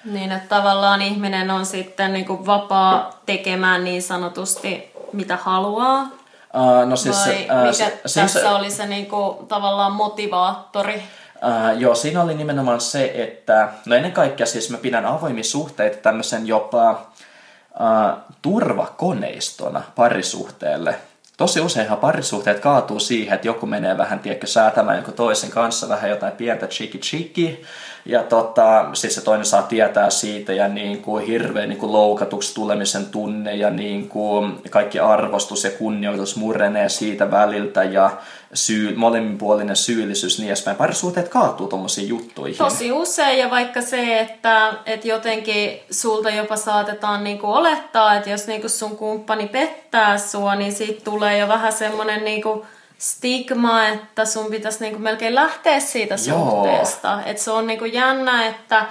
Niin, 0.05 0.31
että 0.31 0.49
tavallaan 0.49 1.01
ihminen 1.01 1.51
on 1.51 1.65
sitten 1.65 2.13
niin 2.13 2.25
kuin 2.25 2.45
vapaa 2.45 3.21
tekemään 3.25 3.83
niin 3.83 4.03
sanotusti 4.03 4.91
mitä 5.13 5.37
haluaa, 5.37 6.09
Uh, 6.53 6.89
no 6.89 6.95
siis, 6.95 7.25
Vai 7.25 7.47
uh, 7.51 7.61
mikä 7.61 7.73
se, 7.73 7.99
tässä 8.03 8.39
se, 8.39 8.47
oli 8.47 8.71
se 8.71 8.85
niinku, 8.85 9.45
tavallaan 9.47 9.91
motivaattori? 9.91 10.95
Uh, 10.95 11.79
joo, 11.79 11.95
siinä 11.95 12.21
oli 12.21 12.35
nimenomaan 12.35 12.81
se, 12.81 13.11
että 13.15 13.69
no 13.85 13.95
ennen 13.95 14.11
kaikkea 14.11 14.45
siis 14.45 14.69
mä 14.69 14.77
pidän 14.77 15.05
avoimia 15.05 15.43
suhteita 15.43 15.97
tämmöisen 15.97 16.47
jopa 16.47 16.91
uh, 16.91 18.33
turvakoneistona 18.41 19.81
parisuhteelle. 19.95 20.95
Tosi 21.37 21.61
useinhan 21.61 21.97
parisuhteet 21.97 22.59
kaatuu 22.59 22.99
siihen, 22.99 23.35
että 23.35 23.47
joku 23.47 23.65
menee 23.65 23.97
vähän, 23.97 24.19
tiedätkö, 24.19 24.47
säätämään 24.47 24.97
joku 24.97 25.11
toisen 25.11 25.51
kanssa 25.51 25.89
vähän 25.89 26.09
jotain 26.09 26.33
pientä 26.33 26.67
chiki 26.67 26.97
chiki, 26.97 27.63
ja 28.07 28.23
tota, 28.23 28.89
siis 28.93 29.15
se 29.15 29.21
toinen 29.21 29.45
saa 29.45 29.61
tietää 29.61 30.09
siitä 30.09 30.53
ja 30.53 30.67
niin 30.67 31.01
kuin 31.01 31.25
hirveän 31.25 31.69
niin 31.69 31.79
kuin 31.79 31.91
loukatuksi 31.91 32.55
tulemisen 32.55 33.05
tunne 33.05 33.55
ja 33.55 33.69
niin 33.69 34.09
kuin 34.09 34.55
kaikki 34.69 34.99
arvostus 34.99 35.63
ja 35.63 35.71
kunnioitus 35.71 36.35
murenee 36.35 36.89
siitä 36.89 37.31
väliltä 37.31 37.83
ja 37.83 38.11
syy, 38.53 38.95
molemminpuolinen 38.95 39.75
syyllisyys 39.75 40.39
niin 40.39 40.47
edespäin. 40.47 40.77
Parisuhteet 40.77 41.29
kaatuu 41.29 41.67
tuommoisiin 41.67 42.07
juttuihin. 42.07 42.57
Tosi 42.57 42.91
usein 42.91 43.39
ja 43.39 43.49
vaikka 43.49 43.81
se, 43.81 44.19
että, 44.19 44.73
että 44.85 45.07
jotenkin 45.07 45.79
sulta 45.91 46.29
jopa 46.29 46.55
saatetaan 46.55 47.23
niin 47.23 47.39
kuin 47.39 47.51
olettaa, 47.51 48.15
että 48.15 48.29
jos 48.29 48.47
niin 48.47 48.61
kuin 48.61 48.71
sun 48.71 48.97
kumppani 48.97 49.47
pettää 49.47 50.17
sua, 50.17 50.55
niin 50.55 50.73
siitä 50.73 51.01
tulee 51.03 51.37
jo 51.37 51.47
vähän 51.47 51.73
semmoinen 51.73 52.25
niin 52.25 52.41
kuin 52.41 52.61
stigma, 52.97 53.87
että 53.87 54.25
sun 54.25 54.51
pitäisi 54.51 54.79
niinku 54.79 54.99
melkein 54.99 55.35
lähteä 55.35 55.79
siitä 55.79 56.15
Joo. 56.27 56.39
suhteesta. 56.39 57.23
Et 57.25 57.37
se 57.37 57.51
on 57.51 57.67
niinku 57.67 57.85
jännä, 57.85 58.47
että 58.47 58.85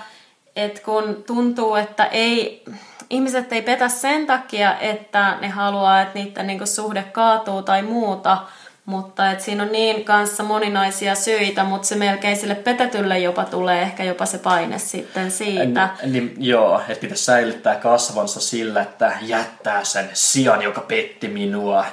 et 0.56 0.80
kun 0.80 1.24
tuntuu, 1.26 1.74
että 1.74 2.04
ei, 2.04 2.64
ihmiset 3.10 3.52
ei 3.52 3.62
petä 3.62 3.88
sen 3.88 4.26
takia, 4.26 4.78
että 4.78 5.36
ne 5.40 5.48
haluaa, 5.48 6.00
että 6.00 6.18
niiden 6.18 6.46
niinku 6.46 6.66
suhde 6.66 7.02
kaatuu 7.02 7.62
tai 7.62 7.82
muuta, 7.82 8.38
mutta 8.84 9.30
et 9.30 9.40
siinä 9.40 9.62
on 9.62 9.72
niin 9.72 10.04
kanssa 10.04 10.42
moninaisia 10.42 11.14
syitä, 11.14 11.64
mutta 11.64 11.88
se 11.88 11.94
melkein 11.94 12.36
sille 12.36 12.54
petetylle 12.54 13.18
jopa 13.18 13.44
tulee 13.44 13.82
ehkä 13.82 14.04
jopa 14.04 14.26
se 14.26 14.38
paine 14.38 14.78
sitten 14.78 15.30
siitä. 15.30 15.88
N, 16.06 16.12
niin, 16.12 16.34
joo, 16.38 16.80
että 16.88 17.00
pitäisi 17.00 17.24
säilyttää 17.24 17.74
kasvansa 17.74 18.40
sillä, 18.40 18.82
että 18.82 19.12
jättää 19.20 19.84
sen 19.84 20.10
sijan, 20.12 20.62
joka 20.62 20.80
petti 20.80 21.28
minua 21.28 21.84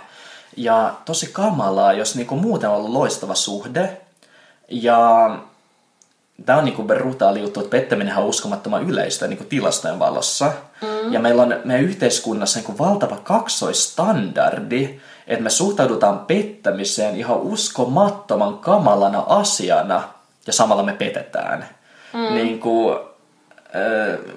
ja 0.58 0.94
tosi 1.06 1.30
kamalaa, 1.34 1.94
jos 1.94 2.16
niinku 2.16 2.36
muuten 2.36 2.70
on 2.70 2.76
ollut 2.76 2.92
loistava 2.92 3.36
suhde. 3.36 3.98
Ja 4.70 5.30
tämä 6.46 6.60
on 6.60 6.66
niinku 6.66 6.84
brutaali 6.84 7.42
juttu, 7.42 7.60
että 7.60 7.72
pettäminen 7.72 8.18
on 8.18 8.26
uskomattoman 8.26 8.90
yleistä 8.90 9.28
niinku 9.28 9.44
tilastojen 9.44 10.00
valossa. 10.00 10.52
Mm. 10.82 11.14
Ja 11.14 11.20
meillä 11.20 11.42
on 11.42 11.56
meidän 11.64 11.86
yhteiskunnassa 11.86 12.60
niinku 12.60 12.78
valtava 12.84 13.18
kaksoistandardi, 13.18 15.00
että 15.28 15.44
me 15.44 15.50
suhtaudutaan 15.50 16.20
pettämiseen 16.20 17.16
ihan 17.16 17.38
uskomattoman 17.38 18.58
kamalana 18.58 19.24
asiana 19.28 20.04
ja 20.48 20.54
samalla 20.54 20.84
me 20.84 20.94
petetään. 20.94 21.70
Mm. 22.14 22.34
Niin 22.36 22.60
kuin, 22.60 23.00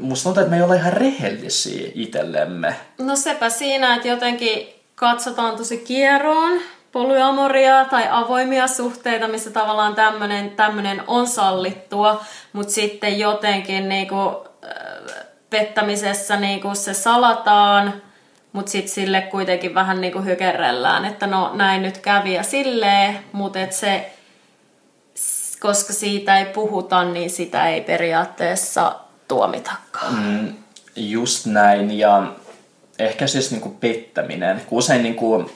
musta 0.01 0.25
tuntuu, 0.25 0.41
että 0.41 0.51
me 0.51 0.57
ei 0.57 0.63
olla 0.63 0.75
ihan 0.75 0.93
rehellisiä 0.93 1.91
itsellemme. 1.95 2.77
No 2.99 3.17
sepä 3.17 3.51
siinä, 3.51 3.97
että 3.97 4.09
jotenkin 4.09 4.76
katsotaan 4.97 5.57
tosi 5.57 5.79
kieroon. 5.79 6.61
Polyamoria 6.93 7.85
tai 7.85 8.09
avoimia 8.11 8.67
suhteita, 8.67 9.29
missä 9.29 9.51
tavallaan 9.51 9.95
tämmöinen 9.95 10.51
tämmönen 10.51 11.03
on 11.07 11.27
sallittua, 11.27 12.25
mutta 12.53 12.73
sitten 12.73 13.19
jotenkin 13.19 13.89
niinku, 13.89 14.49
pettämisessä 15.51 16.37
niinku 16.37 16.75
se 16.75 16.95
salataan, 16.95 18.03
mutta 18.53 18.73
sitten 18.73 18.93
sille 18.93 19.21
kuitenkin 19.21 19.75
vähän 19.75 20.01
niinku 20.01 20.21
hykerrellään, 20.21 21.05
että 21.05 21.27
no 21.27 21.51
näin 21.55 21.83
nyt 21.83 21.99
kävi 21.99 22.35
ja 22.35 22.43
silleen, 22.43 23.19
mutta 23.33 23.61
et 23.61 23.73
se, 23.73 24.13
koska 25.61 25.93
siitä 25.93 26.39
ei 26.39 26.45
puhuta, 26.45 27.05
niin 27.05 27.31
sitä 27.31 27.69
ei 27.69 27.81
periaatteessa 27.81 28.95
tuomitakaan. 29.29 30.15
Mm, 30.15 30.55
just 30.97 31.47
näin, 31.47 31.99
ja 31.99 32.23
ehkä 32.99 33.27
siis 33.27 33.51
niin 33.51 33.61
kuin 33.61 33.77
pettäminen. 33.77 34.63
Kun 34.67 34.79
usein 34.79 35.03
niin 35.03 35.15
kuin, 35.15 35.51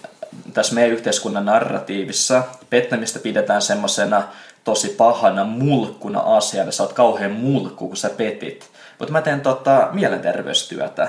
tässä 0.55 0.75
meidän 0.75 0.93
yhteiskunnan 0.93 1.45
narratiivissa 1.45 2.43
pettämistä 2.71 3.19
pidetään 3.19 3.63
semmoisena 3.63 4.23
tosi 4.65 4.89
pahana 4.89 5.45
mulkkuna 5.45 6.21
asiana. 6.21 6.71
Sä 6.71 6.83
oot 6.83 6.93
kauhean 6.93 7.33
mulkku, 7.33 7.89
kun 7.89 7.97
sä 7.97 8.11
petit. 8.11 8.71
Mutta 8.99 9.13
mä 9.13 9.23
teen 9.23 9.41
tota, 9.41 9.89
mielenterveystyötä. 9.93 11.09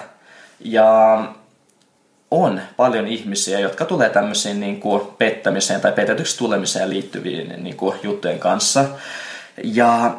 Ja 0.59 1.19
on 2.32 2.61
paljon 2.77 3.07
ihmisiä, 3.07 3.59
jotka 3.59 3.86
tulee 3.86 4.09
tämmöisiin 4.09 4.59
niin 4.59 4.79
kuin 4.79 5.01
pettämiseen 5.17 5.82
tai 5.82 5.91
petetyksi 5.91 6.38
tulemiseen 6.38 6.89
liittyviin 6.89 7.63
niin 7.63 7.77
kuin 7.77 7.99
juttujen 8.03 8.39
kanssa. 8.39 8.86
Ja 9.63 10.17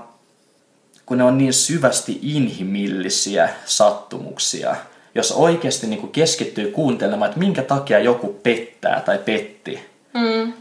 kun 1.06 1.18
ne 1.18 1.24
on 1.24 1.38
niin 1.38 1.52
syvästi 1.52 2.18
inhimillisiä 2.22 3.48
sattumuksia, 3.64 4.76
jos 5.14 5.32
oikeasti 5.32 5.86
niin 5.86 6.00
kuin 6.00 6.12
keskittyy 6.12 6.70
kuuntelemaan, 6.70 7.28
että 7.28 7.38
minkä 7.38 7.62
takia 7.62 7.98
joku 7.98 8.40
pettää 8.42 9.00
tai 9.00 9.18
petti, 9.18 9.80
mm. 10.14 10.52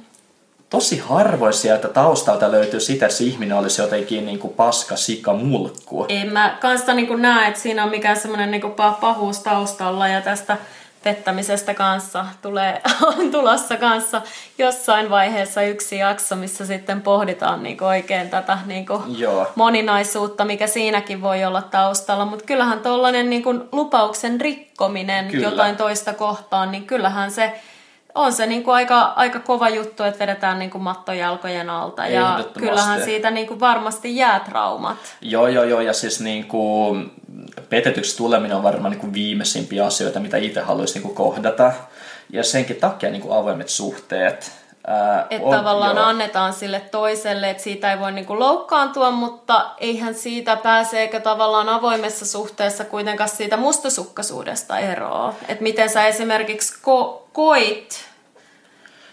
tosi 0.69 0.97
harvoin 0.97 1.53
sieltä 1.53 1.87
taustalta 1.87 2.51
löytyy 2.51 2.79
sitä, 2.79 3.05
että 3.05 3.17
se 3.17 3.23
ihminen 3.23 3.57
olisi 3.57 3.81
jotenkin 3.81 4.25
niin 4.25 4.39
kuin 4.39 4.53
paska, 4.53 4.95
sika, 4.95 5.33
mulkku. 5.33 6.05
En 6.09 6.33
mä 6.33 6.57
kanssa 6.61 6.93
niin 6.93 7.21
näe, 7.21 7.47
että 7.47 7.59
siinä 7.59 7.83
on 7.83 7.89
mikään 7.89 8.19
semmoinen 8.19 8.51
niin 8.51 8.61
pahuus 9.01 9.39
taustalla 9.39 10.07
ja 10.07 10.21
tästä 10.21 10.57
pettämisestä 11.03 11.73
kanssa 11.73 12.25
tulee, 12.41 12.81
on 13.17 13.31
tulossa 13.31 13.77
kanssa 13.77 14.21
jossain 14.57 15.09
vaiheessa 15.09 15.61
yksi 15.61 15.97
jakso, 15.97 16.35
missä 16.35 16.65
sitten 16.65 17.01
pohditaan 17.01 17.63
niin 17.63 17.83
oikein 17.83 18.29
tätä 18.29 18.57
niin 18.65 18.85
Joo. 19.17 19.51
moninaisuutta, 19.55 20.45
mikä 20.45 20.67
siinäkin 20.67 21.21
voi 21.21 21.45
olla 21.45 21.61
taustalla. 21.61 22.25
Mutta 22.25 22.45
kyllähän 22.45 22.79
tuollainen 22.79 23.29
niin 23.29 23.43
lupauksen 23.71 24.41
rikkominen 24.41 25.27
Kyllä. 25.27 25.47
jotain 25.47 25.75
toista 25.75 26.13
kohtaan, 26.13 26.71
niin 26.71 26.85
kyllähän 26.87 27.31
se 27.31 27.61
on 28.15 28.33
se 28.33 28.45
niin 28.45 28.63
kuin 28.63 28.75
aika, 28.75 29.01
aika 29.01 29.39
kova 29.39 29.69
juttu, 29.69 30.03
että 30.03 30.19
vedetään 30.19 30.59
niin 30.59 30.71
kuin 30.71 30.81
mattojalkojen 30.81 31.69
alta. 31.69 32.07
Ja 32.07 32.43
kyllähän 32.59 33.03
siitä 33.03 33.31
niin 33.31 33.47
kuin 33.47 33.59
varmasti 33.59 34.15
jää 34.15 34.39
traumat. 34.39 34.97
Joo, 35.21 35.47
joo, 35.47 35.63
joo. 35.63 35.81
Ja 35.81 35.93
siis 35.93 36.21
niin 36.21 36.47
kuin 36.47 37.11
petetyksi 37.69 38.17
tuleminen 38.17 38.57
on 38.57 38.63
varmaan 38.63 38.91
niin 38.91 39.01
kuin 39.01 39.13
viimeisimpiä 39.13 39.85
asioita, 39.85 40.19
mitä 40.19 40.37
itse 40.37 40.61
haluaisi 40.61 40.93
niin 40.93 41.03
kuin 41.03 41.15
kohdata. 41.15 41.71
Ja 42.29 42.43
senkin 42.43 42.75
takia 42.75 43.09
niin 43.09 43.21
kuin 43.21 43.37
avoimet 43.37 43.69
suhteet. 43.69 44.60
Että 45.29 45.49
tavallaan 45.57 45.95
joo. 45.95 46.05
annetaan 46.05 46.53
sille 46.53 46.79
toiselle, 46.79 47.49
että 47.49 47.63
siitä 47.63 47.91
ei 47.91 47.99
voi 47.99 48.11
niinku 48.11 48.39
loukkaantua, 48.39 49.11
mutta 49.11 49.69
eihän 49.77 50.15
siitä 50.15 50.55
pääseekö 50.55 51.19
tavallaan 51.19 51.69
avoimessa 51.69 52.25
suhteessa 52.25 52.85
kuitenkaan 52.85 53.29
siitä 53.29 53.57
mustasukkaisuudesta 53.57 54.79
eroa. 54.79 55.33
Että 55.47 55.63
miten 55.63 55.89
sä 55.89 56.05
esimerkiksi 56.05 56.73
ko- 56.73 57.21
koit 57.33 58.11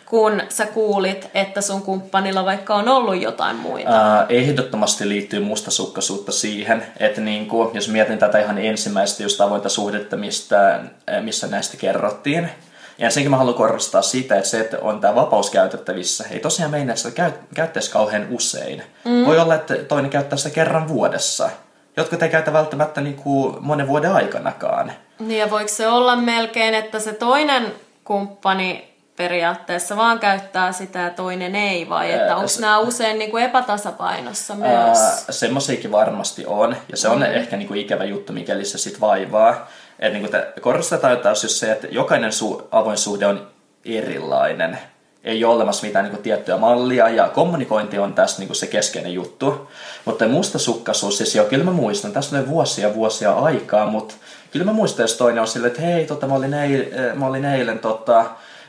kun 0.07 0.43
sä 0.49 0.67
kuulit, 0.67 1.31
että 1.35 1.61
sun 1.61 1.83
kumppanilla 1.83 2.45
vaikka 2.45 2.75
on 2.75 2.89
ollut 2.89 3.23
jotain 3.23 3.57
muita? 3.57 3.91
Ää, 3.91 4.27
ehdottomasti 4.29 5.09
liittyy 5.09 5.41
mustasukkaisuutta 5.41 6.33
siihen, 6.33 6.87
että 7.01 7.21
niin 7.21 7.49
kuin, 7.49 7.71
jos 7.75 7.89
mietin 7.89 8.19
tätä 8.19 8.39
ihan 8.39 8.59
ensimmäistä 8.59 9.23
just 9.23 9.41
avointa 9.41 9.69
suhdetta, 9.69 10.17
mistä, 10.17 10.81
missä 11.21 11.47
näistä 11.47 11.77
kerrottiin, 11.77 12.51
ja 12.99 13.05
ensinnäkin 13.05 13.31
mä 13.31 13.37
haluan 13.37 13.55
korostaa 13.55 14.03
sitä, 14.03 14.37
että 14.37 14.49
se, 14.51 14.61
että 14.61 14.79
on 14.81 15.01
tämä 15.01 15.15
vapaus 15.15 15.51
käytettävissä, 15.51 16.25
ei 16.31 16.41
tosiaan 16.41 16.71
meinaa, 16.71 16.97
sitä 16.97 17.33
käyttäisi 17.55 17.91
kauhean 17.91 18.27
usein. 18.31 18.83
Mm. 19.05 19.27
Voi 19.27 19.39
olla, 19.39 19.55
että 19.55 19.75
toinen 19.75 20.11
käyttää 20.11 20.37
sitä 20.37 20.55
kerran 20.55 20.89
vuodessa. 20.89 21.51
Jotkut 21.97 22.23
ei 22.23 22.29
käytä 22.29 22.53
välttämättä 22.53 23.01
niin 23.01 23.17
kuin 23.17 23.57
monen 23.61 23.89
vuoden 23.89 24.13
aikanakaan. 24.13 24.93
Niin 25.19 25.41
ja 25.41 25.51
voiko 25.51 25.69
se 25.69 25.89
olla 25.89 26.17
melkein, 26.17 26.75
että 26.75 26.99
se 27.01 27.13
toinen 27.13 27.73
kumppani 28.05 28.95
periaatteessa 29.17 29.97
vaan 29.97 30.19
käyttää 30.19 30.73
sitä 30.73 30.99
ja 30.99 31.11
toinen 31.11 31.57
ei, 31.57 31.89
vai 31.89 32.13
että 32.13 32.37
onko 32.37 32.51
nämä 32.61 32.79
usein 32.79 33.19
niin 33.19 33.31
kuin 33.31 33.45
epätasapainossa 33.45 34.55
myös? 34.55 35.27
Semmoisiakin 35.31 35.93
varmasti 35.93 36.47
on, 36.47 36.77
ja 36.91 36.97
se 36.97 37.09
on 37.09 37.19
mm. 37.19 37.25
ehkä 37.25 37.57
niin 37.57 37.69
kuin 37.69 37.81
ikävä 37.81 38.05
juttu, 38.05 38.33
mikäli 38.33 38.65
se 38.65 38.79
sitten 38.79 39.01
vaivaa. 39.01 39.69
Et 39.99 40.13
niin 40.13 40.29
korostetaan 40.61 41.19
taas 41.19 41.43
just 41.43 41.55
se, 41.55 41.73
että 41.73 41.87
jokainen 41.91 42.31
su- 42.31 42.63
avoin 42.71 42.99
suhde 42.99 43.27
on 43.27 43.47
erilainen. 43.85 44.79
Ei 45.25 45.45
ole 45.45 45.55
olemassa 45.55 45.87
mitään 45.87 46.05
niin 46.05 46.13
kuin 46.13 46.23
tiettyä 46.23 46.57
mallia, 46.57 47.09
ja 47.09 47.29
kommunikointi 47.29 47.99
on 47.99 48.15
tässä 48.15 48.39
niin 48.39 48.49
kuin 48.49 48.57
se 48.57 48.67
keskeinen 48.67 49.15
juttu. 49.15 49.71
Mutta 50.05 50.29
mustasukkaisuus, 50.29 51.19
siis 51.19 51.35
jo 51.35 51.45
kyllä 51.45 51.65
mä 51.65 51.71
muistan, 51.71 52.13
tässä 52.13 52.39
on 52.39 52.49
vuosia 52.49 52.95
vuosia 52.95 53.33
aikaa, 53.33 53.87
mutta 53.87 54.15
kyllä 54.51 54.65
mä 54.65 54.73
muistan, 54.73 55.05
jos 55.05 55.17
toinen 55.17 55.41
on 55.41 55.49
silleen, 55.49 55.71
että 55.71 55.83
hei, 55.83 56.07
tota, 56.07 56.27
mä, 56.27 56.35
olin 56.35 56.53
eil- 56.53 57.15
mä 57.15 57.27
olin 57.27 57.45
eilen 57.45 57.79
tota, 57.79 58.25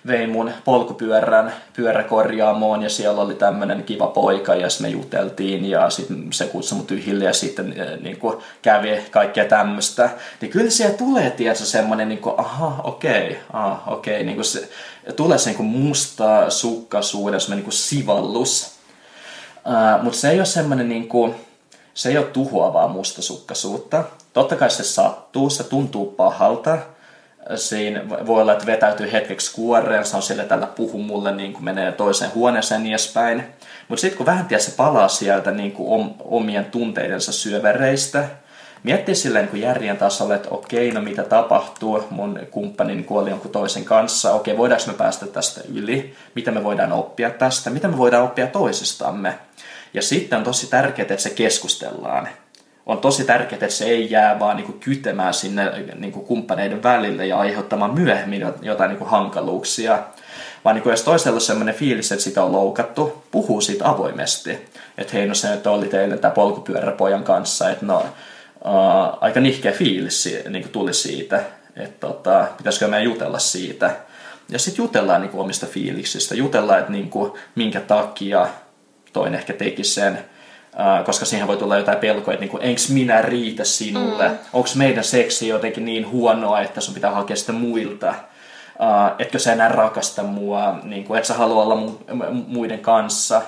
vein 0.07 0.29
mun 0.29 0.51
polkupyörän 0.65 1.53
pyöräkorjaamoon 1.75 2.83
ja 2.83 2.89
siellä 2.89 3.21
oli 3.21 3.35
tämmöinen 3.35 3.83
kiva 3.83 4.07
poika 4.07 4.55
ja 4.55 4.67
me 4.81 4.89
juteltiin 4.89 5.65
ja 5.65 5.89
sitten 5.89 6.33
se 6.33 6.45
kutsui 6.45 6.77
mut 6.77 6.91
yhille 6.91 7.25
ja 7.25 7.33
sitten 7.33 7.75
niin 8.01 8.17
kuin, 8.17 8.37
kävi 8.61 9.01
kaikkea 9.11 9.45
tämmöistä. 9.45 10.09
Niin 10.41 10.51
kyllä 10.51 10.69
siellä 10.69 10.97
tulee 10.97 11.29
tietysti 11.29 11.65
semmoinen, 11.65 12.09
niin 12.09 12.21
kuin, 12.21 12.35
aha, 12.37 12.81
okei, 12.83 13.27
okay, 13.27 13.37
ah, 13.53 13.87
okei, 13.87 14.13
okay, 14.13 14.25
niin 14.25 14.35
kuin 14.35 14.45
se, 14.45 14.69
tulee 15.15 15.37
se 15.37 15.49
niin 15.49 15.57
kuin 15.57 15.69
musta 15.69 16.49
sukkaisuuden, 16.49 17.39
semmoinen 17.39 17.57
niin 17.57 17.71
kuin 17.71 17.73
sivallus. 17.73 18.71
Uh, 19.65 20.03
Mutta 20.03 20.19
se 20.19 20.29
ei 20.29 20.39
ole 20.39 20.45
semmoinen 20.45 20.89
niin 20.89 21.07
kuin, 21.07 21.35
se 21.93 22.09
ei 22.09 22.17
ole 22.17 22.25
tuhoavaa 22.25 22.87
mustasukkaisuutta. 22.87 24.03
Totta 24.33 24.55
kai 24.55 24.69
se 24.69 24.83
sattuu, 24.83 25.49
se 25.49 25.63
tuntuu 25.63 26.05
pahalta, 26.05 26.77
siinä. 27.55 28.09
Voi 28.09 28.41
olla, 28.41 28.53
että 28.53 28.65
vetäytyy 28.65 29.11
hetkeksi 29.11 29.53
kuoreen, 29.55 30.05
se 30.05 30.15
on 30.15 30.21
sille 30.21 30.43
tällä 30.43 30.67
puhu 30.67 30.97
mulle, 30.97 31.31
niin 31.31 31.53
kuin 31.53 31.63
menee 31.63 31.91
toiseen 31.91 32.33
huoneeseen 32.35 32.83
niin 32.83 32.91
edespäin. 32.91 33.43
Mutta 33.87 34.01
sitten 34.01 34.17
kun 34.17 34.25
vähän 34.25 34.45
tiedä, 34.45 34.63
se 34.63 34.71
palaa 34.71 35.07
sieltä 35.07 35.51
niin 35.51 35.71
kuin 35.71 36.15
omien 36.19 36.65
tunteidensa 36.65 37.31
syövereistä, 37.31 38.23
miettii 38.83 39.15
silleen 39.15 39.49
niin 39.53 39.61
järjen 39.61 39.97
tasolla, 39.97 40.35
että 40.35 40.49
okei, 40.49 40.91
no 40.91 41.01
mitä 41.01 41.23
tapahtuu, 41.23 42.03
mun 42.09 42.39
kumppani 42.51 43.03
kuoli 43.03 43.29
jonkun 43.29 43.51
toisen 43.51 43.85
kanssa, 43.85 44.33
okei, 44.33 44.57
voidaanko 44.57 44.87
me 44.87 44.93
päästä 44.93 45.27
tästä 45.27 45.61
yli, 45.73 46.13
mitä 46.35 46.51
me 46.51 46.63
voidaan 46.63 46.91
oppia 46.91 47.29
tästä, 47.29 47.69
mitä 47.69 47.87
me 47.87 47.97
voidaan 47.97 48.23
oppia 48.23 48.47
toisistamme. 48.47 49.39
Ja 49.93 50.01
sitten 50.01 50.37
on 50.37 50.43
tosi 50.43 50.67
tärkeää, 50.67 51.03
että 51.03 51.23
se 51.23 51.29
keskustellaan 51.29 52.27
on 52.89 52.97
tosi 52.97 53.23
tärkeää, 53.23 53.59
että 53.61 53.75
se 53.75 53.85
ei 53.85 54.11
jää 54.11 54.39
vaan 54.39 54.57
niin 54.57 54.65
kuin 54.65 54.79
kytemään 54.79 55.33
sinne 55.33 55.71
niin 55.95 56.11
kuin 56.11 56.25
kumppaneiden 56.25 56.83
välille 56.83 57.27
ja 57.27 57.39
aiheuttamaan 57.39 57.93
myöhemmin 57.93 58.45
jotain 58.61 58.89
niin 58.89 58.97
kuin 58.97 59.09
hankaluuksia. 59.09 59.99
Vaan 60.65 60.75
niin 60.75 60.83
kuin 60.83 60.91
jos 60.91 61.03
toisella 61.03 61.35
on 61.35 61.41
sellainen 61.41 61.75
fiilis, 61.75 62.11
että 62.11 62.23
sitä 62.23 62.43
on 62.43 62.51
loukattu, 62.51 63.23
puhuu 63.31 63.61
siitä 63.61 63.89
avoimesti. 63.89 64.69
Että 64.97 65.13
hei, 65.13 65.27
no 65.27 65.33
se 65.33 65.49
nyt 65.51 65.67
oli 65.67 65.87
teille 65.87 66.17
tämä 66.17 66.33
polkupyöräpojan 66.33 67.23
kanssa, 67.23 67.69
että 67.69 67.85
no, 67.85 68.05
uh, 68.65 69.17
aika 69.21 69.39
nihkeä 69.39 69.71
fiilis 69.71 70.29
niin 70.49 70.63
kuin 70.63 70.71
tuli 70.71 70.93
siitä, 70.93 71.43
että 71.75 72.07
tota, 72.07 72.47
pitäisikö 72.57 72.87
meidän 72.87 73.05
jutella 73.05 73.39
siitä. 73.39 73.95
Ja 74.49 74.59
sitten 74.59 74.83
jutellaan 74.83 75.21
niin 75.21 75.31
kuin 75.31 75.41
omista 75.41 75.65
fiiliksistä, 75.65 76.35
jutellaan, 76.35 76.79
että 76.79 76.91
niin 76.91 77.09
kuin, 77.09 77.31
minkä 77.55 77.79
takia 77.79 78.47
toinen 79.13 79.39
ehkä 79.39 79.53
teki 79.53 79.83
sen, 79.83 80.19
koska 81.05 81.25
siihen 81.25 81.47
voi 81.47 81.57
tulla 81.57 81.77
jotain 81.77 81.97
pelkoja, 81.97 82.33
että 82.33 82.41
niinku, 82.41 82.57
enkö 82.61 82.81
minä 82.89 83.21
riitä 83.21 83.63
sinulle, 83.63 84.29
mm. 84.29 84.37
onko 84.53 84.69
meidän 84.75 85.03
seksi 85.03 85.47
jotenkin 85.47 85.85
niin 85.85 86.11
huonoa, 86.11 86.61
että 86.61 86.81
sun 86.81 86.93
pitää 86.93 87.11
hakea 87.11 87.35
sitä 87.35 87.51
muilta, 87.51 88.09
uh, 88.09 89.15
etkö 89.19 89.39
sä 89.39 89.53
enää 89.53 89.69
rakasta 89.69 90.23
mua, 90.23 90.79
niinku, 90.83 91.13
et 91.13 91.25
sä 91.25 91.33
halua 91.33 91.63
olla 91.63 91.75
mu- 91.75 92.31
muiden 92.47 92.79
kanssa, 92.79 93.41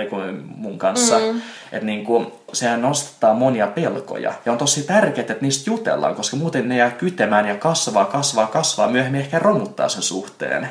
ei 0.00 0.06
kun 0.06 0.44
mun 0.56 0.78
kanssa. 0.78 1.18
Mm. 1.18 1.40
Että 1.72 1.86
niinku, 1.86 2.40
sehän 2.52 2.82
nostattaa 2.82 3.34
monia 3.34 3.66
pelkoja. 3.66 4.32
Ja 4.46 4.52
on 4.52 4.58
tosi 4.58 4.82
tärkeää, 4.82 5.20
että 5.20 5.36
niistä 5.40 5.70
jutellaan, 5.70 6.14
koska 6.14 6.36
muuten 6.36 6.68
ne 6.68 6.76
jää 6.76 6.90
kytemään 6.90 7.48
ja 7.48 7.54
kasvaa, 7.54 8.04
kasvaa, 8.04 8.46
kasvaa. 8.46 8.88
Myöhemmin 8.88 9.20
ehkä 9.20 9.38
romuttaa 9.38 9.88
sen 9.88 10.02
suhteen. 10.02 10.70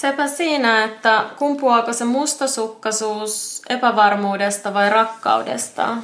Sepä 0.00 0.28
siinä, 0.28 0.84
että 0.84 1.24
kumpuaako 1.38 1.92
se 1.92 2.04
mustasukkaisuus 2.04 3.62
epävarmuudesta 3.68 4.74
vai 4.74 4.90
rakkaudesta? 4.90 5.96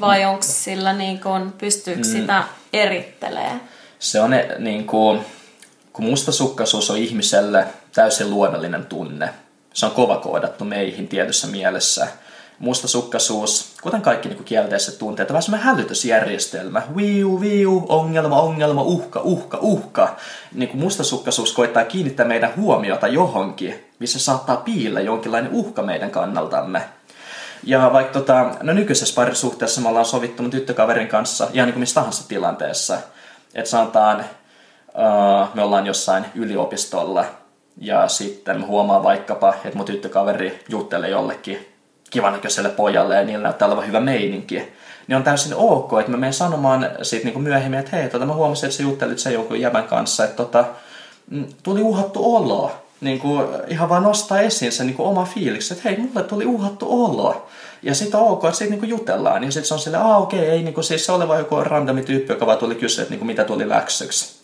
Vai 0.00 0.24
onko 0.24 0.42
sillä 0.42 0.92
niin 0.92 1.20
kuin, 1.20 1.52
pystyykö 1.52 2.00
mm. 2.00 2.12
sitä 2.12 2.44
erittelee? 2.72 3.60
Se 3.98 4.20
on 4.20 4.30
niin 4.58 4.86
kuin, 4.86 5.20
kun 5.92 6.04
mustasukkaisuus 6.04 6.90
on 6.90 6.96
ihmiselle 6.96 7.66
täysin 7.92 8.30
luonnollinen 8.30 8.86
tunne. 8.86 9.34
Se 9.74 9.86
on 9.86 9.92
kova 9.92 10.16
koodattu 10.16 10.64
meihin 10.64 11.08
tietyssä 11.08 11.46
mielessä– 11.46 12.08
mustasukkaisuus, 12.60 13.74
kuten 13.82 14.02
kaikki 14.02 14.28
niin 14.28 14.36
kuin 14.36 14.46
kielteiset 14.46 14.98
tunteet, 14.98 15.30
on 15.30 15.34
vähän 15.34 15.42
semmoinen 15.42 15.66
hälytysjärjestelmä. 15.66 16.82
Viu, 16.96 17.40
viu, 17.40 17.86
ongelma, 17.88 18.40
ongelma, 18.40 18.82
uhka, 18.82 19.20
uhka, 19.20 19.58
uhka. 19.60 20.16
Niin 20.54 20.68
kuin 20.68 20.80
mustasukkaisuus 20.80 21.52
koittaa 21.52 21.84
kiinnittää 21.84 22.26
meidän 22.26 22.52
huomiota 22.56 23.08
johonkin, 23.08 23.84
missä 23.98 24.18
saattaa 24.18 24.56
piillä 24.56 25.00
jonkinlainen 25.00 25.52
uhka 25.52 25.82
meidän 25.82 26.10
kannaltamme. 26.10 26.82
Ja 27.64 27.90
vaikka 27.92 28.12
tota, 28.12 28.50
no 28.62 28.72
nykyisessä 28.72 29.14
parisuhteessa 29.14 29.80
me 29.80 29.88
ollaan 29.88 30.04
sovittu 30.04 30.42
mun 30.42 30.50
tyttökaverin 30.50 31.08
kanssa 31.08 31.48
ihan 31.52 31.66
niin 31.66 31.74
kuin 31.74 31.80
missä 31.80 31.94
tahansa 31.94 32.28
tilanteessa, 32.28 32.98
että 33.54 33.70
sanotaan, 33.70 34.24
uh, 34.88 35.54
me 35.54 35.62
ollaan 35.62 35.86
jossain 35.86 36.24
yliopistolla 36.34 37.24
ja 37.80 38.08
sitten 38.08 38.60
mä 38.60 38.66
huomaan 38.66 39.02
vaikkapa, 39.02 39.54
että 39.64 39.76
mun 39.76 39.86
tyttökaveri 39.86 40.64
juttelee 40.68 41.10
jollekin 41.10 41.69
kivanäköiselle 42.10 42.68
pojalle 42.68 43.16
ja 43.16 43.24
niillä 43.24 43.42
näyttää 43.42 43.68
olevan 43.68 43.86
hyvä 43.86 44.00
meininki, 44.00 44.72
niin 45.08 45.16
on 45.16 45.22
täysin 45.22 45.54
ok, 45.54 45.92
että 46.00 46.10
mä 46.10 46.16
menen 46.16 46.32
sanomaan 46.32 46.90
siitä 47.02 47.24
niin 47.24 47.32
kuin 47.32 47.42
myöhemmin, 47.42 47.80
että 47.80 47.96
hei, 47.96 48.08
tota, 48.08 48.26
mä 48.26 48.34
huomasin, 48.34 48.66
että 48.66 48.76
sä 48.76 48.82
juttelit 48.82 49.18
sen 49.18 49.32
jonkun 49.32 49.60
jäbän 49.60 49.84
kanssa, 49.84 50.24
että 50.24 50.36
tota, 50.36 50.64
mm, 51.30 51.46
tuli 51.62 51.82
uhattu 51.82 52.34
olo. 52.34 52.72
Niin 53.00 53.18
kuin, 53.18 53.46
ihan 53.68 53.88
vaan 53.88 54.02
nostaa 54.02 54.40
esiin 54.40 54.72
se 54.72 54.84
niin 54.84 54.96
kuin 54.96 55.08
oma 55.08 55.24
fiiliksi, 55.24 55.74
että 55.74 55.88
hei, 55.88 55.98
mulle 55.98 56.22
tuli 56.22 56.46
uhattu 56.46 57.04
olo. 57.04 57.46
Ja 57.82 57.94
sitten 57.94 58.20
on 58.20 58.28
ok, 58.28 58.44
että 58.44 58.58
siitä 58.58 58.70
niin 58.70 58.80
kuin 58.80 58.90
jutellaan. 58.90 59.44
Ja 59.44 59.52
sitten 59.52 59.68
se 59.68 59.74
on 59.74 59.80
silleen, 59.80 60.02
aa 60.02 60.18
okei, 60.18 60.40
okay, 60.40 60.50
ei 60.50 60.62
niin 60.62 60.74
kuin, 60.74 60.84
siis 60.84 61.06
se 61.06 61.12
ole 61.12 61.28
vaan 61.28 61.38
joku 61.38 61.56
randomi 61.56 62.02
tyyppi, 62.02 62.32
joka 62.32 62.46
vaan 62.46 62.58
tuli 62.58 62.74
kysyä, 62.74 63.02
että 63.02 63.12
niin 63.12 63.18
kuin, 63.18 63.26
mitä 63.26 63.44
tuli 63.44 63.68
läksyksi. 63.68 64.40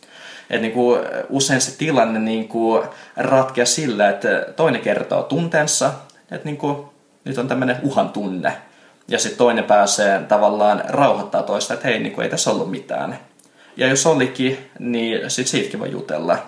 Et 0.50 0.60
niin 0.60 0.72
kuin, 0.72 1.00
usein 1.28 1.60
se 1.60 1.78
tilanne 1.78 2.18
niin 2.18 2.48
kuin, 2.48 2.82
ratkeaa 3.16 3.66
sillä, 3.66 4.08
että 4.08 4.46
toinen 4.56 4.80
kertoo 4.80 5.22
tunteensa, 5.22 5.92
että 6.30 6.44
niin 6.44 6.56
kuin, 6.56 6.76
nyt 7.26 7.38
on 7.38 7.48
tämmöinen 7.48 7.76
uhan 7.82 8.08
tunne. 8.08 8.56
Ja 9.08 9.18
sitten 9.18 9.38
toinen 9.38 9.64
pääsee 9.64 10.22
tavallaan 10.28 10.82
rauhoittaa 10.88 11.42
toista, 11.42 11.74
että 11.74 11.88
hei, 11.88 11.98
niin 11.98 12.12
kuin, 12.12 12.24
ei 12.24 12.30
tässä 12.30 12.50
ollut 12.50 12.70
mitään. 12.70 13.18
Ja 13.76 13.88
jos 13.88 14.06
olikin, 14.06 14.70
niin 14.78 15.30
sitten 15.30 15.50
siitäkin 15.50 15.80
voi 15.80 15.90
jutella. 15.90 16.38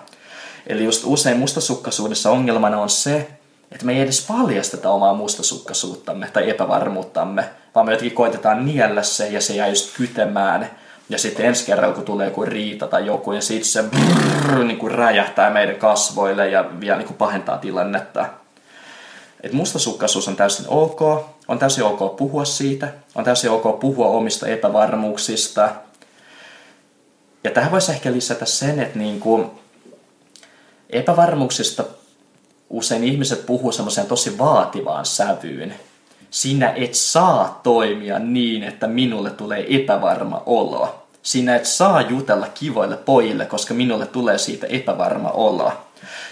Eli 0.67 0.83
just 0.83 1.03
usein 1.05 1.37
mustasukkaisuudessa 1.37 2.31
ongelmana 2.31 2.81
on 2.81 2.89
se, 2.89 3.27
että 3.71 3.85
me 3.85 3.93
ei 3.93 4.01
edes 4.01 4.25
paljasteta 4.27 4.89
omaa 4.89 5.13
mustasukkaisuuttamme 5.13 6.27
tai 6.33 6.49
epävarmuuttamme, 6.49 7.49
vaan 7.75 7.85
me 7.85 7.91
jotenkin 7.91 8.15
koitetaan 8.15 8.65
niellä 8.65 9.03
se 9.03 9.27
ja 9.27 9.41
se 9.41 9.53
jää 9.53 9.67
just 9.67 9.97
kytemään. 9.97 10.69
Ja 11.09 11.17
sitten 11.17 11.45
ensi 11.45 11.65
kerralla, 11.65 11.95
kun 11.95 12.05
tulee 12.05 12.27
joku 12.27 12.45
riita 12.45 12.87
tai 12.87 13.05
joku, 13.05 13.31
ja 13.31 13.41
sitten 13.41 13.65
se 13.65 13.83
brrr, 13.83 14.63
niin 14.63 14.77
kuin 14.77 14.91
räjähtää 14.91 15.49
meidän 15.49 15.75
kasvoille 15.75 16.49
ja 16.49 16.65
vielä 16.79 16.97
niin 16.97 17.07
kuin 17.07 17.17
pahentaa 17.17 17.57
tilannetta. 17.57 18.25
Et 19.43 19.53
mustasukkaisuus 19.53 20.27
on 20.27 20.35
täysin 20.35 20.65
ok, 20.67 21.01
on 21.47 21.59
täysin 21.59 21.83
ok 21.83 22.15
puhua 22.15 22.45
siitä, 22.45 22.93
on 23.15 23.23
täysin 23.23 23.51
ok 23.51 23.79
puhua 23.79 24.07
omista 24.07 24.47
epävarmuuksista. 24.47 25.69
Ja 27.43 27.51
tähän 27.51 27.71
voisi 27.71 27.91
ehkä 27.91 28.11
lisätä 28.11 28.45
sen, 28.45 28.79
että 28.79 28.99
niin 28.99 29.19
kuin 29.19 29.51
epävarmuuksista 30.89 31.83
usein 32.69 33.03
ihmiset 33.03 33.45
puhuu 33.45 33.71
semmoiseen 33.71 34.07
tosi 34.07 34.37
vaativaan 34.37 35.05
sävyyn. 35.05 35.75
Sinä 36.31 36.73
et 36.75 36.95
saa 36.95 37.59
toimia 37.63 38.19
niin, 38.19 38.63
että 38.63 38.87
minulle 38.87 39.29
tulee 39.29 39.75
epävarma 39.75 40.43
olo. 40.45 41.05
Sinä 41.21 41.55
et 41.55 41.65
saa 41.65 42.01
jutella 42.01 42.47
kivoille 42.47 42.97
pojille, 42.97 43.45
koska 43.45 43.73
minulle 43.73 44.05
tulee 44.05 44.37
siitä 44.37 44.67
epävarma 44.67 45.29
olo. 45.29 45.71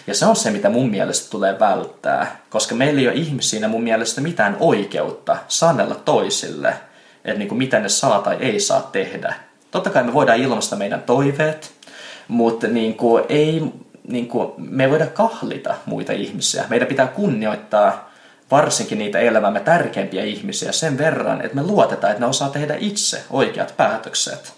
Ja 0.07 0.15
se 0.15 0.25
on 0.25 0.35
se, 0.35 0.51
mitä 0.51 0.69
mun 0.69 0.89
mielestä 0.89 1.29
tulee 1.29 1.59
välttää, 1.59 2.41
koska 2.49 2.75
meillä 2.75 3.01
ei 3.01 3.07
ole 3.07 3.15
ihmisiä 3.15 3.67
mun 3.67 3.83
mielestä 3.83 4.21
mitään 4.21 4.57
oikeutta 4.59 5.37
sanella 5.47 5.95
toisille, 5.95 6.73
että 7.25 7.39
niin 7.39 7.47
kuin 7.47 7.57
mitä 7.57 7.79
ne 7.79 7.89
saa 7.89 8.21
tai 8.21 8.37
ei 8.39 8.59
saa 8.59 8.89
tehdä. 8.91 9.33
Totta 9.71 9.89
kai 9.89 10.03
me 10.03 10.13
voidaan 10.13 10.39
ilmaista 10.39 10.75
meidän 10.75 11.01
toiveet, 11.01 11.71
mutta 12.27 12.67
niin 12.67 12.95
kuin 12.95 13.23
ei, 13.29 13.63
niin 14.07 14.27
kuin, 14.27 14.51
me 14.57 14.83
ei 14.83 14.89
voida 14.89 15.07
kahlita 15.07 15.75
muita 15.85 16.13
ihmisiä. 16.13 16.65
Meidän 16.69 16.87
pitää 16.87 17.07
kunnioittaa 17.07 18.11
varsinkin 18.51 18.97
niitä 18.97 19.19
elämämme 19.19 19.59
tärkeimpiä 19.59 20.23
ihmisiä 20.23 20.71
sen 20.71 20.97
verran, 20.97 21.41
että 21.41 21.55
me 21.55 21.63
luotetaan, 21.63 22.11
että 22.11 22.23
ne 22.23 22.29
osaa 22.29 22.49
tehdä 22.49 22.75
itse 22.79 23.23
oikeat 23.29 23.73
päätökset. 23.77 24.53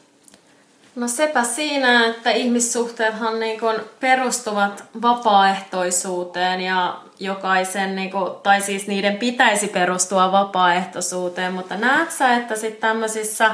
No 0.99 1.07
sepä 1.07 1.43
siinä, 1.43 2.05
että 2.05 2.31
ihmissuhteethan 2.31 3.39
niin 3.39 3.59
kuin 3.59 3.75
perustuvat 3.99 4.83
vapaaehtoisuuteen 5.01 6.61
ja 6.61 7.01
jokaisen, 7.19 7.95
niin 7.95 8.11
kuin, 8.11 8.31
tai 8.43 8.61
siis 8.61 8.87
niiden 8.87 9.17
pitäisi 9.17 9.67
perustua 9.67 10.31
vapaaehtoisuuteen, 10.31 11.53
mutta 11.53 11.77
näet 11.77 12.11
sä, 12.11 12.35
että 12.35 12.55
sitten 12.55 12.81
tämmöisissä 12.81 13.51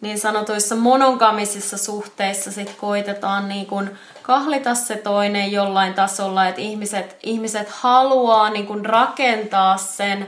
niin 0.00 0.18
sanotuissa 0.18 0.76
monogamisissa 0.76 1.78
suhteissa 1.78 2.52
sit 2.52 2.74
koitetaan 2.76 3.48
niin 3.48 3.66
kuin 3.66 3.90
kahlita 4.22 4.74
se 4.74 4.96
toinen 4.96 5.52
jollain 5.52 5.94
tasolla, 5.94 6.48
että 6.48 6.60
ihmiset, 6.60 7.16
ihmiset 7.22 7.68
haluaa 7.68 8.50
niin 8.50 8.66
kuin 8.66 8.86
rakentaa 8.86 9.76
sen 9.76 10.26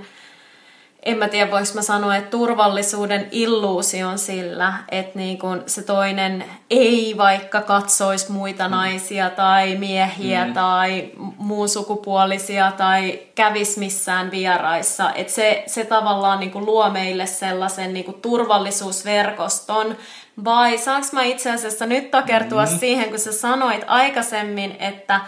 en 1.09 1.19
mä 1.19 1.29
tiedä, 1.29 1.51
voiko 1.51 1.69
mä 1.75 1.83
sanoa, 1.83 2.17
että 2.17 2.31
turvallisuuden 2.31 3.29
illuusion 3.31 4.19
sillä, 4.19 4.73
että 4.91 5.19
niin 5.19 5.39
kun 5.39 5.63
se 5.67 5.83
toinen 5.83 6.45
ei 6.71 7.15
vaikka 7.19 7.61
katsoisi 7.61 8.33
muita 8.33 8.69
mm. 8.69 8.71
naisia 8.71 9.31
tai 9.31 9.77
miehiä 9.77 10.47
mm. 10.47 10.53
tai 10.53 11.11
muun 11.37 11.69
sukupuolisia 11.69 12.73
tai 12.77 13.21
kävisi 13.35 13.79
missään 13.79 14.31
vieraissa. 14.31 15.13
Että 15.13 15.33
se, 15.33 15.63
se 15.67 15.85
tavallaan 15.85 16.41
niin 16.41 16.67
luo 16.67 16.91
meille 16.91 17.27
sellaisen 17.27 17.95
niin 17.95 18.15
turvallisuusverkoston. 18.23 19.97
Vai 20.45 20.79
saanko 20.79 21.07
mä 21.13 21.23
itse 21.23 21.51
asiassa 21.51 21.87
nyt 21.87 22.11
takertua 22.11 22.65
mm. 22.65 22.79
siihen, 22.79 23.11
kun 23.11 23.19
sä 23.19 23.33
sanoit 23.33 23.85
aikaisemmin, 23.87 24.77
että 24.79 25.21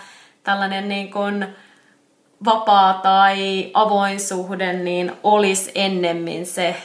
tällainen 0.43 0.89
niin 0.89 1.11
kun, 1.11 1.47
vapaa 2.45 2.95
tai 2.95 3.71
avoin 3.75 4.21
suhde, 4.21 4.73
niin 4.73 5.13
olisi 5.23 5.73
ennemmin 5.75 6.47
se, 6.47 6.77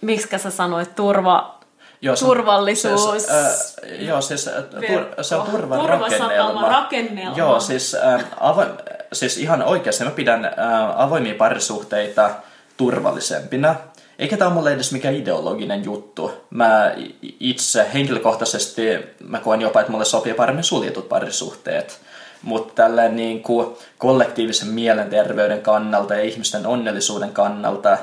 miksi 0.00 0.38
sä 0.38 0.50
sanoit, 0.50 0.94
turva, 0.94 1.60
joo, 2.02 2.16
se, 2.16 2.24
turvallisuus. 2.24 3.26
Se, 3.26 3.32
äh, 3.32 4.06
joo, 4.06 4.20
siis 4.20 4.48
äh, 4.48 4.64
tur, 4.86 5.24
se 5.24 5.36
on 5.36 5.50
turvan 5.50 5.88
rakennelma. 5.88 6.68
rakennelma. 6.68 7.36
Joo, 7.36 7.60
siis, 7.60 7.94
äh, 7.94 8.24
avo, 8.40 8.64
siis 9.12 9.38
ihan 9.38 9.62
oikeasti 9.62 10.04
mä 10.04 10.10
pidän 10.10 10.44
äh, 10.44 10.52
avoimia 10.96 11.34
parisuhteita 11.34 12.30
turvallisempina. 12.76 13.74
Eikä 14.18 14.36
tämä 14.36 14.48
ole 14.48 14.54
mulle 14.54 14.72
edes 14.72 14.92
mikään 14.92 15.14
ideologinen 15.14 15.84
juttu. 15.84 16.32
Mä 16.50 16.94
itse 17.40 17.86
henkilökohtaisesti 17.94 18.82
mä 19.20 19.38
koen 19.38 19.60
jopa, 19.60 19.80
että 19.80 19.92
mulle 19.92 20.04
sopii 20.04 20.34
paremmin 20.34 20.64
suljetut 20.64 21.08
parisuhteet 21.08 22.00
mutta 22.42 22.74
tällä 22.74 23.08
niin 23.08 23.42
kuin 23.42 23.76
kollektiivisen 23.98 24.68
mielenterveyden 24.68 25.62
kannalta 25.62 26.14
ja 26.14 26.22
ihmisten 26.22 26.66
onnellisuuden 26.66 27.32
kannalta 27.32 27.98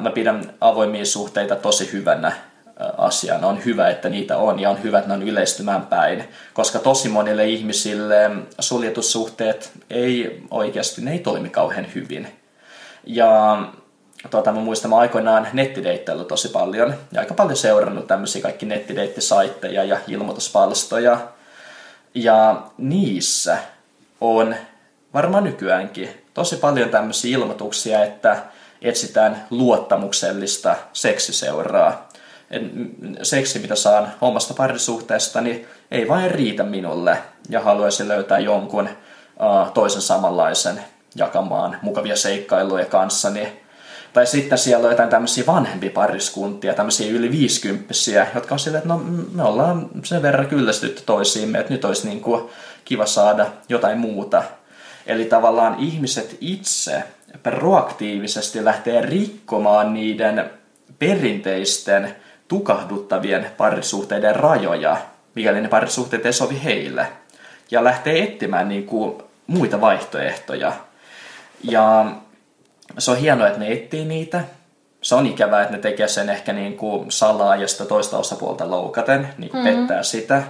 mä 0.00 0.10
pidän 0.10 0.54
avoimia 0.60 1.06
suhteita 1.06 1.56
tosi 1.56 1.92
hyvänä 1.92 2.32
asiana. 2.98 3.46
On 3.46 3.64
hyvä, 3.64 3.88
että 3.88 4.08
niitä 4.08 4.36
on 4.36 4.60
ja 4.60 4.70
on 4.70 4.82
hyvä, 4.82 4.98
että 4.98 5.08
ne 5.08 5.14
on 5.14 5.28
yleistymään 5.28 5.86
päin, 5.86 6.24
koska 6.54 6.78
tosi 6.78 7.08
monille 7.08 7.46
ihmisille 7.46 8.30
suljetussuhteet 8.60 9.70
ei 9.90 10.42
oikeasti, 10.50 11.02
ne 11.02 11.12
ei 11.12 11.18
toimi 11.18 11.50
kauhean 11.50 11.86
hyvin. 11.94 12.28
Ja 13.06 13.58
tuota, 14.30 14.52
mä 14.52 14.60
muistan 14.60 14.90
mä 14.90 14.96
aikoinaan 14.96 15.48
nettideittailu 15.52 16.24
tosi 16.24 16.48
paljon 16.48 16.94
ja 17.12 17.20
aika 17.20 17.34
paljon 17.34 17.56
seurannut 17.56 18.06
tämmöisiä 18.06 18.42
kaikki 18.42 18.66
nettideittisaitteja 18.66 19.84
ja 19.84 19.98
ilmoituspalstoja. 20.08 21.18
Ja 22.16 22.62
niissä 22.78 23.58
on 24.20 24.54
varmaan 25.14 25.44
nykyäänkin 25.44 26.10
tosi 26.34 26.56
paljon 26.56 26.88
tämmöisiä 26.88 27.38
ilmoituksia, 27.38 28.04
että 28.04 28.42
etsitään 28.82 29.46
luottamuksellista 29.50 30.76
seksiseuraa. 30.92 32.08
Seksi, 33.22 33.58
mitä 33.58 33.76
saan 33.76 34.12
omasta 34.20 34.54
parisuhteesta, 34.54 35.40
niin 35.40 35.66
ei 35.90 36.08
vain 36.08 36.30
riitä 36.30 36.62
minulle 36.62 37.18
ja 37.48 37.60
haluaisin 37.60 38.08
löytää 38.08 38.38
jonkun 38.38 38.88
uh, 38.88 39.72
toisen 39.72 40.02
samanlaisen 40.02 40.84
jakamaan 41.14 41.78
mukavia 41.82 42.16
seikkailuja 42.16 42.84
kanssani 42.84 43.60
tai 44.16 44.26
sitten 44.26 44.58
siellä 44.58 44.84
on 44.84 44.90
jotain 44.90 45.08
tämmöisiä 45.08 45.46
vanhempia 45.46 45.90
pariskuntia, 45.90 46.74
tämmöisiä 46.74 47.12
yli 47.12 47.30
viisikymppisiä, 47.30 48.26
jotka 48.34 48.54
on 48.54 48.58
silleen, 48.58 48.78
että 48.78 48.88
no 48.88 49.02
me 49.32 49.42
ollaan 49.42 49.88
sen 50.04 50.22
verran 50.22 50.46
kyllästytty 50.46 51.02
toisiimme, 51.06 51.58
että 51.58 51.72
nyt 51.72 51.84
olisi 51.84 52.08
niin 52.08 52.20
kuin 52.20 52.50
kiva 52.84 53.06
saada 53.06 53.46
jotain 53.68 53.98
muuta. 53.98 54.42
Eli 55.06 55.24
tavallaan 55.24 55.76
ihmiset 55.78 56.36
itse 56.40 57.02
proaktiivisesti 57.42 58.64
lähtee 58.64 59.00
rikkomaan 59.00 59.94
niiden 59.94 60.50
perinteisten 60.98 62.16
tukahduttavien 62.48 63.46
parisuhteiden 63.56 64.36
rajoja, 64.36 64.96
mikäli 65.34 65.60
ne 65.60 65.68
parisuhteet 65.68 66.26
ei 66.26 66.32
sovi 66.32 66.64
heille. 66.64 67.06
Ja 67.70 67.84
lähtee 67.84 68.22
etsimään 68.22 68.68
niin 68.68 68.86
kuin 68.86 69.22
muita 69.46 69.80
vaihtoehtoja. 69.80 70.72
Ja 71.62 72.06
se 72.98 73.10
on 73.10 73.16
hienoa, 73.16 73.46
että 73.46 73.60
ne 73.60 73.72
etsii 73.72 74.04
niitä. 74.04 74.44
Se 75.00 75.14
on 75.14 75.26
ikävää, 75.26 75.62
että 75.62 75.76
ne 75.76 75.82
tekee 75.82 76.08
sen 76.08 76.30
ehkä 76.30 76.52
niin 76.52 76.76
kuin 76.76 77.10
salaa 77.10 77.56
ja 77.56 77.68
sitä 77.68 77.84
toista 77.84 78.18
osapuolta 78.18 78.70
loukaten, 78.70 79.28
niin 79.38 79.50
kuin 79.50 79.64
mm-hmm. 79.64 79.78
pettää 79.78 80.02
sitä. 80.02 80.42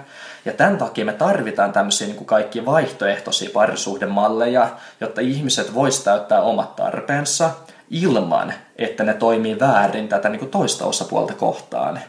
Ja 0.44 0.52
tämän 0.52 0.78
takia 0.78 1.04
me 1.04 1.12
tarvitaan 1.12 1.72
tämmöisiä 1.72 2.06
niin 2.06 2.16
kuin 2.16 2.26
kaikki 2.26 2.66
vaihtoehtoisia 2.66 3.50
parisuhdemalleja, 3.52 4.68
jotta 5.00 5.20
ihmiset 5.20 5.74
voisivat 5.74 6.04
täyttää 6.04 6.42
omat 6.42 6.76
tarpeensa 6.76 7.50
ilman, 7.90 8.54
että 8.76 9.04
ne 9.04 9.14
toimii 9.14 9.60
väärin 9.60 10.08
tätä 10.08 10.28
niin 10.28 10.38
kuin 10.38 10.50
toista 10.50 10.84
osapuolta 10.84 11.34
kohtaan. 11.34 12.00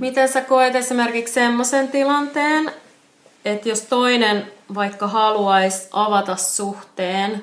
Miten 0.00 0.28
sä 0.28 0.40
koet 0.40 0.74
esimerkiksi 0.74 1.34
semmoisen 1.34 1.88
tilanteen, 1.88 2.72
että 3.44 3.68
jos 3.68 3.82
toinen 3.82 4.52
vaikka 4.74 5.06
haluaisi 5.06 5.88
avata 5.92 6.36
suhteen 6.36 7.42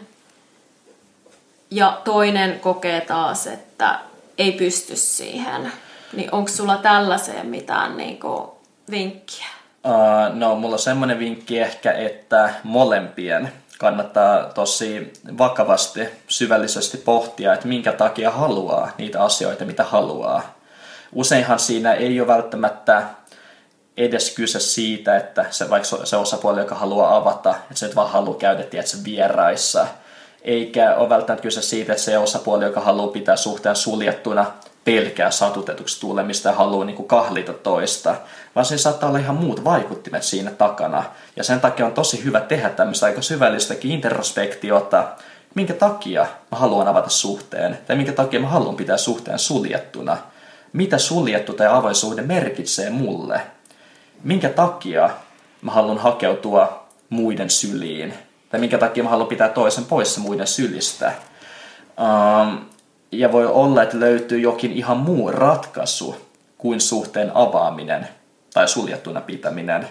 ja 1.74 2.02
toinen 2.04 2.60
kokee 2.60 3.02
taas, 3.02 3.48
että 3.48 4.00
ei 4.38 4.52
pysty 4.52 4.96
siihen, 4.96 5.72
niin 6.14 6.30
onko 6.32 6.50
sulla 6.50 6.78
tällaiseen 6.78 7.48
mitään 7.48 7.98
niinku 7.98 8.58
vinkkiä? 8.92 9.48
Uh, 9.86 10.36
no, 10.36 10.56
mulla 10.56 10.76
on 10.76 10.80
semmoinen 10.80 11.20
vinkki 11.20 11.60
ehkä, 11.60 11.92
että 11.92 12.50
molempien 12.64 13.52
kannattaa 13.80 14.44
tosi 14.44 15.14
vakavasti, 15.38 16.08
syvällisesti 16.28 16.98
pohtia, 16.98 17.54
että 17.54 17.68
minkä 17.68 17.92
takia 17.92 18.32
haluaa 18.32 18.92
niitä 18.98 19.24
asioita, 19.24 19.66
mitä 19.66 19.84
haluaa. 19.84 20.56
Useinhan 21.14 21.60
siinä 21.60 21.94
ei 21.94 22.20
ole 22.20 22.28
välttämättä 22.28 23.04
edes 23.98 24.36
kyse 24.36 24.60
siitä, 24.60 25.18
että 25.18 25.46
se, 25.50 25.70
vaikka 25.70 26.06
se 26.06 26.18
osapuoli, 26.18 26.60
joka 26.60 26.76
haluaa 26.76 27.16
avata, 27.16 27.50
että 27.50 27.76
se 27.76 27.86
et 27.86 27.96
vaan 27.96 28.12
haluaa 28.12 28.38
käydä 28.38 28.64
tiedätkö, 28.64 28.98
vieraissa, 29.04 29.88
eikä 30.44 30.96
ole 30.96 31.10
välttämättä 31.10 31.42
kyse 31.42 31.62
siitä, 31.62 31.94
että 31.94 32.04
se 32.04 32.18
osapuoli, 32.18 32.66
joka 32.66 32.82
haluaa 32.82 33.08
pitää 33.08 33.36
suhteen 33.36 33.76
suljettuna, 33.76 34.52
pelkää 34.86 35.32
satutetuksi 35.32 36.00
tulemista 36.00 36.50
ja 36.50 36.56
haluaa 36.56 36.86
niin 36.86 36.96
kuin 36.96 37.08
kahlita 37.08 37.54
toista, 37.54 38.16
vaan 38.56 38.66
siinä 38.66 38.82
saattaa 38.82 39.10
olla 39.10 39.20
ihan 39.20 39.36
muut 39.36 39.64
vaikuttimet 39.64 40.24
siinä 40.24 40.52
takana. 40.52 41.04
Ja 41.36 41.44
sen 41.44 41.62
takia 41.62 41.86
on 41.86 41.94
tosi 41.94 42.24
hyvä 42.24 42.42
tehdä 42.42 42.70
tämmöistä 42.70 43.06
aika 43.06 43.22
syvällistäkin 43.22 43.92
introspektiota, 43.92 45.08
minkä 45.56 45.74
takia 45.74 46.28
mä 46.52 46.58
haluan 46.58 46.88
avata 46.88 47.10
suhteen, 47.10 47.80
tai 47.88 47.96
minkä 47.96 48.12
takia 48.12 48.40
mä 48.40 48.48
haluan 48.48 48.76
pitää 48.76 48.98
suhteen 48.98 49.40
suljettuna. 49.40 50.18
Mitä 50.74 50.98
suljettu 50.98 51.54
tai 51.54 51.68
avoin 51.68 51.96
suhde 51.96 52.22
merkitsee 52.22 52.90
mulle? 52.90 53.42
Minkä 54.24 54.50
takia 54.50 55.10
mä 55.62 55.72
haluan 55.72 55.98
hakeutua 55.98 56.86
muiden 57.10 57.50
syliin? 57.50 58.14
Tai 58.54 58.60
minkä 58.60 58.78
takia 58.78 59.04
mä 59.04 59.10
haluan 59.10 59.28
pitää 59.28 59.50
toisen 59.50 59.86
poissa 59.86 60.22
muiden 60.22 60.48
sylistä? 60.48 61.12
Um, 61.98 62.58
ja 63.12 63.32
voi 63.32 63.46
olla, 63.46 63.84
että 63.84 64.00
löytyy 64.00 64.40
jokin 64.40 64.72
ihan 64.72 64.98
muu 64.98 65.32
ratkaisu 65.32 66.16
kuin 66.58 66.82
suhteen 66.82 67.32
avaaminen 67.34 68.08
tai 68.54 68.68
suljettuna 68.68 69.22
pitäminen. 69.22 69.88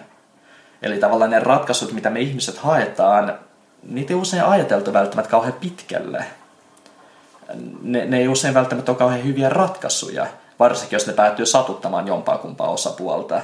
Eli 0.83 0.99
tavallaan 0.99 1.31
ne 1.31 1.41
ratkaisut, 1.41 1.93
mitä 1.93 2.11
me 2.11 2.21
ihmiset 2.21 2.59
haetaan, 2.59 3.39
niitä 3.83 4.13
ei 4.13 4.21
usein 4.21 4.45
ajateltu 4.45 4.93
välttämättä 4.93 5.31
kauhean 5.31 5.55
pitkälle. 5.61 6.25
Ne, 7.83 8.05
ne 8.05 8.19
ei 8.19 8.29
usein 8.29 8.55
välttämättä 8.55 8.93
ole 8.93 8.99
kauhean 8.99 9.25
hyviä 9.25 9.49
ratkaisuja, 9.49 10.27
varsinkin 10.59 10.97
jos 10.97 11.07
ne 11.07 11.13
päätyy 11.13 11.47
satuttamaan 11.47 12.07
jompaa 12.07 12.39
kumpaa 12.39 12.71
osapuolta. 12.71 13.41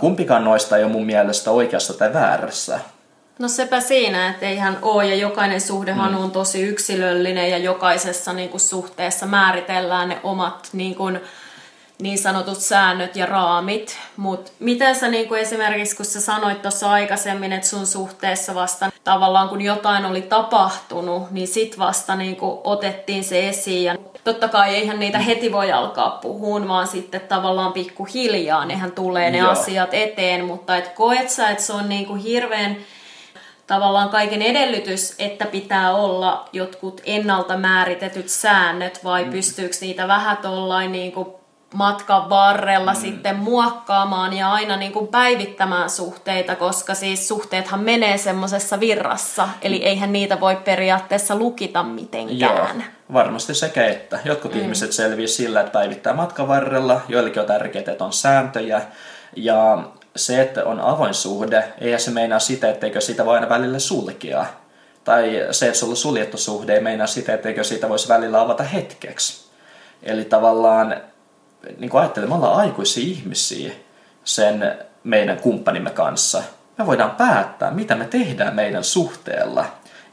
Kumpikaan 0.00 0.44
noista 0.44 0.76
ei 0.76 0.84
ole 0.84 0.92
mun 0.92 1.06
mielestä 1.06 1.50
oikeassa 1.50 1.94
tai 1.94 2.14
väärässä. 2.14 2.80
No 3.40 3.48
sepä 3.48 3.80
siinä, 3.80 4.30
että 4.30 4.46
eihän 4.46 4.78
ole 4.82 5.06
ja 5.06 5.14
jokainen 5.14 5.60
suhdehan 5.60 6.12
mm. 6.12 6.18
on 6.18 6.30
tosi 6.30 6.62
yksilöllinen 6.62 7.50
ja 7.50 7.58
jokaisessa 7.58 8.32
niin 8.32 8.48
kuin, 8.48 8.60
suhteessa 8.60 9.26
määritellään 9.26 10.08
ne 10.08 10.18
omat 10.22 10.68
niin, 10.72 10.94
kuin, 10.94 11.20
niin 12.02 12.18
sanotut 12.18 12.58
säännöt 12.58 13.16
ja 13.16 13.26
raamit. 13.26 13.98
Mutta 14.16 14.50
miten 14.58 14.96
sä 14.96 15.08
niin 15.08 15.28
kuin 15.28 15.40
esimerkiksi, 15.40 15.96
kun 15.96 16.04
sä 16.04 16.20
sanoit 16.20 16.62
tuossa 16.62 16.90
aikaisemmin, 16.90 17.52
että 17.52 17.68
sun 17.68 17.86
suhteessa 17.86 18.54
vasta 18.54 18.90
tavallaan 19.04 19.48
kun 19.48 19.62
jotain 19.62 20.04
oli 20.04 20.22
tapahtunut, 20.22 21.30
niin 21.30 21.48
sit 21.48 21.78
vasta 21.78 22.16
niin 22.16 22.36
kuin, 22.36 22.58
otettiin 22.64 23.24
se 23.24 23.48
esiin 23.48 23.84
ja 23.84 23.96
totta 24.24 24.48
kai 24.48 24.74
eihän 24.74 24.98
niitä 24.98 25.18
heti 25.18 25.52
voi 25.52 25.72
alkaa 25.72 26.10
puhua, 26.10 26.68
vaan 26.68 26.86
sitten 26.86 27.20
tavallaan 27.20 27.72
pikkuhiljaa 27.72 28.64
nehän 28.64 28.92
tulee 28.92 29.30
ne 29.30 29.38
Joo. 29.38 29.50
asiat 29.50 29.94
eteen, 29.94 30.44
mutta 30.44 30.76
et 30.76 30.88
koet 30.88 31.30
sä, 31.30 31.50
että 31.50 31.62
se 31.62 31.72
on 31.72 31.88
niin 31.88 32.06
kuin 32.06 32.20
hirveän 32.20 32.76
tavallaan 33.70 34.08
kaiken 34.08 34.42
edellytys, 34.42 35.14
että 35.18 35.46
pitää 35.46 35.94
olla 35.94 36.48
jotkut 36.52 37.00
ennalta 37.04 37.56
määritetyt 37.56 38.28
säännöt 38.28 39.04
vai 39.04 39.24
mm. 39.24 39.30
pystyykö 39.30 39.76
niitä 39.80 40.08
vähän 40.08 40.36
tollain 40.36 40.92
niin 40.92 41.12
kuin 41.12 41.28
matkan 41.74 42.30
varrella 42.30 42.92
mm. 42.92 43.00
sitten 43.00 43.36
muokkaamaan 43.36 44.32
ja 44.32 44.52
aina 44.52 44.76
niin 44.76 44.92
kuin 44.92 45.08
päivittämään 45.08 45.90
suhteita, 45.90 46.56
koska 46.56 46.94
siis 46.94 47.28
suhteethan 47.28 47.80
menee 47.80 48.18
semmoisessa 48.18 48.80
virrassa, 48.80 49.48
eli 49.62 49.78
mm. 49.78 49.86
eihän 49.86 50.12
niitä 50.12 50.40
voi 50.40 50.56
periaatteessa 50.56 51.36
lukita 51.36 51.82
mitenkään. 51.82 52.76
Joo, 52.76 52.86
varmasti 53.12 53.54
sekä 53.54 53.86
että. 53.86 54.18
Jotkut 54.24 54.54
mm. 54.54 54.60
ihmiset 54.60 54.92
selviää 54.92 55.26
sillä, 55.26 55.60
että 55.60 55.72
päivittää 55.72 56.12
matkan 56.12 56.48
varrella, 56.48 57.00
joillekin 57.08 57.40
on 57.40 57.48
tärkeää, 57.48 57.84
että 57.92 58.04
on 58.04 58.12
sääntöjä, 58.12 58.82
ja 59.36 59.78
se, 60.16 60.42
että 60.42 60.64
on 60.64 60.80
avoin 60.80 61.14
suhde, 61.14 61.64
ei 61.78 61.98
se 61.98 62.10
meinaa 62.10 62.38
sitä, 62.38 62.70
etteikö 62.70 63.00
sitä 63.00 63.26
voi 63.26 63.34
aina 63.34 63.48
välillä 63.48 63.78
sulkea. 63.78 64.46
Tai 65.04 65.46
se, 65.50 65.66
että 65.66 65.78
sulla 65.78 65.92
on 65.92 65.96
suljettu 65.96 66.36
suhde, 66.36 66.74
ei 66.74 66.80
meinaa 66.80 67.06
sitä, 67.06 67.34
etteikö 67.34 67.64
siitä 67.64 67.88
voisi 67.88 68.08
välillä 68.08 68.40
avata 68.40 68.62
hetkeksi. 68.62 69.50
Eli 70.02 70.24
tavallaan, 70.24 70.96
niin 71.78 71.90
kuin 71.90 72.00
ajattelin, 72.00 72.28
me 72.28 72.34
ollaan 72.34 72.56
aikuisia 72.56 73.04
ihmisiä 73.04 73.72
sen 74.24 74.78
meidän 75.04 75.40
kumppanimme 75.40 75.90
kanssa. 75.90 76.42
Me 76.78 76.86
voidaan 76.86 77.10
päättää, 77.10 77.70
mitä 77.70 77.94
me 77.94 78.04
tehdään 78.04 78.54
meidän 78.54 78.84
suhteella. 78.84 79.64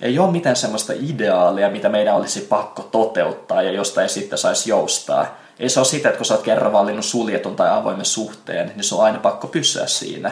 Ei 0.01 0.19
ole 0.19 0.31
mitään 0.31 0.55
sellaista 0.55 0.93
ideaalia, 0.95 1.69
mitä 1.69 1.89
meidän 1.89 2.15
olisi 2.15 2.41
pakko 2.41 2.83
toteuttaa 2.83 3.61
ja 3.61 3.71
josta 3.71 4.01
ei 4.01 4.09
sitten 4.09 4.37
saisi 4.37 4.69
joustaa 4.69 5.37
ei 5.59 5.69
se 5.69 5.79
ole 5.79 5.87
sitä, 5.87 6.09
että 6.09 6.17
kun 6.17 6.25
sä 6.25 6.33
oot 6.33 6.43
kerran 6.43 6.73
valinnut 6.73 7.05
suljetun 7.05 7.55
tai 7.55 7.69
avoimen 7.69 8.05
suhteen, 8.05 8.71
niin 8.75 8.83
se 8.83 8.95
on 8.95 9.03
aina 9.03 9.19
pakko 9.19 9.47
pysyä 9.47 9.87
siinä. 9.87 10.31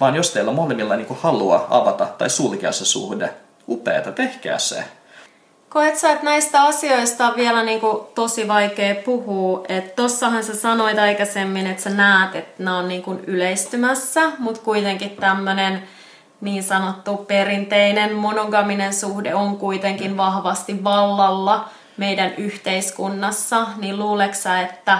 Vaan 0.00 0.16
jos 0.16 0.30
teillä 0.30 0.48
on 0.48 0.54
molemmilla 0.54 0.96
niin 0.96 1.16
halua 1.20 1.66
avata 1.70 2.06
tai 2.06 2.30
sulkea 2.30 2.72
se 2.72 2.84
suhde, 2.84 3.34
upeeta, 3.68 4.12
tehkää 4.12 4.58
se. 4.58 4.84
Koet 5.68 5.96
sä, 5.96 6.12
että 6.12 6.24
näistä 6.24 6.62
asioista 6.62 7.28
on 7.28 7.36
vielä 7.36 7.62
niin 7.62 7.80
kuin 7.80 8.06
tosi 8.14 8.48
vaikea 8.48 8.94
puhua? 8.94 9.64
Että 9.68 10.02
tossahan 10.02 10.44
sä 10.44 10.56
sanoit 10.56 10.98
aikaisemmin, 10.98 11.66
että 11.66 11.82
sä 11.82 11.90
näet, 11.90 12.36
että 12.36 12.62
nämä 12.62 12.78
on 12.78 12.88
niin 12.88 13.02
kuin 13.02 13.24
yleistymässä, 13.26 14.32
mutta 14.38 14.60
kuitenkin 14.60 15.10
tämmöinen 15.10 15.82
niin 16.40 16.62
sanottu 16.62 17.16
perinteinen 17.16 18.14
monogaminen 18.14 18.94
suhde 18.94 19.34
on 19.34 19.56
kuitenkin 19.56 20.16
vahvasti 20.16 20.84
vallalla 20.84 21.68
meidän 21.96 22.34
yhteiskunnassa, 22.34 23.66
niin 23.76 23.98
luuleksä, 23.98 24.60
että 24.60 24.98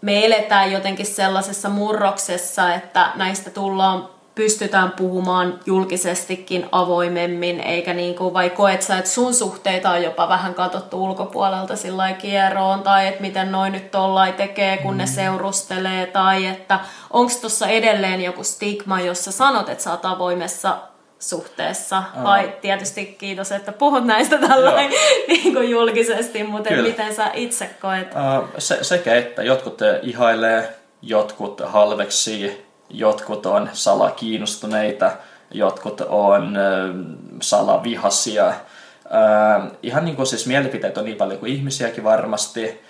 me 0.00 0.26
eletään 0.26 0.72
jotenkin 0.72 1.06
sellaisessa 1.06 1.68
murroksessa, 1.68 2.74
että 2.74 3.10
näistä 3.14 3.50
tullaan 3.50 4.08
pystytään 4.34 4.90
puhumaan 4.90 5.60
julkisestikin 5.66 6.68
avoimemmin, 6.72 7.60
eikä 7.60 7.94
niin 7.94 8.14
kuin, 8.14 8.34
vai 8.34 8.50
koet 8.50 8.82
sä, 8.82 8.98
että 8.98 9.10
sun 9.10 9.34
suhteita 9.34 9.90
on 9.90 10.02
jopa 10.02 10.28
vähän 10.28 10.54
katsottu 10.54 11.04
ulkopuolelta 11.04 11.76
sillä 11.76 12.12
kierroon, 12.12 12.82
tai 12.82 13.06
että 13.06 13.20
miten 13.20 13.52
noin 13.52 13.72
nyt 13.72 13.90
tollain 13.90 14.34
tekee, 14.34 14.76
kun 14.76 14.98
ne 14.98 15.04
mm. 15.04 15.10
seurustelee, 15.10 16.06
tai 16.06 16.46
että 16.46 16.80
onko 17.10 17.32
tuossa 17.40 17.66
edelleen 17.66 18.20
joku 18.24 18.44
stigma, 18.44 19.00
jossa 19.00 19.32
sanot, 19.32 19.68
että 19.68 19.84
sä 19.84 19.90
oot 19.90 20.04
avoimessa 20.04 20.78
suhteessa. 21.20 21.96
Aa. 21.96 22.24
Vai 22.24 22.52
tietysti 22.60 23.06
kiitos, 23.06 23.52
että 23.52 23.72
puhut 23.72 24.06
näistä 24.06 24.38
tällainen 24.38 24.90
niin 25.28 25.54
kuin 25.54 25.70
julkisesti, 25.70 26.42
mutta 26.42 26.68
Kyllä. 26.68 26.88
miten 26.88 27.14
sä 27.14 27.30
itse 27.34 27.70
koet? 27.80 28.08
Uh, 28.08 28.48
se, 28.58 28.84
sekä 28.84 29.16
että 29.16 29.42
jotkut 29.42 29.78
ihailee, 30.02 30.76
jotkut 31.02 31.62
halveksii, 31.64 32.66
jotkut 32.90 33.46
on 33.46 33.70
salakiinnostuneita, 33.72 35.10
jotkut 35.50 36.00
on 36.00 36.42
uh, 36.42 37.16
salavihasia. 37.42 38.46
Uh, 38.48 39.72
ihan 39.82 40.04
niin 40.04 40.16
kuin 40.16 40.26
siis 40.26 40.46
mielipiteet 40.46 40.98
on 40.98 41.04
niin 41.04 41.16
paljon 41.16 41.38
kuin 41.38 41.52
ihmisiäkin 41.52 42.04
varmasti. 42.04 42.80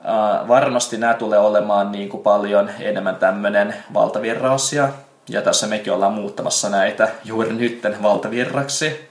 Uh, 0.00 0.48
varmasti 0.48 0.98
nämä 0.98 1.14
tulee 1.14 1.38
olemaan 1.38 1.92
niin 1.92 2.08
kuin 2.08 2.22
paljon 2.22 2.70
enemmän 2.80 3.16
tämmöinen 3.16 3.74
valtavirra-asia 3.94 4.82
ja 4.82 4.88
tässä 5.44 5.66
mekin 5.66 5.92
ollaan 5.92 6.12
muuttamassa 6.12 6.68
näitä 6.68 7.08
juuri 7.24 7.52
nytten 7.52 8.02
valtavirraksi. 8.02 9.10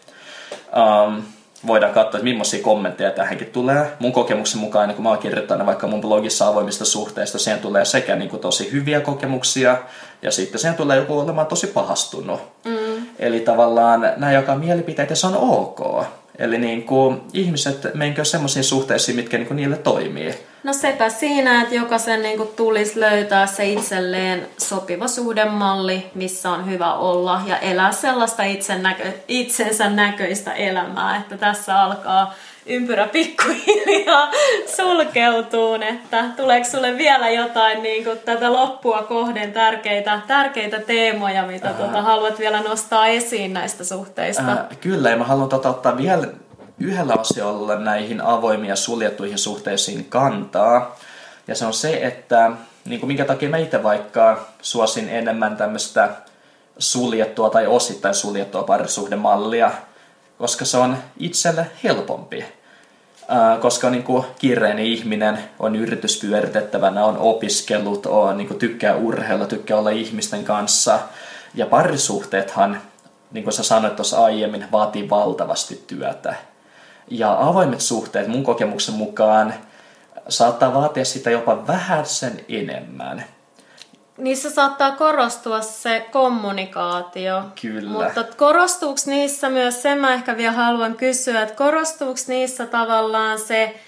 Um, 1.07 1.23
voidaan 1.67 1.93
katsoa, 1.93 2.17
että 2.17 2.23
millaisia 2.23 2.63
kommentteja 2.63 3.11
tähänkin 3.11 3.47
tulee. 3.47 3.91
Mun 3.99 4.11
kokemuksen 4.11 4.59
mukaan, 4.59 4.93
kun 4.93 5.03
mä 5.03 5.09
oon 5.09 5.17
kirjoittanut 5.17 5.67
vaikka 5.67 5.87
mun 5.87 6.01
blogissa 6.01 6.47
avoimista 6.47 6.85
suhteista, 6.85 7.39
siihen 7.39 7.61
tulee 7.61 7.85
sekä 7.85 8.15
niin 8.15 8.29
kuin 8.29 8.39
tosi 8.39 8.71
hyviä 8.71 9.01
kokemuksia, 9.01 9.77
ja 10.21 10.31
sitten 10.31 10.59
siihen 10.59 10.77
tulee 10.77 10.97
joku 10.97 11.19
olemaan 11.19 11.47
tosi 11.47 11.67
pahastunut. 11.67 12.41
Mm. 12.65 13.07
Eli 13.19 13.39
tavallaan 13.39 14.01
nämä 14.01 14.31
joka 14.31 14.55
mielipiteitä, 14.55 15.15
se 15.15 15.27
on 15.27 15.37
ok. 15.37 16.05
Eli 16.39 16.57
niin 16.57 16.83
kuin, 16.83 17.21
ihmiset 17.33 17.87
menkö 17.93 18.25
semmoisiin 18.25 18.63
suhteisiin, 18.63 19.15
mitkä 19.15 19.37
niin 19.37 19.47
kuin 19.47 19.55
niille 19.55 19.77
toimii. 19.77 20.33
No 20.63 20.73
sepä 20.73 21.09
siinä, 21.09 21.61
että 21.61 21.75
jokaisen 21.75 22.21
niin 22.21 22.37
kuin 22.37 22.49
tulisi 22.55 22.99
löytää 22.99 23.47
se 23.47 23.69
itselleen 23.69 24.47
sopiva 24.57 25.07
suhdemalli, 25.07 26.05
missä 26.15 26.49
on 26.49 26.69
hyvä 26.69 26.93
olla 26.93 27.41
ja 27.45 27.57
elää 27.57 27.91
sellaista 27.91 28.43
itsen 28.43 28.95
itsensä 29.27 29.89
näköistä 29.89 30.53
elämää, 30.53 31.17
että 31.17 31.37
tässä 31.37 31.81
alkaa 31.81 32.33
ympyrä 32.69 33.07
pikkuhiljaa 33.07 34.31
sulkeutuu, 34.75 35.73
että 35.73 36.23
tuleeko 36.37 36.69
sulle 36.69 36.97
vielä 36.97 37.29
jotain 37.29 37.83
niin 37.83 38.03
kuin 38.03 38.19
tätä 38.19 38.53
loppua 38.53 39.03
kohden 39.03 39.53
tärkeitä, 39.53 40.21
tärkeitä 40.27 40.79
teemoja, 40.79 41.47
mitä 41.47 41.69
tuota, 41.73 42.01
haluat 42.01 42.39
vielä 42.39 42.61
nostaa 42.61 43.07
esiin 43.07 43.53
näistä 43.53 43.83
suhteista? 43.83 44.51
Äh, 44.51 44.77
kyllä, 44.81 45.09
ja 45.09 45.17
mä 45.17 45.23
haluan 45.23 45.49
tota, 45.49 45.69
ottaa 45.69 45.97
vielä 45.97 46.27
yhdellä 46.79 47.13
asialla 47.19 47.75
näihin 47.75 48.21
avoimiin 48.21 48.69
ja 48.69 48.75
suljettuihin 48.75 49.37
suhteisiin 49.37 50.05
kantaa. 50.05 50.95
Ja 51.47 51.55
se 51.55 51.65
on 51.65 51.73
se, 51.73 51.99
että 52.03 52.51
niin 52.85 52.99
kuin 52.99 53.07
minkä 53.07 53.25
takia 53.25 53.49
mä 53.49 53.57
itse 53.57 53.83
vaikka 53.83 54.45
suosin 54.61 55.09
enemmän 55.09 55.57
tämmöistä 55.57 56.09
suljettua 56.77 57.49
tai 57.49 57.67
osittain 57.67 58.15
suljettua 58.15 58.63
parisuhdemallia, 58.63 59.71
koska 60.37 60.65
se 60.65 60.77
on 60.77 60.97
itselle 61.19 61.67
helpompi. 61.83 62.58
Koska 63.61 63.89
niin 63.89 64.03
kuin 64.03 64.25
kiireinen 64.39 64.85
ihminen 64.85 65.39
on 65.59 65.75
yritys 65.75 66.19
pyöritettävänä, 66.19 67.05
on 67.05 67.17
opiskellut, 67.17 68.05
on, 68.05 68.37
niin 68.37 68.47
kuin 68.47 68.59
tykkää 68.59 68.95
urheilla, 68.95 69.45
tykkää 69.47 69.77
olla 69.77 69.89
ihmisten 69.89 70.43
kanssa. 70.43 70.99
Ja 71.55 71.65
parisuhteethan, 71.65 72.81
niin 73.31 73.43
kuin 73.43 73.53
sä 73.53 73.63
sanoit 73.63 73.95
tuossa 73.95 74.23
aiemmin, 74.23 74.65
vaatii 74.71 75.09
valtavasti 75.09 75.83
työtä. 75.87 76.35
Ja 77.07 77.37
avoimet 77.39 77.81
suhteet 77.81 78.27
mun 78.27 78.43
kokemuksen 78.43 78.95
mukaan 78.95 79.53
saattaa 80.29 80.73
vaatia 80.73 81.05
sitä 81.05 81.29
jopa 81.29 81.67
vähän 81.67 82.05
sen 82.05 82.45
enemmän. 82.49 83.23
Niissä 84.19 84.49
saattaa 84.49 84.91
korostua 84.91 85.61
se 85.61 86.05
kommunikaatio. 86.11 87.43
Kyllä. 87.61 87.89
Mutta 87.89 88.23
korostuuko 88.37 88.99
niissä 89.05 89.49
myös, 89.49 89.81
sen 89.81 89.97
mä 89.97 90.13
ehkä 90.13 90.37
vielä 90.37 90.51
haluan 90.51 90.95
kysyä, 90.95 91.41
että 91.41 91.55
korostuuko 91.55 92.19
niissä 92.27 92.65
tavallaan 92.65 93.39
se, 93.39 93.79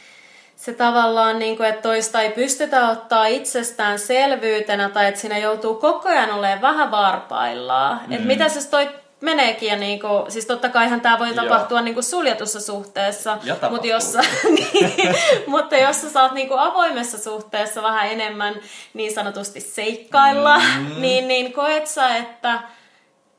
se 0.56 0.74
tavallaan, 0.74 1.40
niin 1.40 1.58
kuin, 1.58 1.70
että 1.70 1.82
toista 1.82 2.22
ei 2.22 2.30
pystytä 2.32 2.90
ottaa 2.90 3.26
itsestään 3.26 4.00
selvyytenä 4.00 4.90
tai 4.90 5.08
että 5.08 5.22
siinä 5.22 5.38
joutuu 5.38 5.76
koko 5.76 6.10
ajan 6.10 6.32
olemaan 6.32 6.62
vähän 6.62 6.92
varpaillaan. 6.92 8.02
Mm. 8.08 8.14
Että 8.14 8.28
mitä 8.28 8.44
jos 8.44 8.68
toi 8.68 8.90
meneekin 9.22 9.70
ja 9.70 9.76
niinku, 9.76 10.08
siis 10.30 10.46
totta 10.46 10.70
kaihan 10.70 11.02
tämä 11.02 11.20
voi 11.20 11.34
tapahtua 11.34 11.78
Joo. 11.78 11.86
niinku 11.86 12.02
suljetussa 12.02 12.62
suhteessa, 12.62 13.38
mutta 13.70 13.88
jos, 13.88 14.18
niin, 14.56 15.16
mutta 15.48 15.76
jos 15.76 16.02
sä 16.02 16.10
saat 16.10 16.32
niinku 16.32 16.54
avoimessa 16.58 17.18
suhteessa 17.18 17.84
vähän 17.84 18.08
enemmän 18.08 18.56
niin 18.94 19.14
sanotusti 19.14 19.62
seikkailla, 19.62 20.58
mm. 20.58 21.02
niin, 21.02 21.28
niin 21.28 21.54
koet 21.54 21.88
sä, 21.88 22.16
että 22.16 22.60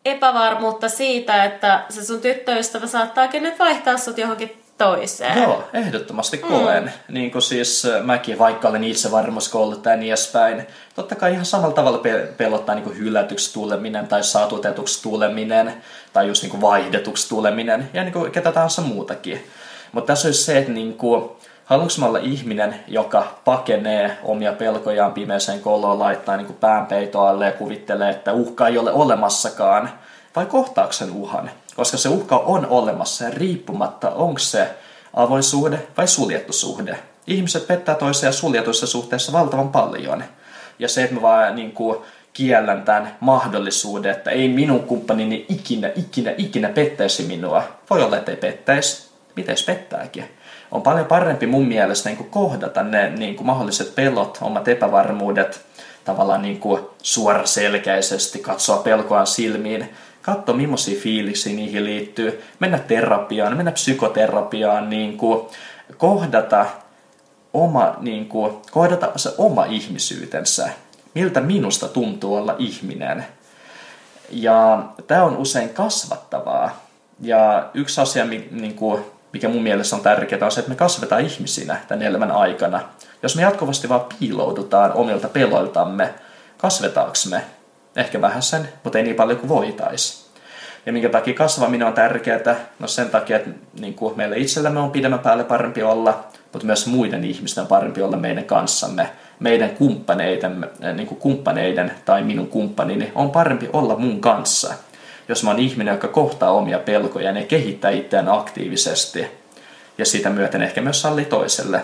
epävarmuutta 0.04 0.88
siitä, 0.88 1.44
että 1.44 1.84
se 1.88 2.04
sun 2.04 2.20
tyttöystävä 2.20 2.86
saattaakin 2.86 3.42
nyt 3.42 3.58
vaihtaa 3.58 3.96
sut 3.96 4.18
johonkin 4.18 4.61
toiseen. 4.84 5.42
Joo, 5.42 5.64
ehdottomasti 5.72 6.38
koen. 6.38 6.84
Mm. 6.84 7.14
Niin 7.14 7.30
kuin 7.30 7.42
siis 7.42 7.86
mäkin, 8.02 8.38
vaikka 8.38 8.68
olen 8.68 8.84
itse 8.84 9.10
varmuuskouluttaja 9.10 9.94
ja 9.94 10.00
niin 10.00 10.10
edespäin, 10.10 10.66
totta 10.94 11.14
kai 11.14 11.32
ihan 11.32 11.44
samalla 11.44 11.74
tavalla 11.74 12.02
pelottaa 12.36 12.74
niin 12.74 12.84
kuin 12.84 12.98
hylätyksi 12.98 13.52
tuleminen 13.52 14.06
tai 14.06 14.24
satutetuksi 14.24 15.02
tuleminen 15.02 15.74
tai 16.12 16.28
just 16.28 16.42
niin 16.42 16.50
kuin 16.50 16.60
vaihdetuksi 16.60 17.28
tuleminen 17.28 17.90
ja 17.92 18.02
niin 18.02 18.12
kuin 18.12 18.32
ketä 18.32 18.52
tahansa 18.52 18.82
muutakin. 18.82 19.46
Mutta 19.92 20.06
tässä 20.06 20.28
olisi 20.28 20.44
se, 20.44 20.58
että 20.58 20.72
niin 20.72 20.94
kuin, 20.94 21.30
haluanko 21.64 21.94
mä 21.98 22.06
olla 22.06 22.18
ihminen, 22.18 22.74
joka 22.88 23.26
pakenee 23.44 24.18
omia 24.22 24.52
pelkojaan 24.52 25.12
pimeeseen 25.12 25.60
koloon, 25.60 25.98
laittaa 25.98 26.36
niin 26.36 26.46
kuin 26.46 26.58
päänpeitoalle 26.58 27.46
ja 27.46 27.52
kuvittelee, 27.52 28.10
että 28.10 28.32
uhka 28.32 28.68
ei 28.68 28.78
ole 28.78 28.92
olemassakaan, 28.92 29.90
vai 30.36 30.46
kohtaako 30.46 30.92
sen 30.92 31.10
uhan? 31.10 31.50
Koska 31.76 31.96
se 31.96 32.08
uhka 32.08 32.36
on 32.36 32.66
olemassa 32.66 33.30
riippumatta, 33.30 34.10
onko 34.10 34.38
se 34.38 34.68
avoin 35.14 35.42
suhde 35.42 35.88
vai 35.96 36.08
suljettu 36.08 36.52
suhde. 36.52 36.98
Ihmiset 37.26 37.66
pettää 37.66 37.94
toisiaan 37.94 38.32
suljetuissa 38.32 38.86
suhteissa 38.86 39.32
valtavan 39.32 39.68
paljon. 39.68 40.24
Ja 40.78 40.88
se, 40.88 41.02
että 41.02 41.14
mä 41.14 41.22
vaan 41.22 41.56
niin 41.56 41.72
kuin, 41.72 41.98
kiellän 42.32 42.82
tämän 42.82 43.16
mahdollisuuden, 43.20 44.12
että 44.12 44.30
ei 44.30 44.48
minun 44.48 44.82
kumppanini 44.82 45.46
ikinä, 45.48 45.90
ikinä, 45.96 46.34
ikinä 46.38 46.68
pettäisi 46.68 47.22
minua. 47.22 47.62
Voi 47.90 48.02
olla, 48.02 48.16
että 48.16 48.30
ei 48.30 48.36
pettäisi. 48.36 49.12
Miten 49.36 49.56
pettääkin? 49.66 50.24
On 50.70 50.82
paljon 50.82 51.06
parempi 51.06 51.46
mun 51.46 51.68
mielestä 51.68 52.08
niin 52.08 52.16
kuin 52.16 52.30
kohdata 52.30 52.82
ne 52.82 53.10
niin 53.10 53.36
kuin 53.36 53.46
mahdolliset 53.46 53.94
pelot, 53.94 54.38
omat 54.40 54.68
epävarmuudet, 54.68 55.60
tavallaan 56.04 56.42
niin 56.42 56.60
kuin 56.60 56.82
suoraselkäisesti 57.02 58.38
katsoa 58.38 58.76
pelkoaan 58.76 59.26
silmiin 59.26 59.94
katsoa 60.22 60.54
millaisia 60.54 61.00
fiiliksi 61.00 61.52
niihin 61.52 61.84
liittyy, 61.84 62.42
mennä 62.60 62.78
terapiaan, 62.78 63.56
mennä 63.56 63.72
psykoterapiaan, 63.72 64.90
niin 64.90 65.16
kuin, 65.16 65.46
kohdata, 65.96 66.66
oma, 67.54 67.96
niin 68.00 68.28
kuin, 68.28 68.52
kohdata 68.70 69.12
se 69.16 69.34
oma 69.38 69.64
ihmisyytensä, 69.64 70.68
miltä 71.14 71.40
minusta 71.40 71.88
tuntuu 71.88 72.36
olla 72.36 72.56
ihminen. 72.58 73.26
Ja 74.30 74.84
tämä 75.06 75.24
on 75.24 75.36
usein 75.36 75.68
kasvattavaa. 75.68 76.86
Ja 77.20 77.70
yksi 77.74 78.00
asia, 78.00 78.24
niin 78.24 78.74
kuin, 78.74 79.04
mikä 79.32 79.48
mun 79.48 79.62
mielestä 79.62 79.96
on 79.96 80.02
tärkeää, 80.02 80.44
on 80.44 80.52
se, 80.52 80.60
että 80.60 80.70
me 80.70 80.76
kasvetaan 80.76 81.22
ihmisinä 81.24 81.80
tämän 81.88 82.02
elämän 82.02 82.30
aikana. 82.30 82.80
Jos 83.22 83.36
me 83.36 83.42
jatkuvasti 83.42 83.88
vaan 83.88 84.04
piiloudutaan 84.18 84.92
omilta 84.92 85.28
peloiltamme, 85.28 86.14
kasvetaanko 86.58 87.12
me? 87.30 87.44
Ehkä 87.96 88.20
vähän 88.20 88.42
sen, 88.42 88.68
mutta 88.84 88.98
ei 88.98 89.04
niin 89.04 89.16
paljon 89.16 89.38
kuin 89.38 89.48
voitaisiin. 89.48 90.32
Ja 90.86 90.92
minkä 90.92 91.08
takia 91.08 91.34
kasvaminen 91.34 91.86
on 91.86 91.92
tärkeää? 91.92 92.56
No 92.78 92.88
sen 92.88 93.10
takia, 93.10 93.36
että 93.36 93.50
niin 93.80 93.94
kuin 93.94 94.16
meille 94.16 94.38
itsellämme 94.38 94.80
on 94.80 94.90
pidemmän 94.90 95.18
päälle 95.18 95.44
parempi 95.44 95.82
olla, 95.82 96.24
mutta 96.52 96.66
myös 96.66 96.86
muiden 96.86 97.24
ihmisten 97.24 97.62
on 97.62 97.68
parempi 97.68 98.02
olla 98.02 98.16
meidän 98.16 98.44
kanssamme. 98.44 99.10
Meidän 99.40 99.70
kumppaneiden, 99.70 100.70
niin 100.94 101.06
kuin 101.06 101.18
kumppaneiden 101.18 101.92
tai 102.04 102.22
minun 102.22 102.46
kumppanini 102.46 103.12
on 103.14 103.30
parempi 103.30 103.68
olla 103.72 103.96
mun 103.96 104.20
kanssa. 104.20 104.74
Jos 105.28 105.44
mä 105.44 105.50
oon 105.50 105.58
ihminen, 105.58 105.92
joka 105.92 106.08
kohtaa 106.08 106.50
omia 106.50 106.78
pelkoja 106.78 107.30
ja 107.30 107.46
kehittää 107.46 107.90
itseään 107.90 108.28
aktiivisesti 108.28 109.26
ja 109.98 110.06
siitä 110.06 110.30
myöten 110.30 110.62
ehkä 110.62 110.80
myös 110.80 111.02
sallii 111.02 111.24
toiselle 111.24 111.80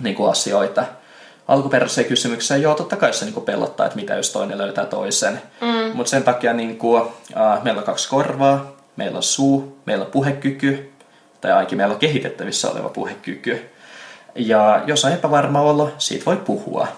niin 0.00 0.14
kuin 0.14 0.30
asioita– 0.30 0.84
alkuperäiseen 1.48 2.06
kysymykseen, 2.06 2.62
joo, 2.62 2.74
totta 2.74 2.96
kai 2.96 3.12
se 3.12 3.24
niin 3.24 3.42
pelottaa, 3.42 3.86
että 3.86 3.96
mitä 3.96 4.14
jos 4.14 4.32
toinen 4.32 4.58
löytää 4.58 4.86
toisen. 4.86 5.42
Mm. 5.60 5.96
Mutta 5.96 6.10
sen 6.10 6.22
takia 6.22 6.52
niin 6.52 6.78
kuin, 6.78 7.02
äh, 7.36 7.62
meillä 7.62 7.78
on 7.78 7.86
kaksi 7.86 8.08
korvaa, 8.08 8.72
meillä 8.96 9.16
on 9.16 9.22
suu, 9.22 9.78
meillä 9.86 10.04
on 10.04 10.10
puhekyky, 10.10 10.92
tai 11.40 11.52
ainakin 11.52 11.78
meillä 11.78 11.92
on 11.92 12.00
kehitettävissä 12.00 12.70
oleva 12.70 12.88
puhekyky. 12.88 13.70
Ja 14.34 14.82
jos 14.86 15.04
on 15.04 15.12
epävarma 15.12 15.60
olo, 15.60 15.92
siitä 15.98 16.24
voi 16.24 16.36
puhua 16.36 16.88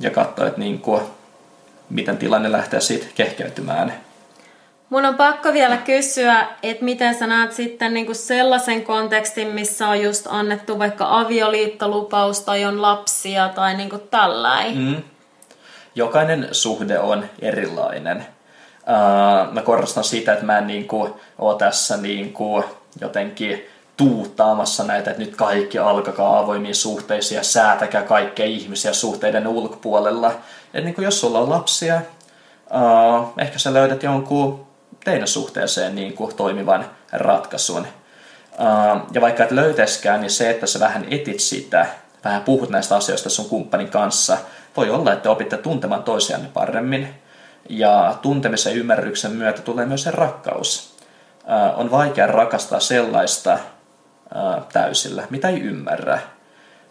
ja 0.00 0.10
katsoa, 0.10 0.46
että 0.46 0.60
niin 0.60 0.78
kuin, 0.78 1.02
miten 1.90 2.18
tilanne 2.18 2.52
lähtee 2.52 2.80
siitä 2.80 3.06
kehkeytymään. 3.14 4.09
Mun 4.90 5.04
on 5.04 5.14
pakko 5.14 5.52
vielä 5.52 5.76
kysyä, 5.76 6.46
että 6.62 6.84
miten 6.84 7.14
sä 7.14 7.26
näet 7.26 7.52
sitten 7.52 7.94
niinku 7.94 8.14
sellaisen 8.14 8.84
kontekstin, 8.84 9.48
missä 9.48 9.88
on 9.88 10.00
just 10.00 10.26
annettu 10.30 10.78
vaikka 10.78 11.18
avioliittolupaus 11.18 12.40
tai 12.40 12.64
on 12.64 12.82
lapsia 12.82 13.48
tai 13.48 13.74
niinku 13.74 13.98
tällainen. 13.98 14.78
Mm. 14.78 15.02
Jokainen 15.94 16.48
suhde 16.52 16.98
on 16.98 17.24
erilainen. 17.38 18.16
Uh, 18.16 19.52
mä 19.52 19.62
korostan 19.62 20.04
sitä, 20.04 20.32
että 20.32 20.44
mä 20.44 20.58
en 20.58 20.66
niinku 20.66 21.20
ole 21.38 21.58
tässä 21.58 21.96
niinku 21.96 22.64
jotenkin 23.00 23.66
tuuttaamassa 23.96 24.84
näitä, 24.84 25.10
että 25.10 25.22
nyt 25.22 25.36
kaikki 25.36 25.78
alkakaa 25.78 26.38
avoimiin 26.38 26.74
suhteisiin 26.74 27.36
ja 27.36 27.44
säätäkää 27.44 28.02
kaikkea 28.02 28.46
ihmisiä 28.46 28.92
suhteiden 28.92 29.46
ulkopuolella. 29.46 30.32
Et 30.74 30.84
niin 30.84 30.94
kuin 30.94 31.04
jos 31.04 31.20
sulla 31.20 31.38
on 31.38 31.50
lapsia, 31.50 32.00
uh, 32.74 33.32
ehkä 33.38 33.58
sä 33.58 33.74
löydät 33.74 34.02
jonkun 34.02 34.69
teidän 35.04 35.28
suhteeseen 35.28 35.94
niin 35.94 36.12
kuin 36.12 36.36
toimivan 36.36 36.90
ratkaisun. 37.12 37.86
Ja 39.12 39.20
vaikka 39.20 39.44
et 39.44 39.50
löytäisikään, 39.50 40.20
niin 40.20 40.30
se, 40.30 40.50
että 40.50 40.66
sä 40.66 40.80
vähän 40.80 41.06
etit 41.10 41.40
sitä, 41.40 41.86
vähän 42.24 42.42
puhut 42.42 42.70
näistä 42.70 42.96
asioista 42.96 43.30
sun 43.30 43.48
kumppanin 43.48 43.90
kanssa, 43.90 44.38
voi 44.76 44.90
olla, 44.90 45.12
että 45.12 45.30
opitte 45.30 45.56
tuntemaan 45.56 46.02
toisianne 46.02 46.48
paremmin. 46.54 47.08
Ja 47.68 48.18
tuntemisen 48.22 48.76
ymmärryksen 48.76 49.32
myötä 49.32 49.62
tulee 49.62 49.86
myös 49.86 50.02
se 50.02 50.10
rakkaus. 50.10 50.96
On 51.76 51.90
vaikea 51.90 52.26
rakastaa 52.26 52.80
sellaista 52.80 53.58
täysillä, 54.72 55.26
mitä 55.30 55.48
ei 55.48 55.60
ymmärrä. 55.60 56.20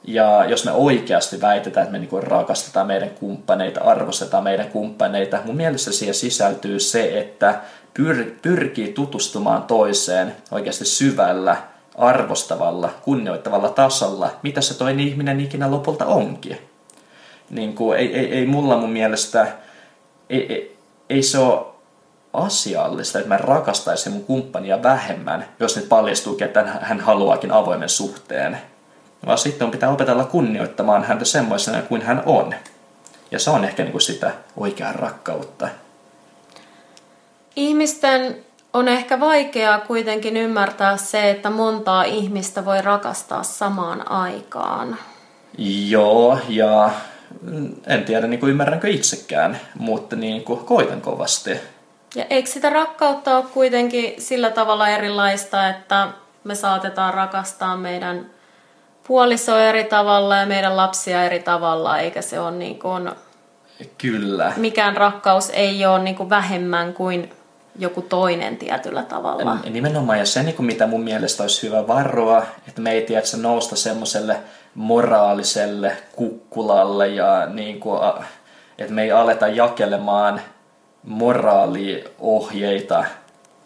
Ja 0.03 0.45
jos 0.45 0.65
me 0.65 0.71
oikeasti 0.71 1.41
väitetään, 1.41 1.83
että 1.83 1.99
me 1.99 1.99
niin 1.99 2.23
rakastetaan 2.23 2.87
meidän 2.87 3.09
kumppaneita, 3.09 3.81
arvostetaan 3.81 4.43
meidän 4.43 4.69
kumppaneita, 4.69 5.39
mun 5.45 5.55
mielestä 5.55 5.91
siihen 5.91 6.15
sisältyy 6.15 6.79
se, 6.79 7.19
että 7.19 7.61
pyr- 7.99 8.31
pyrkii 8.41 8.93
tutustumaan 8.93 9.63
toiseen 9.63 10.35
oikeasti 10.51 10.85
syvällä, 10.85 11.57
arvostavalla, 11.97 12.89
kunnioittavalla 13.01 13.69
tasolla, 13.69 14.31
mitä 14.43 14.61
se 14.61 14.77
toinen 14.77 15.07
ihminen 15.07 15.39
ikinä 15.39 15.71
lopulta 15.71 16.05
onkin. 16.05 16.57
Niin 17.49 17.75
kuin, 17.75 17.97
ei, 17.97 18.15
ei, 18.15 18.33
ei 18.33 18.45
mulla 18.45 18.77
mun 18.77 18.89
mielestä, 18.89 19.47
ei, 20.29 20.53
ei, 20.53 20.77
ei 21.09 21.23
se 21.23 21.37
ole 21.37 21.65
asiallista, 22.33 23.19
että 23.19 23.29
mä 23.29 23.37
rakastaisin 23.37 24.13
mun 24.13 24.25
kumppania 24.25 24.83
vähemmän, 24.83 25.45
jos 25.59 25.75
nyt 25.75 25.89
paljastuu, 25.89 26.37
että 26.41 26.63
hän 26.81 26.99
haluaakin 26.99 27.51
avoimen 27.51 27.89
suhteen. 27.89 28.57
Vaan 29.25 29.37
sitten 29.37 29.65
on 29.65 29.71
pitää 29.71 29.89
opetella 29.89 30.25
kunnioittamaan 30.25 31.03
häntä 31.03 31.25
semmoisena 31.25 31.81
kuin 31.81 32.01
hän 32.01 32.23
on. 32.25 32.53
Ja 33.31 33.39
se 33.39 33.49
on 33.49 33.65
ehkä 33.65 33.83
niin 33.83 33.91
kuin 33.91 34.01
sitä 34.01 34.31
oikeaa 34.57 34.93
rakkautta. 34.93 35.67
Ihmisten 37.55 38.35
on 38.73 38.87
ehkä 38.87 39.19
vaikeaa 39.19 39.79
kuitenkin 39.79 40.37
ymmärtää 40.37 40.97
se, 40.97 41.29
että 41.29 41.49
montaa 41.49 42.03
ihmistä 42.03 42.65
voi 42.65 42.81
rakastaa 42.81 43.43
samaan 43.43 44.11
aikaan. 44.11 44.97
Joo, 45.87 46.39
ja 46.49 46.89
en 47.87 48.03
tiedä 48.05 48.27
niin 48.27 48.39
kuin 48.39 48.49
ymmärränkö 48.49 48.89
itsekään, 48.89 49.59
mutta 49.79 50.15
niin 50.15 50.43
kuin 50.43 50.59
koitan 50.59 51.01
kovasti. 51.01 51.51
Ja 52.15 52.25
eikö 52.29 52.49
sitä 52.49 52.69
rakkautta 52.69 53.37
ole 53.37 53.45
kuitenkin 53.53 54.21
sillä 54.21 54.51
tavalla 54.51 54.87
erilaista, 54.87 55.69
että 55.69 56.07
me 56.43 56.55
saatetaan 56.55 57.13
rakastaa 57.13 57.77
meidän 57.77 58.25
puolisoa 59.07 59.61
eri 59.61 59.83
tavalla 59.83 60.37
ja 60.37 60.45
meidän 60.45 60.77
lapsia 60.77 61.23
eri 61.23 61.39
tavalla, 61.39 61.99
eikä 61.99 62.21
se 62.21 62.39
ole 62.39 62.51
niin 62.51 62.79
kuin... 62.79 63.11
Kyllä. 63.97 64.53
Mikään 64.57 64.97
rakkaus 64.97 65.49
ei 65.49 65.85
ole 65.85 65.99
niin 65.99 66.15
kuin 66.15 66.29
vähemmän 66.29 66.93
kuin 66.93 67.31
joku 67.79 68.01
toinen 68.01 68.57
tietyllä 68.57 69.03
tavalla. 69.03 69.57
Nimenomaan, 69.69 70.19
ja 70.19 70.25
se 70.25 70.43
niin 70.43 70.55
kuin 70.55 70.65
mitä 70.65 70.87
mun 70.87 71.03
mielestä 71.03 71.43
olisi 71.43 71.67
hyvä 71.67 71.87
varoa, 71.87 72.45
että 72.67 72.81
me 72.81 72.91
ei 72.91 73.01
tiedä, 73.01 73.21
nousta 73.41 73.75
semmoiselle 73.75 74.37
moraaliselle 74.75 75.97
kukkulalle 76.15 77.07
ja 77.07 77.45
niin 77.45 77.79
kuin, 77.79 77.99
että 78.77 78.93
me 78.93 79.03
ei 79.03 79.11
aleta 79.11 79.47
jakelemaan 79.47 80.41
moraaliohjeita 81.03 83.05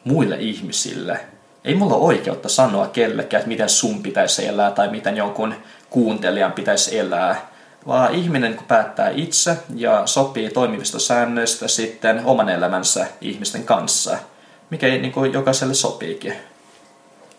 muille 0.04 0.36
ihmisille. 0.40 1.20
Ei 1.66 1.76
mulla 1.76 1.96
ole 1.96 2.04
oikeutta 2.04 2.50
sanoa 2.50 2.88
kellekään, 2.88 3.40
että 3.40 3.48
miten 3.48 3.70
sun 3.70 4.04
pitäisi 4.04 4.48
elää 4.48 4.72
tai 4.72 4.88
miten 4.88 5.18
jonkun 5.18 5.56
kuuntelijan 5.90 6.52
pitäisi 6.52 7.00
elää, 7.00 7.53
vaan 7.88 8.16
ihminen 8.16 8.56
kun 8.56 8.66
päättää 8.66 9.10
itse 9.10 9.58
ja 9.76 10.02
sopii 10.06 10.50
toimivista 10.50 11.00
säännöistä 11.00 11.68
sitten 11.68 12.22
oman 12.26 12.50
elämänsä 12.50 13.08
ihmisten 13.22 13.64
kanssa, 13.64 14.18
mikä 14.70 14.88
niin 14.88 15.12
kuin 15.12 15.34
jokaiselle 15.34 15.74
sopiikin. 15.74 16.34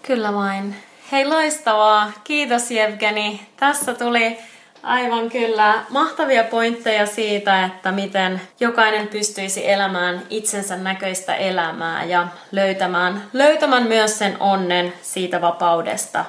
Kyllä 0.02 0.34
vain. 0.34 0.76
Hei 1.12 1.26
loistavaa. 1.26 2.12
Kiitos 2.24 2.70
Jevgeni. 2.70 3.46
Tässä 3.56 3.94
tuli 3.94 4.38
aivan 4.82 5.30
kyllä 5.30 5.84
mahtavia 5.88 6.44
pointteja 6.44 7.06
siitä, 7.06 7.64
että 7.64 7.92
miten 7.92 8.40
jokainen 8.60 9.08
pystyisi 9.08 9.70
elämään 9.70 10.22
itsensä 10.30 10.76
näköistä 10.76 11.34
elämää 11.34 12.04
ja 12.04 12.28
löytämään, 12.52 13.22
löytämään 13.32 13.82
myös 13.82 14.18
sen 14.18 14.36
onnen 14.40 14.92
siitä 15.02 15.40
vapaudesta 15.40 16.24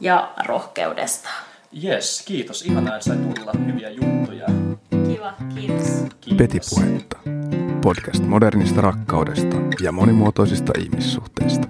ja 0.00 0.30
rohkeudesta. 0.46 1.28
Yes, 1.72 2.22
kiitos. 2.26 2.62
Ihanaa, 2.62 2.96
että 2.96 3.04
sai 3.04 3.16
tulla 3.16 3.52
hyviä 3.66 3.90
juttuja. 3.90 4.46
Kiva, 4.90 5.34
kiitos. 5.54 5.86
kiitos. 6.20 6.38
Petipuhetta. 6.38 7.18
Podcast 7.82 8.24
modernista 8.24 8.80
rakkaudesta 8.80 9.56
ja 9.82 9.92
monimuotoisista 9.92 10.72
ihmissuhteista. 10.78 11.68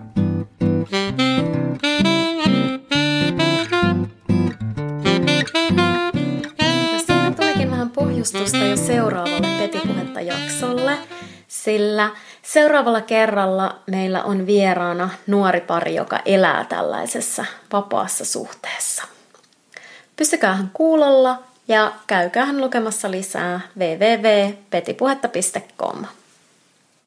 pohjustusta 7.94 8.56
jo 8.56 8.76
seuraavalle 8.76 9.46
Petipuhetta 9.58 10.20
jaksolle, 10.20 10.98
sillä 11.48 12.10
seuraavalla 12.42 13.00
kerralla 13.00 13.82
meillä 13.86 14.24
on 14.24 14.46
vieraana 14.46 15.10
nuori 15.26 15.60
pari, 15.60 15.94
joka 15.94 16.20
elää 16.24 16.64
tällaisessa 16.64 17.44
vapaassa 17.72 18.24
suhteessa. 18.24 19.19
Pysykäähän 20.20 20.70
kuulolla 20.72 21.42
ja 21.68 21.92
käykäähän 22.06 22.60
lukemassa 22.60 23.10
lisää 23.10 23.60
www.petipuhetta.com. 23.78 26.04